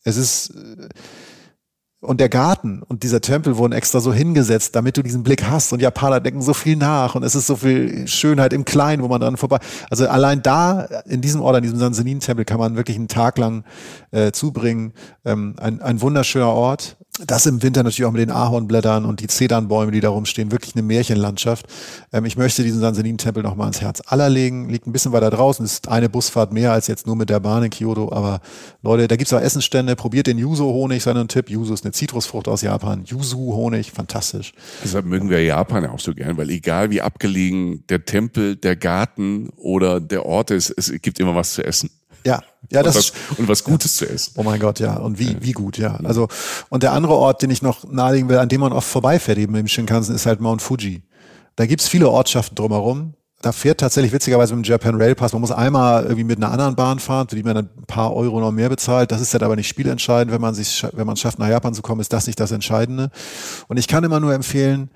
[0.03, 0.89] es ist, äh,
[2.05, 5.73] und der Garten und dieser Tempel wurden extra so hingesetzt, damit du diesen Blick hast.
[5.73, 9.09] Und Japaner denken so viel nach und es ist so viel Schönheit im Kleinen, wo
[9.09, 9.59] man dran vorbei.
[9.91, 13.65] Also allein da in diesem Ort, in diesem Sansenin-Tempel, kann man wirklich einen Tag lang
[14.11, 14.93] äh, zubringen.
[15.25, 16.97] Ähm, ein, ein wunderschöner Ort.
[17.21, 20.75] Das im Winter natürlich auch mit den Ahornblättern und die Zedernbäume, die da rumstehen, wirklich
[20.75, 21.67] eine Märchenlandschaft.
[22.13, 24.69] Ähm, ich möchte diesen Sansenin-Tempel noch mal ans Herz aller legen.
[24.69, 27.63] Liegt ein bisschen weiter draußen, ist eine Busfahrt mehr als jetzt nur mit der Bahn
[27.63, 28.11] in Kyoto.
[28.13, 28.41] Aber
[28.83, 29.95] Leute, da gibt's auch Essensstände.
[29.95, 31.51] Probiert den Yuzu-Honig, sei nur ein Tipp.
[31.51, 33.05] Yuzu ist eine Zitrusfrucht aus Japan.
[33.05, 34.53] Yuzu-Honig, fantastisch.
[34.83, 38.75] Deshalb mögen wir Japan ja auch so gern, weil egal wie abgelegen der Tempel, der
[38.75, 41.91] Garten oder der Ort ist, es gibt immer was zu essen.
[42.27, 44.33] Ja, ja, und das was, und was Gutes zu essen.
[44.37, 44.97] Oh mein Gott, ja.
[44.97, 45.97] Und wie, wie gut, ja.
[46.05, 46.29] Also,
[46.71, 49.55] und der andere Ort, den ich noch nahelegen will, an dem man oft vorbeifährt, eben
[49.55, 51.03] im Shinkansen, ist halt Mount Fuji.
[51.57, 53.15] Da gibt's viele Ortschaften drumherum.
[53.43, 55.35] Da fährt tatsächlich witzigerweise mit dem Japan Rail Pass.
[55.35, 58.15] Man muss einmal irgendwie mit einer anderen Bahn fahren, für die man dann ein paar
[58.15, 59.13] Euro noch mehr bezahlt.
[59.13, 60.33] Das ist halt aber nicht spielentscheidend.
[60.33, 62.53] Wenn man sich, wenn man es schafft, nach Japan zu kommen, ist das nicht das
[62.53, 63.11] Entscheidende.
[63.69, 64.91] Und ich kann immer nur empfehlen,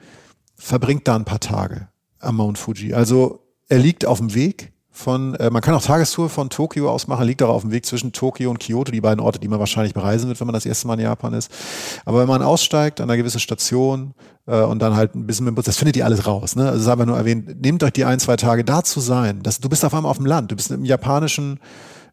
[0.56, 1.88] verbringt da ein paar Tage
[2.20, 2.94] am Mount Fuji.
[2.94, 7.06] Also, er liegt auf dem Weg von, äh, man kann auch Tagestour von Tokio aus
[7.06, 9.60] machen, liegt auch auf dem Weg zwischen Tokio und Kyoto, die beiden Orte, die man
[9.60, 11.52] wahrscheinlich bereisen wird, wenn man das erste Mal in Japan ist.
[12.04, 14.14] Aber wenn man aussteigt an einer gewissen Station
[14.46, 16.56] äh, und dann halt ein bisschen mit dem Bus, das findet ihr alles raus.
[16.56, 16.64] Ne?
[16.64, 19.40] Also es ist aber nur erwähnt, nehmt euch die ein, zwei Tage da zu sein.
[19.44, 21.60] Das, du bist auf einmal auf dem Land, du bist im japanischen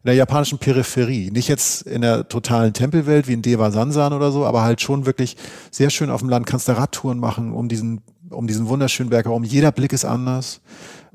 [0.04, 1.32] in der japanischen Peripherie.
[1.32, 5.04] Nicht jetzt in der totalen Tempelwelt wie in Deva Sansan oder so, aber halt schon
[5.04, 5.36] wirklich
[5.72, 6.46] sehr schön auf dem Land.
[6.46, 9.42] Kannst da Radtouren machen um diesen, um diesen wunderschönen Berg herum.
[9.42, 10.60] Jeder Blick ist anders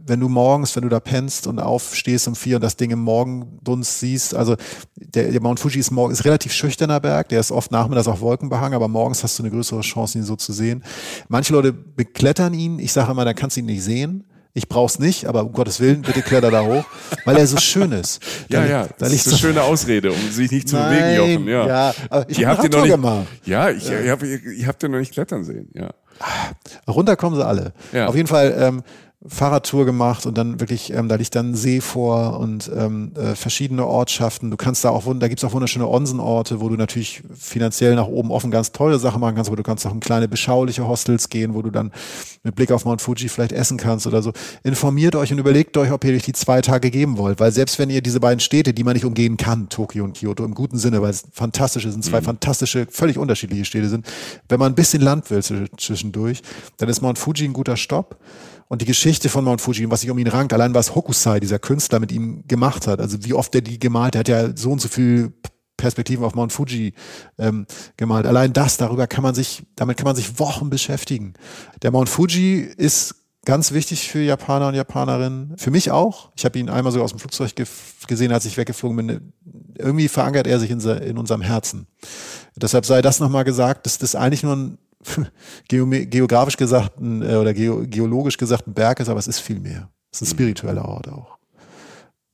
[0.05, 2.99] wenn du morgens, wenn du da pennst und aufstehst um vier und das Ding im
[2.99, 4.55] Morgendunst siehst, also
[4.95, 8.21] der, der Mount Fuji ist, morgen, ist relativ schüchterner Berg, der ist oft nachmittags auch
[8.21, 10.83] Wolkenbehangen, aber morgens hast du eine größere Chance, ihn so zu sehen.
[11.27, 14.25] Manche Leute beklettern ihn, ich sage immer, da kannst du ihn nicht sehen.
[14.53, 16.83] Ich brauch's nicht, aber um Gottes Willen, bitte kletter da hoch,
[17.23, 18.21] weil er so schön ist.
[18.49, 21.47] ja, ja, das ist eine so schöne Ausrede, um sich nicht zu Nein, bewegen, Jochen.
[21.47, 23.27] Ja, ja aber ich habe noch nicht, gemacht.
[23.45, 24.01] Ja, ich, ja.
[24.01, 25.91] ich habe ich hab den noch nicht klettern sehen, ja.
[26.85, 27.73] Runter kommen sie alle.
[27.93, 28.07] Ja.
[28.07, 28.83] Auf jeden Fall, ähm,
[29.27, 33.35] Fahrradtour gemacht und dann wirklich, ähm, da liegt dann ein See vor und ähm, äh,
[33.35, 34.49] verschiedene Ortschaften.
[34.49, 38.31] Du kannst da auch, da gibt's auch wunderschöne Onsenorte, wo du natürlich finanziell nach oben
[38.31, 41.53] offen ganz tolle Sachen machen kannst, aber du kannst auch in kleine beschauliche Hostels gehen,
[41.53, 41.91] wo du dann
[42.41, 44.33] mit Blick auf Mount Fuji vielleicht essen kannst oder so.
[44.63, 47.77] Informiert euch und überlegt euch, ob ihr euch die zwei Tage geben wollt, weil selbst
[47.77, 50.79] wenn ihr diese beiden Städte, die man nicht umgehen kann, Tokio und Kyoto, im guten
[50.79, 52.25] Sinne, weil es fantastische sind, zwei mhm.
[52.25, 54.07] fantastische, völlig unterschiedliche Städte sind,
[54.49, 56.41] wenn man ein bisschen Land will zwischendurch,
[56.77, 58.17] dann ist Mount Fuji ein guter Stopp.
[58.71, 61.41] Und die Geschichte von Mount Fuji und was sich um ihn rankt, allein was Hokusai,
[61.41, 64.49] dieser Künstler, mit ihm gemacht hat, also wie oft er die gemalt hat, er hat
[64.49, 65.33] ja so und so viel
[65.75, 66.93] Perspektiven auf Mount Fuji
[67.37, 67.65] ähm,
[67.97, 68.25] gemalt.
[68.25, 71.33] Allein das, darüber kann man sich, damit kann man sich Wochen beschäftigen.
[71.81, 75.57] Der Mount Fuji ist ganz wichtig für Japaner und Japanerinnen.
[75.57, 76.31] Für mich auch.
[76.37, 77.65] Ich habe ihn einmal sogar aus dem Flugzeug ge
[78.07, 79.33] gesehen, als ich weggeflogen bin.
[79.77, 81.87] Irgendwie verankert er sich in, in unserem Herzen.
[82.55, 84.77] Deshalb sei das nochmal gesagt, dass das eigentlich nur ein
[85.67, 89.89] geografisch gesagt ein, äh, oder geologisch gesagt ein Berg ist, aber es ist viel mehr.
[90.11, 90.37] Es ist ein mhm.
[90.37, 91.37] spiritueller Ort auch.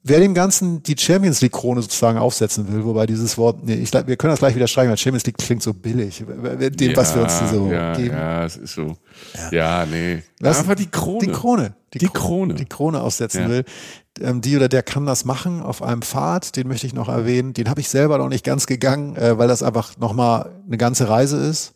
[0.03, 3.91] Wer dem Ganzen die Champions League Krone sozusagen aufsetzen will, wobei dieses Wort, nee, ich,
[3.91, 7.13] wir können das gleich wieder streichen, weil Champions League klingt so billig, dem, ja, was
[7.13, 8.15] wir uns so ja, geben.
[8.15, 8.95] Ja, es ist so.
[9.51, 10.23] Ja, ja nee.
[10.39, 11.25] Was, Einfach die Krone.
[11.25, 11.75] Die Krone.
[11.93, 12.53] Die, die Krone.
[12.53, 13.65] Die Krone aussetzen will.
[14.21, 17.51] Ähm, die oder der kann das machen auf einem Pfad, den möchte ich noch erwähnen.
[17.51, 21.09] Den habe ich selber noch nicht ganz gegangen, äh, weil das einfach nochmal eine ganze
[21.09, 21.73] Reise ist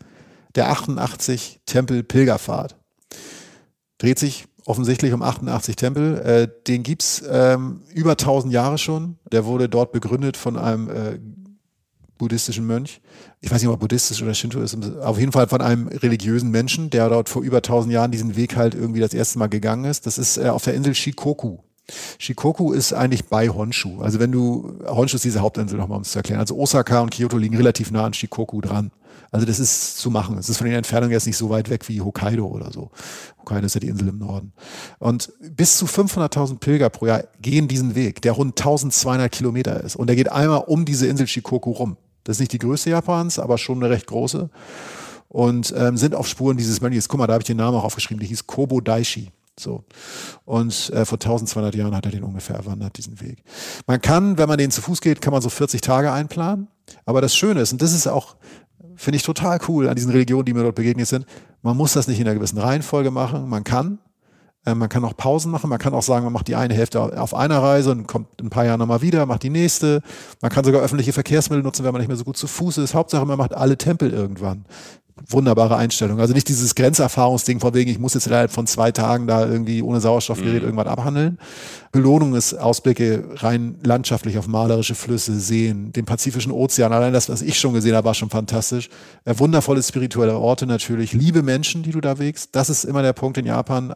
[0.56, 2.76] der 88 Tempel Pilgerfahrt.
[3.98, 6.18] Dreht sich offensichtlich um 88 Tempel.
[6.19, 9.18] Äh, den gibt's ähm, über 1000 Jahre schon.
[9.32, 11.19] Der wurde dort begründet von einem äh,
[12.18, 13.02] buddhistischen Mönch.
[13.40, 14.78] Ich weiß nicht, ob er buddhistisch oder Shinto ist.
[15.02, 18.56] Auf jeden Fall von einem religiösen Menschen, der dort vor über 1000 Jahren diesen Weg
[18.56, 20.06] halt irgendwie das erste Mal gegangen ist.
[20.06, 21.57] Das ist äh, auf der Insel Shikoku.
[22.19, 24.01] Shikoku ist eigentlich bei Honshu.
[24.01, 26.39] Also wenn du, Honshu ist diese Hauptinsel nochmal, um es zu erklären.
[26.39, 28.91] Also Osaka und Kyoto liegen relativ nah an Shikoku dran.
[29.31, 30.38] Also das ist zu machen.
[30.38, 32.91] Es ist von den Entfernungen jetzt nicht so weit weg wie Hokkaido oder so.
[33.39, 34.51] Hokkaido ist ja die Insel im Norden.
[34.99, 39.95] Und bis zu 500.000 Pilger pro Jahr gehen diesen Weg, der rund 1200 Kilometer ist.
[39.95, 41.95] Und der geht einmal um diese Insel Shikoku rum.
[42.26, 44.49] Das ist nicht die größte Japans, aber schon eine recht große.
[45.30, 47.07] Und ähm, sind auf Spuren dieses Mönches.
[47.07, 48.19] Guck mal, da habe ich den Namen auch aufgeschrieben.
[48.19, 49.31] Der hieß Kobo Daishi.
[49.60, 49.84] So.
[50.45, 53.44] Und äh, vor 1200 Jahren hat er den ungefähr erwandert, diesen Weg.
[53.86, 56.68] Man kann, wenn man den zu Fuß geht, kann man so 40 Tage einplanen.
[57.06, 58.36] Aber das Schöne ist, und das ist auch
[59.02, 61.26] finde ich total cool an diesen Religionen, die mir dort begegnet sind.
[61.61, 63.49] Man muss das nicht in einer gewissen Reihenfolge machen.
[63.49, 63.99] Man kann.
[64.65, 65.69] Äh, man kann auch Pausen machen.
[65.69, 68.47] Man kann auch sagen, man macht die eine Hälfte auf einer Reise und kommt in
[68.47, 70.01] ein paar Jahren nochmal wieder, macht die nächste.
[70.41, 72.93] Man kann sogar öffentliche Verkehrsmittel nutzen, wenn man nicht mehr so gut zu Fuß ist.
[72.93, 74.65] Hauptsache, man macht alle Tempel irgendwann
[75.27, 76.19] wunderbare Einstellung.
[76.19, 79.81] Also nicht dieses Grenzerfahrungsding von wegen, ich muss jetzt innerhalb von zwei Tagen da irgendwie
[79.81, 80.67] ohne Sauerstoffgerät mhm.
[80.67, 81.38] irgendwas abhandeln.
[81.91, 86.93] Belohnung ist Ausblicke rein landschaftlich auf malerische Flüsse, Seen, den Pazifischen Ozean.
[86.93, 88.89] Allein das, was ich schon gesehen habe, war schon fantastisch.
[89.25, 91.13] Äh, wundervolle spirituelle Orte natürlich.
[91.13, 92.55] Liebe Menschen, die du da wägst.
[92.55, 93.93] Das ist immer der Punkt in Japan.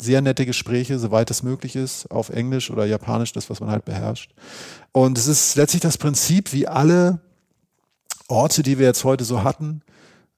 [0.00, 3.84] Sehr nette Gespräche, soweit es möglich ist, auf Englisch oder Japanisch, das, was man halt
[3.84, 4.32] beherrscht.
[4.92, 7.20] Und es ist letztlich das Prinzip, wie alle
[8.28, 9.82] Orte, die wir jetzt heute so hatten,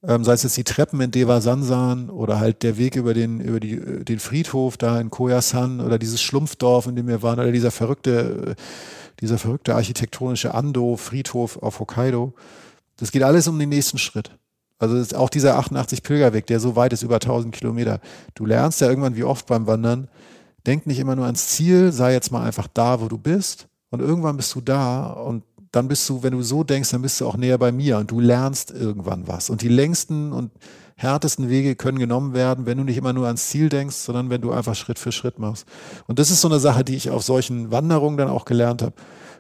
[0.07, 3.41] ähm, sei es jetzt die Treppen in Deva Sansan oder halt der Weg über den,
[3.41, 7.53] über die, den Friedhof da in Koyasan oder dieses Schlumpfdorf, in dem wir waren, oder
[7.53, 8.55] dieser verrückte,
[9.21, 12.35] dieser verrückte architektonische Ando-Friedhof auf Hokkaido.
[12.99, 14.31] Das geht alles um den nächsten Schritt.
[14.79, 18.01] Also auch dieser 88 Pilgerweg, der so weit ist, über 1000 Kilometer.
[18.35, 20.09] Du lernst ja irgendwann wie oft beim Wandern,
[20.67, 24.01] denk nicht immer nur ans Ziel, sei jetzt mal einfach da, wo du bist, Und
[24.01, 27.27] irgendwann bist du da und dann bist du, wenn du so denkst, dann bist du
[27.27, 29.51] auch näher bei mir und du lernst irgendwann was.
[29.51, 30.51] Und die längsten und
[30.97, 34.41] härtesten Wege können genommen werden, wenn du nicht immer nur ans Ziel denkst, sondern wenn
[34.41, 35.67] du einfach Schritt für Schritt machst.
[36.07, 38.95] Und das ist so eine Sache, die ich auf solchen Wanderungen dann auch gelernt habe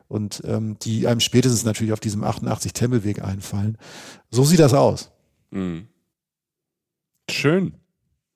[0.08, 3.78] und ähm, die einem spätestens natürlich auf diesem 88 Tempelweg einfallen.
[4.30, 5.10] So sieht das aus.
[5.51, 5.86] Mhm.
[7.31, 7.74] Schön.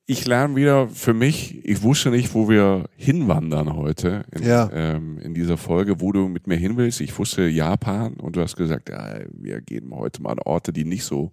[0.06, 4.68] Ich lerne wieder für mich, ich wusste nicht, wo wir hinwandern heute in, ja.
[4.72, 7.00] ähm, in dieser Folge, wo du mit mir hin willst.
[7.00, 10.84] Ich wusste Japan und du hast gesagt, ja, wir gehen heute mal an Orte, die
[10.84, 11.30] nicht so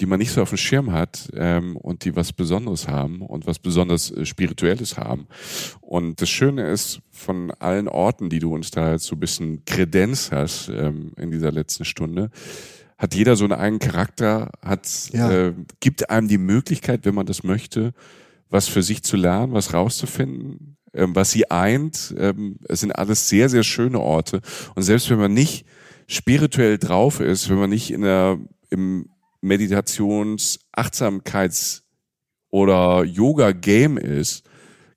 [0.00, 3.46] die man nicht so auf dem Schirm hat ähm, und die was Besonderes haben und
[3.46, 5.26] was besonders äh, Spirituelles haben.
[5.80, 9.64] Und das Schöne ist, von allen Orten, die du uns da jetzt so ein bisschen
[9.64, 12.30] Kredenz hast ähm, in dieser letzten Stunde,
[12.98, 15.30] hat jeder so einen eigenen Charakter, hat, ja.
[15.30, 17.94] äh, gibt einem die Möglichkeit, wenn man das möchte,
[18.50, 22.14] was für sich zu lernen, was rauszufinden, ähm, was sie eint.
[22.18, 24.40] Ähm, es sind alles sehr, sehr schöne Orte.
[24.74, 25.64] Und selbst wenn man nicht
[26.08, 28.38] spirituell drauf ist, wenn man nicht in der,
[28.70, 29.08] im
[29.40, 31.82] Meditations-, Achtsamkeits-
[32.50, 34.44] oder Yoga-Game ist,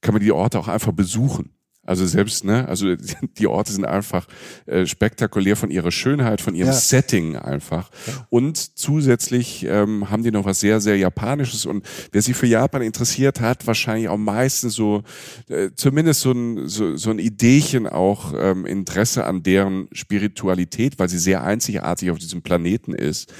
[0.01, 1.50] kann man die Orte auch einfach besuchen.
[1.83, 2.95] Also selbst, ne, also
[3.37, 4.27] die Orte sind einfach
[4.67, 6.73] äh, spektakulär von ihrer Schönheit, von ihrem ja.
[6.73, 7.89] Setting einfach.
[8.05, 8.27] Ja.
[8.29, 11.65] Und zusätzlich ähm, haben die noch was sehr, sehr Japanisches.
[11.65, 15.03] Und wer sich für Japan interessiert, hat wahrscheinlich auch meistens so,
[15.49, 21.09] äh, zumindest so ein, so, so ein Ideechen auch ähm, Interesse an deren Spiritualität, weil
[21.09, 23.33] sie sehr einzigartig auf diesem Planeten ist.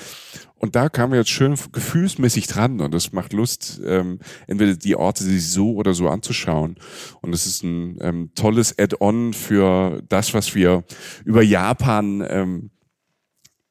[0.62, 4.96] Und da kamen wir jetzt schön gefühlsmäßig dran und es macht Lust, ähm, entweder die
[4.96, 6.76] Orte sich so oder so anzuschauen.
[7.22, 10.84] Und es ist ein ähm, tolles Add-on für das, was wir
[11.26, 12.70] über Japan ähm,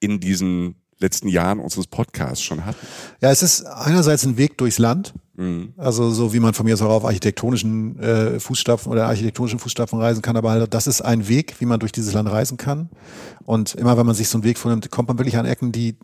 [0.01, 2.85] in diesen letzten Jahren unseres Podcasts schon hatten.
[3.23, 5.15] Ja, es ist einerseits ein Weg durchs Land.
[5.37, 5.75] Mhm.
[5.77, 10.23] Also so wie man von mir so auf architektonischen äh, Fußstapfen oder architektonischen Fußstapfen reisen
[10.23, 12.91] kann, aber halt, das ist ein Weg, wie man durch dieses Land reisen kann.
[13.45, 15.97] Und immer wenn man sich so einen Weg vornimmt, kommt man wirklich an Ecken, die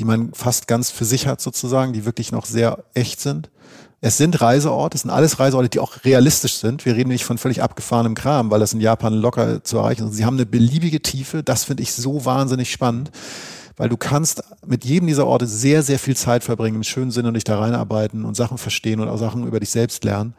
[0.00, 3.50] die man fast ganz für sich hat sozusagen, die wirklich noch sehr echt sind.
[4.00, 6.86] Es sind Reiseorte, es sind alles Reiseorte, die auch realistisch sind.
[6.86, 10.14] Wir reden nicht von völlig abgefahrenem Kram, weil das in Japan locker zu erreichen ist.
[10.14, 11.42] Sie haben eine beliebige Tiefe.
[11.42, 13.10] Das finde ich so wahnsinnig spannend,
[13.76, 17.28] weil du kannst mit jedem dieser Orte sehr, sehr viel Zeit verbringen, im schönen Sinne
[17.28, 20.32] und dich da reinarbeiten und Sachen verstehen und auch Sachen über dich selbst lernen.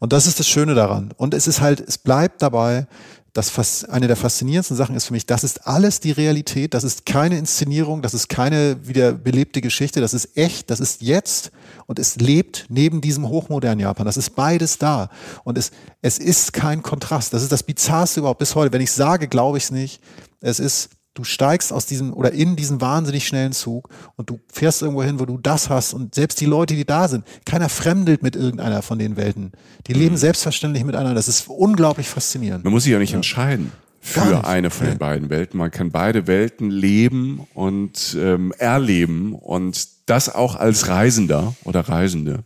[0.00, 1.14] Und das ist das Schöne daran.
[1.16, 2.86] Und es ist halt, es bleibt dabei,
[3.32, 7.06] das eine der faszinierendsten Sachen ist für mich, das ist alles die Realität, das ist
[7.06, 11.50] keine Inszenierung, das ist keine wieder belebte Geschichte, das ist echt, das ist jetzt
[11.86, 14.06] und es lebt neben diesem hochmodernen Japan.
[14.06, 15.10] Das ist beides da
[15.44, 15.70] und es,
[16.02, 17.32] es ist kein Kontrast.
[17.32, 18.72] Das ist das Bizarrste überhaupt bis heute.
[18.72, 20.00] Wenn ich sage, glaube ich es nicht.
[20.40, 24.82] Es ist du steigst aus diesem oder in diesen wahnsinnig schnellen Zug und du fährst
[24.82, 28.22] irgendwo hin, wo du das hast und selbst die Leute, die da sind, keiner fremdelt
[28.22, 29.52] mit irgendeiner von den Welten.
[29.88, 30.18] Die leben mhm.
[30.18, 31.14] selbstverständlich miteinander.
[31.14, 32.62] Das ist unglaublich faszinierend.
[32.62, 33.16] Man muss sich ja nicht ja.
[33.16, 35.58] entscheiden für eine von den beiden Welten.
[35.58, 42.44] Man kann beide Welten leben und ähm, erleben und das auch als Reisender oder Reisende.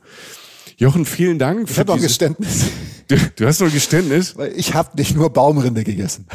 [0.76, 1.70] Jochen, vielen Dank.
[1.70, 2.66] Ich habe auch Geständnis.
[3.08, 4.34] Du, du, hast ein Geständnis?
[4.54, 6.26] Ich habe nicht nur Baumrinde gegessen.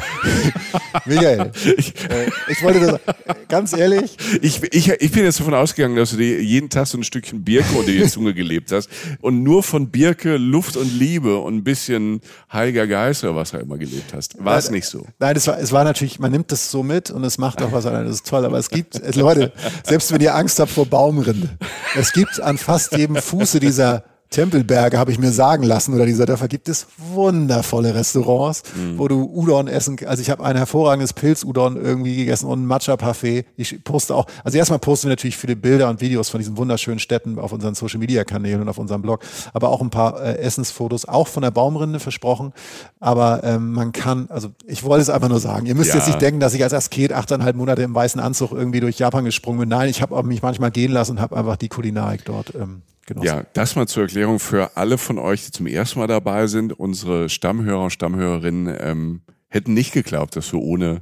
[1.06, 3.16] Michael, ich, äh, ich wollte das,
[3.48, 4.16] ganz ehrlich.
[4.42, 7.42] Ich, ich, ich bin jetzt davon ausgegangen, dass du dir jeden Tag so ein Stückchen
[7.42, 8.88] Birke unter die Zunge gelebt hast
[9.20, 12.20] und nur von Birke, Luft und Liebe und ein bisschen
[12.52, 14.36] Heiliger Geist oder was auch immer gelebt hast.
[14.44, 15.04] War es nicht so?
[15.18, 17.72] Nein, es war, es war natürlich, man nimmt das so mit und es macht auch
[17.72, 18.04] was an.
[18.04, 19.52] Das ist toll, aber es gibt, Leute,
[19.84, 21.48] selbst wenn ihr Angst habt vor Baumrinde,
[21.96, 26.26] es gibt an fast jedem Fuße dieser Tempelberge, habe ich mir sagen lassen, oder dieser
[26.26, 28.98] Dörfer, gibt es wundervolle Restaurants, mhm.
[28.98, 33.46] wo du Udon essen Also ich habe ein hervorragendes Pilz-Udon irgendwie gegessen und ein Matcha-Parfait.
[33.56, 36.98] Ich poste auch, also erstmal posten wir natürlich viele Bilder und Videos von diesen wunderschönen
[36.98, 39.20] Städten auf unseren Social-Media-Kanälen und auf unserem Blog,
[39.54, 42.52] aber auch ein paar äh, Essensfotos, auch von der Baumrinde versprochen.
[43.00, 45.96] Aber ähm, man kann, also ich wollte es einfach nur sagen, ihr müsst ja.
[45.96, 49.24] jetzt nicht denken, dass ich als Asket achteinhalb Monate im weißen Anzug irgendwie durch Japan
[49.24, 49.68] gesprungen bin.
[49.70, 53.26] Nein, ich habe mich manchmal gehen lassen und habe einfach die Kulinarik dort ähm, genossen.
[53.26, 56.72] Ja, das mal zur Erklärung für alle von euch, die zum ersten Mal dabei sind.
[56.72, 61.00] Unsere Stammhörer und Stammhörerinnen ähm, hätten nicht geglaubt, dass du ohne,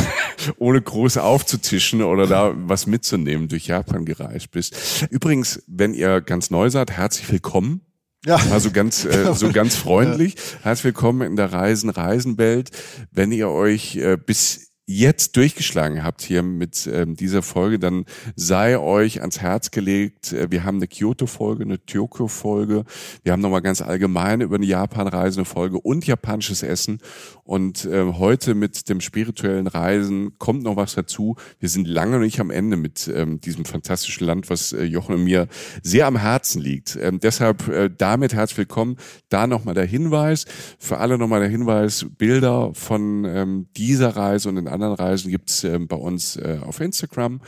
[0.58, 5.06] ohne groß aufzutischen oder da was mitzunehmen durch Japan gereist bist.
[5.10, 7.80] Übrigens, wenn ihr ganz neu seid, herzlich willkommen.
[8.24, 8.36] Ja.
[8.50, 10.34] Also ganz, äh, so ganz freundlich.
[10.62, 12.70] Herzlich willkommen in der Reisen Reisenwelt.
[13.10, 18.06] Wenn ihr euch äh, bis jetzt durchgeschlagen habt hier mit ähm, dieser Folge, dann
[18.36, 20.32] sei euch ans Herz gelegt.
[20.32, 22.84] Äh, wir haben eine Kyoto-Folge, eine Tokyo-Folge.
[23.22, 27.00] Wir haben nochmal ganz allgemein über eine Japan-Reise eine Folge und japanisches Essen.
[27.44, 31.36] Und äh, heute mit dem spirituellen Reisen kommt noch was dazu.
[31.60, 35.24] Wir sind lange nicht am Ende mit ähm, diesem fantastischen Land, was äh, Jochen und
[35.24, 35.48] mir
[35.82, 36.96] sehr am Herzen liegt.
[36.98, 38.96] Ähm, deshalb äh, damit herzlich willkommen.
[39.28, 40.46] Da nochmal der Hinweis.
[40.78, 45.64] Für alle nochmal der Hinweis, Bilder von ähm, dieser Reise und den anderen Reisen gibt's
[45.64, 47.40] äh, bei uns äh, auf Instagram.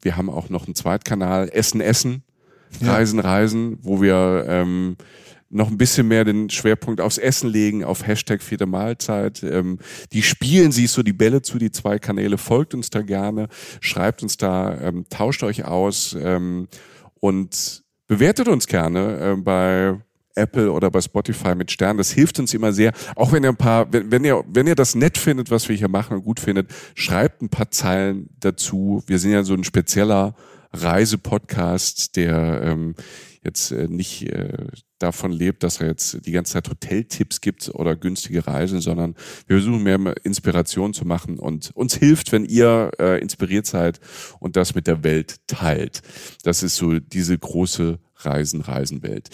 [0.00, 2.22] Wir haben auch noch einen Zweitkanal, Essen, Essen,
[2.80, 4.96] Reisen, Reisen, wo wir ähm,
[5.50, 9.42] noch ein bisschen mehr den Schwerpunkt aufs Essen legen, auf Hashtag vierte Mahlzeit.
[9.42, 9.78] Ähm,
[10.12, 12.38] die spielen sich so die Bälle zu, die zwei Kanäle.
[12.38, 13.48] Folgt uns da gerne,
[13.80, 16.68] schreibt uns da, ähm, tauscht euch aus ähm,
[17.20, 19.98] und bewertet uns gerne äh, bei
[20.38, 21.98] Apple oder bei Spotify mit Sternen.
[21.98, 22.92] Das hilft uns immer sehr.
[23.16, 25.76] Auch wenn ihr ein paar, wenn, wenn ihr, wenn ihr das nett findet, was wir
[25.76, 29.02] hier machen und gut findet, schreibt ein paar Zeilen dazu.
[29.06, 30.34] Wir sind ja so ein spezieller
[30.72, 32.94] Reisepodcast, der ähm,
[33.42, 34.66] jetzt äh, nicht äh,
[34.98, 39.14] davon lebt, dass er jetzt die ganze Zeit Hoteltipps gibt oder günstige Reisen, sondern
[39.46, 44.00] wir versuchen mehr Inspiration zu machen und uns hilft, wenn ihr äh, inspiriert seid
[44.40, 46.02] und das mit der Welt teilt.
[46.42, 49.30] Das ist so diese große Reisen-Reisen-Welt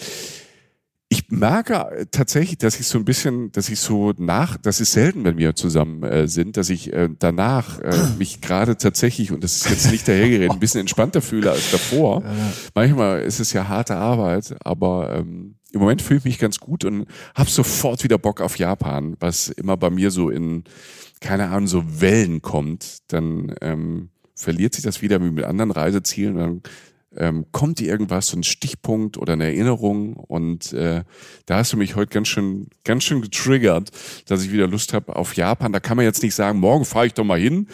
[1.09, 5.23] ich merke tatsächlich, dass ich so ein bisschen, dass ich so nach, das ist selten,
[5.23, 9.57] wenn wir zusammen äh, sind, dass ich äh, danach äh, mich gerade tatsächlich, und das
[9.57, 12.23] ist jetzt nicht dahergeredet, ein bisschen entspannter fühle als davor.
[12.73, 16.85] Manchmal ist es ja harte Arbeit, aber ähm, im Moment fühle ich mich ganz gut
[16.85, 17.05] und
[17.35, 20.63] habe sofort wieder Bock auf Japan, was immer bei mir so in,
[21.19, 22.99] keine Ahnung, so Wellen kommt.
[23.11, 26.35] Dann ähm, verliert sich das wieder wie mit anderen Reisezielen.
[26.35, 26.61] Dann
[27.17, 31.03] ähm, kommt dir irgendwas, so ein Stichpunkt oder eine Erinnerung und äh,
[31.45, 33.91] da hast du mich heute ganz schön, ganz schön getriggert,
[34.27, 35.73] dass ich wieder Lust habe auf Japan.
[35.73, 37.67] Da kann man jetzt nicht sagen, morgen fahre ich doch mal hin,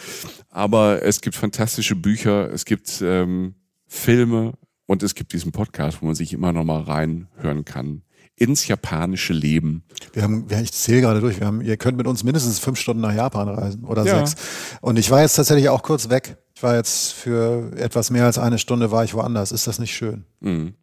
[0.50, 3.54] aber es gibt fantastische Bücher, es gibt ähm,
[3.86, 4.54] Filme
[4.86, 8.02] und es gibt diesen Podcast, wo man sich immer noch mal reinhören kann
[8.36, 9.84] ins japanische Leben.
[10.12, 13.02] Wir haben, ich zähle gerade durch, wir haben, ihr könnt mit uns mindestens fünf Stunden
[13.02, 14.26] nach Japan reisen oder ja.
[14.26, 14.40] sechs.
[14.80, 16.38] Und ich war jetzt tatsächlich auch kurz weg.
[16.62, 19.50] Ich war jetzt für etwas mehr als eine Stunde war ich woanders.
[19.50, 20.26] Ist das nicht schön?
[20.38, 20.74] Mhm.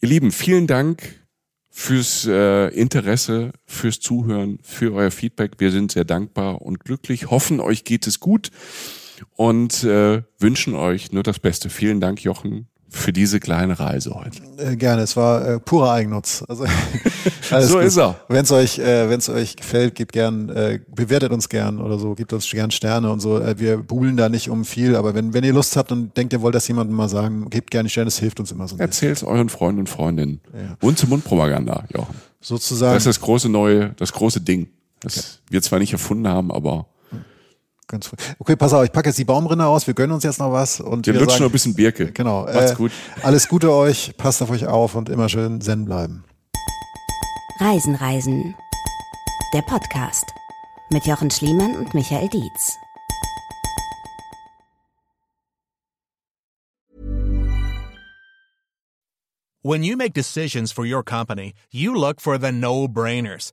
[0.00, 1.20] Ihr Lieben, vielen Dank
[1.68, 5.56] fürs äh, Interesse, fürs Zuhören, für euer Feedback.
[5.58, 8.50] Wir sind sehr dankbar und glücklich, hoffen, euch geht es gut
[9.34, 11.68] und äh, wünschen euch nur das Beste.
[11.68, 14.40] Vielen Dank, Jochen, für diese kleine Reise heute.
[14.58, 16.44] Äh, gerne, es war äh, purer Eigennutz.
[16.48, 16.64] Also,
[17.60, 17.84] so gut.
[17.84, 18.20] ist er.
[18.28, 22.14] Wenn es euch, äh, wenn's euch gefällt, gebt gern, äh, bewertet uns gern oder so,
[22.14, 23.38] gebt uns gern Sterne und so.
[23.38, 26.32] Äh, wir buhlen da nicht um viel, aber wenn, wenn ihr Lust habt und denkt,
[26.32, 28.76] ihr wollt das jemandem mal sagen, gebt gerne Sterne, es hilft uns immer so.
[28.76, 30.40] Erzählt es euren Freunden und Freundinnen.
[30.52, 30.76] Ja.
[30.80, 32.14] Und zur Mundpropaganda, Jochen.
[32.40, 32.94] Sozusagen.
[32.94, 34.68] Das ist das große neue, das große Ding.
[35.00, 35.26] Das okay.
[35.50, 36.86] wir zwar nicht erfunden haben, aber
[37.88, 38.16] Ganz früh.
[38.38, 40.80] Okay, pass auf, ich packe jetzt die Baumrinne aus, wir gönnen uns jetzt noch was.
[40.80, 42.10] Und wir, wir lutschen noch ein bisschen Birke.
[42.12, 42.44] Genau.
[42.44, 42.90] Macht's äh, gut.
[43.22, 46.24] Alles Gute euch, passt auf euch auf und immer schön zen bleiben.
[47.60, 48.54] Reisen, Reisen.
[49.54, 50.24] Der Podcast
[50.90, 52.76] mit Jochen Schliemann und Michael Dietz.
[59.62, 63.52] When you make decisions for your company, you look for the no-brainers.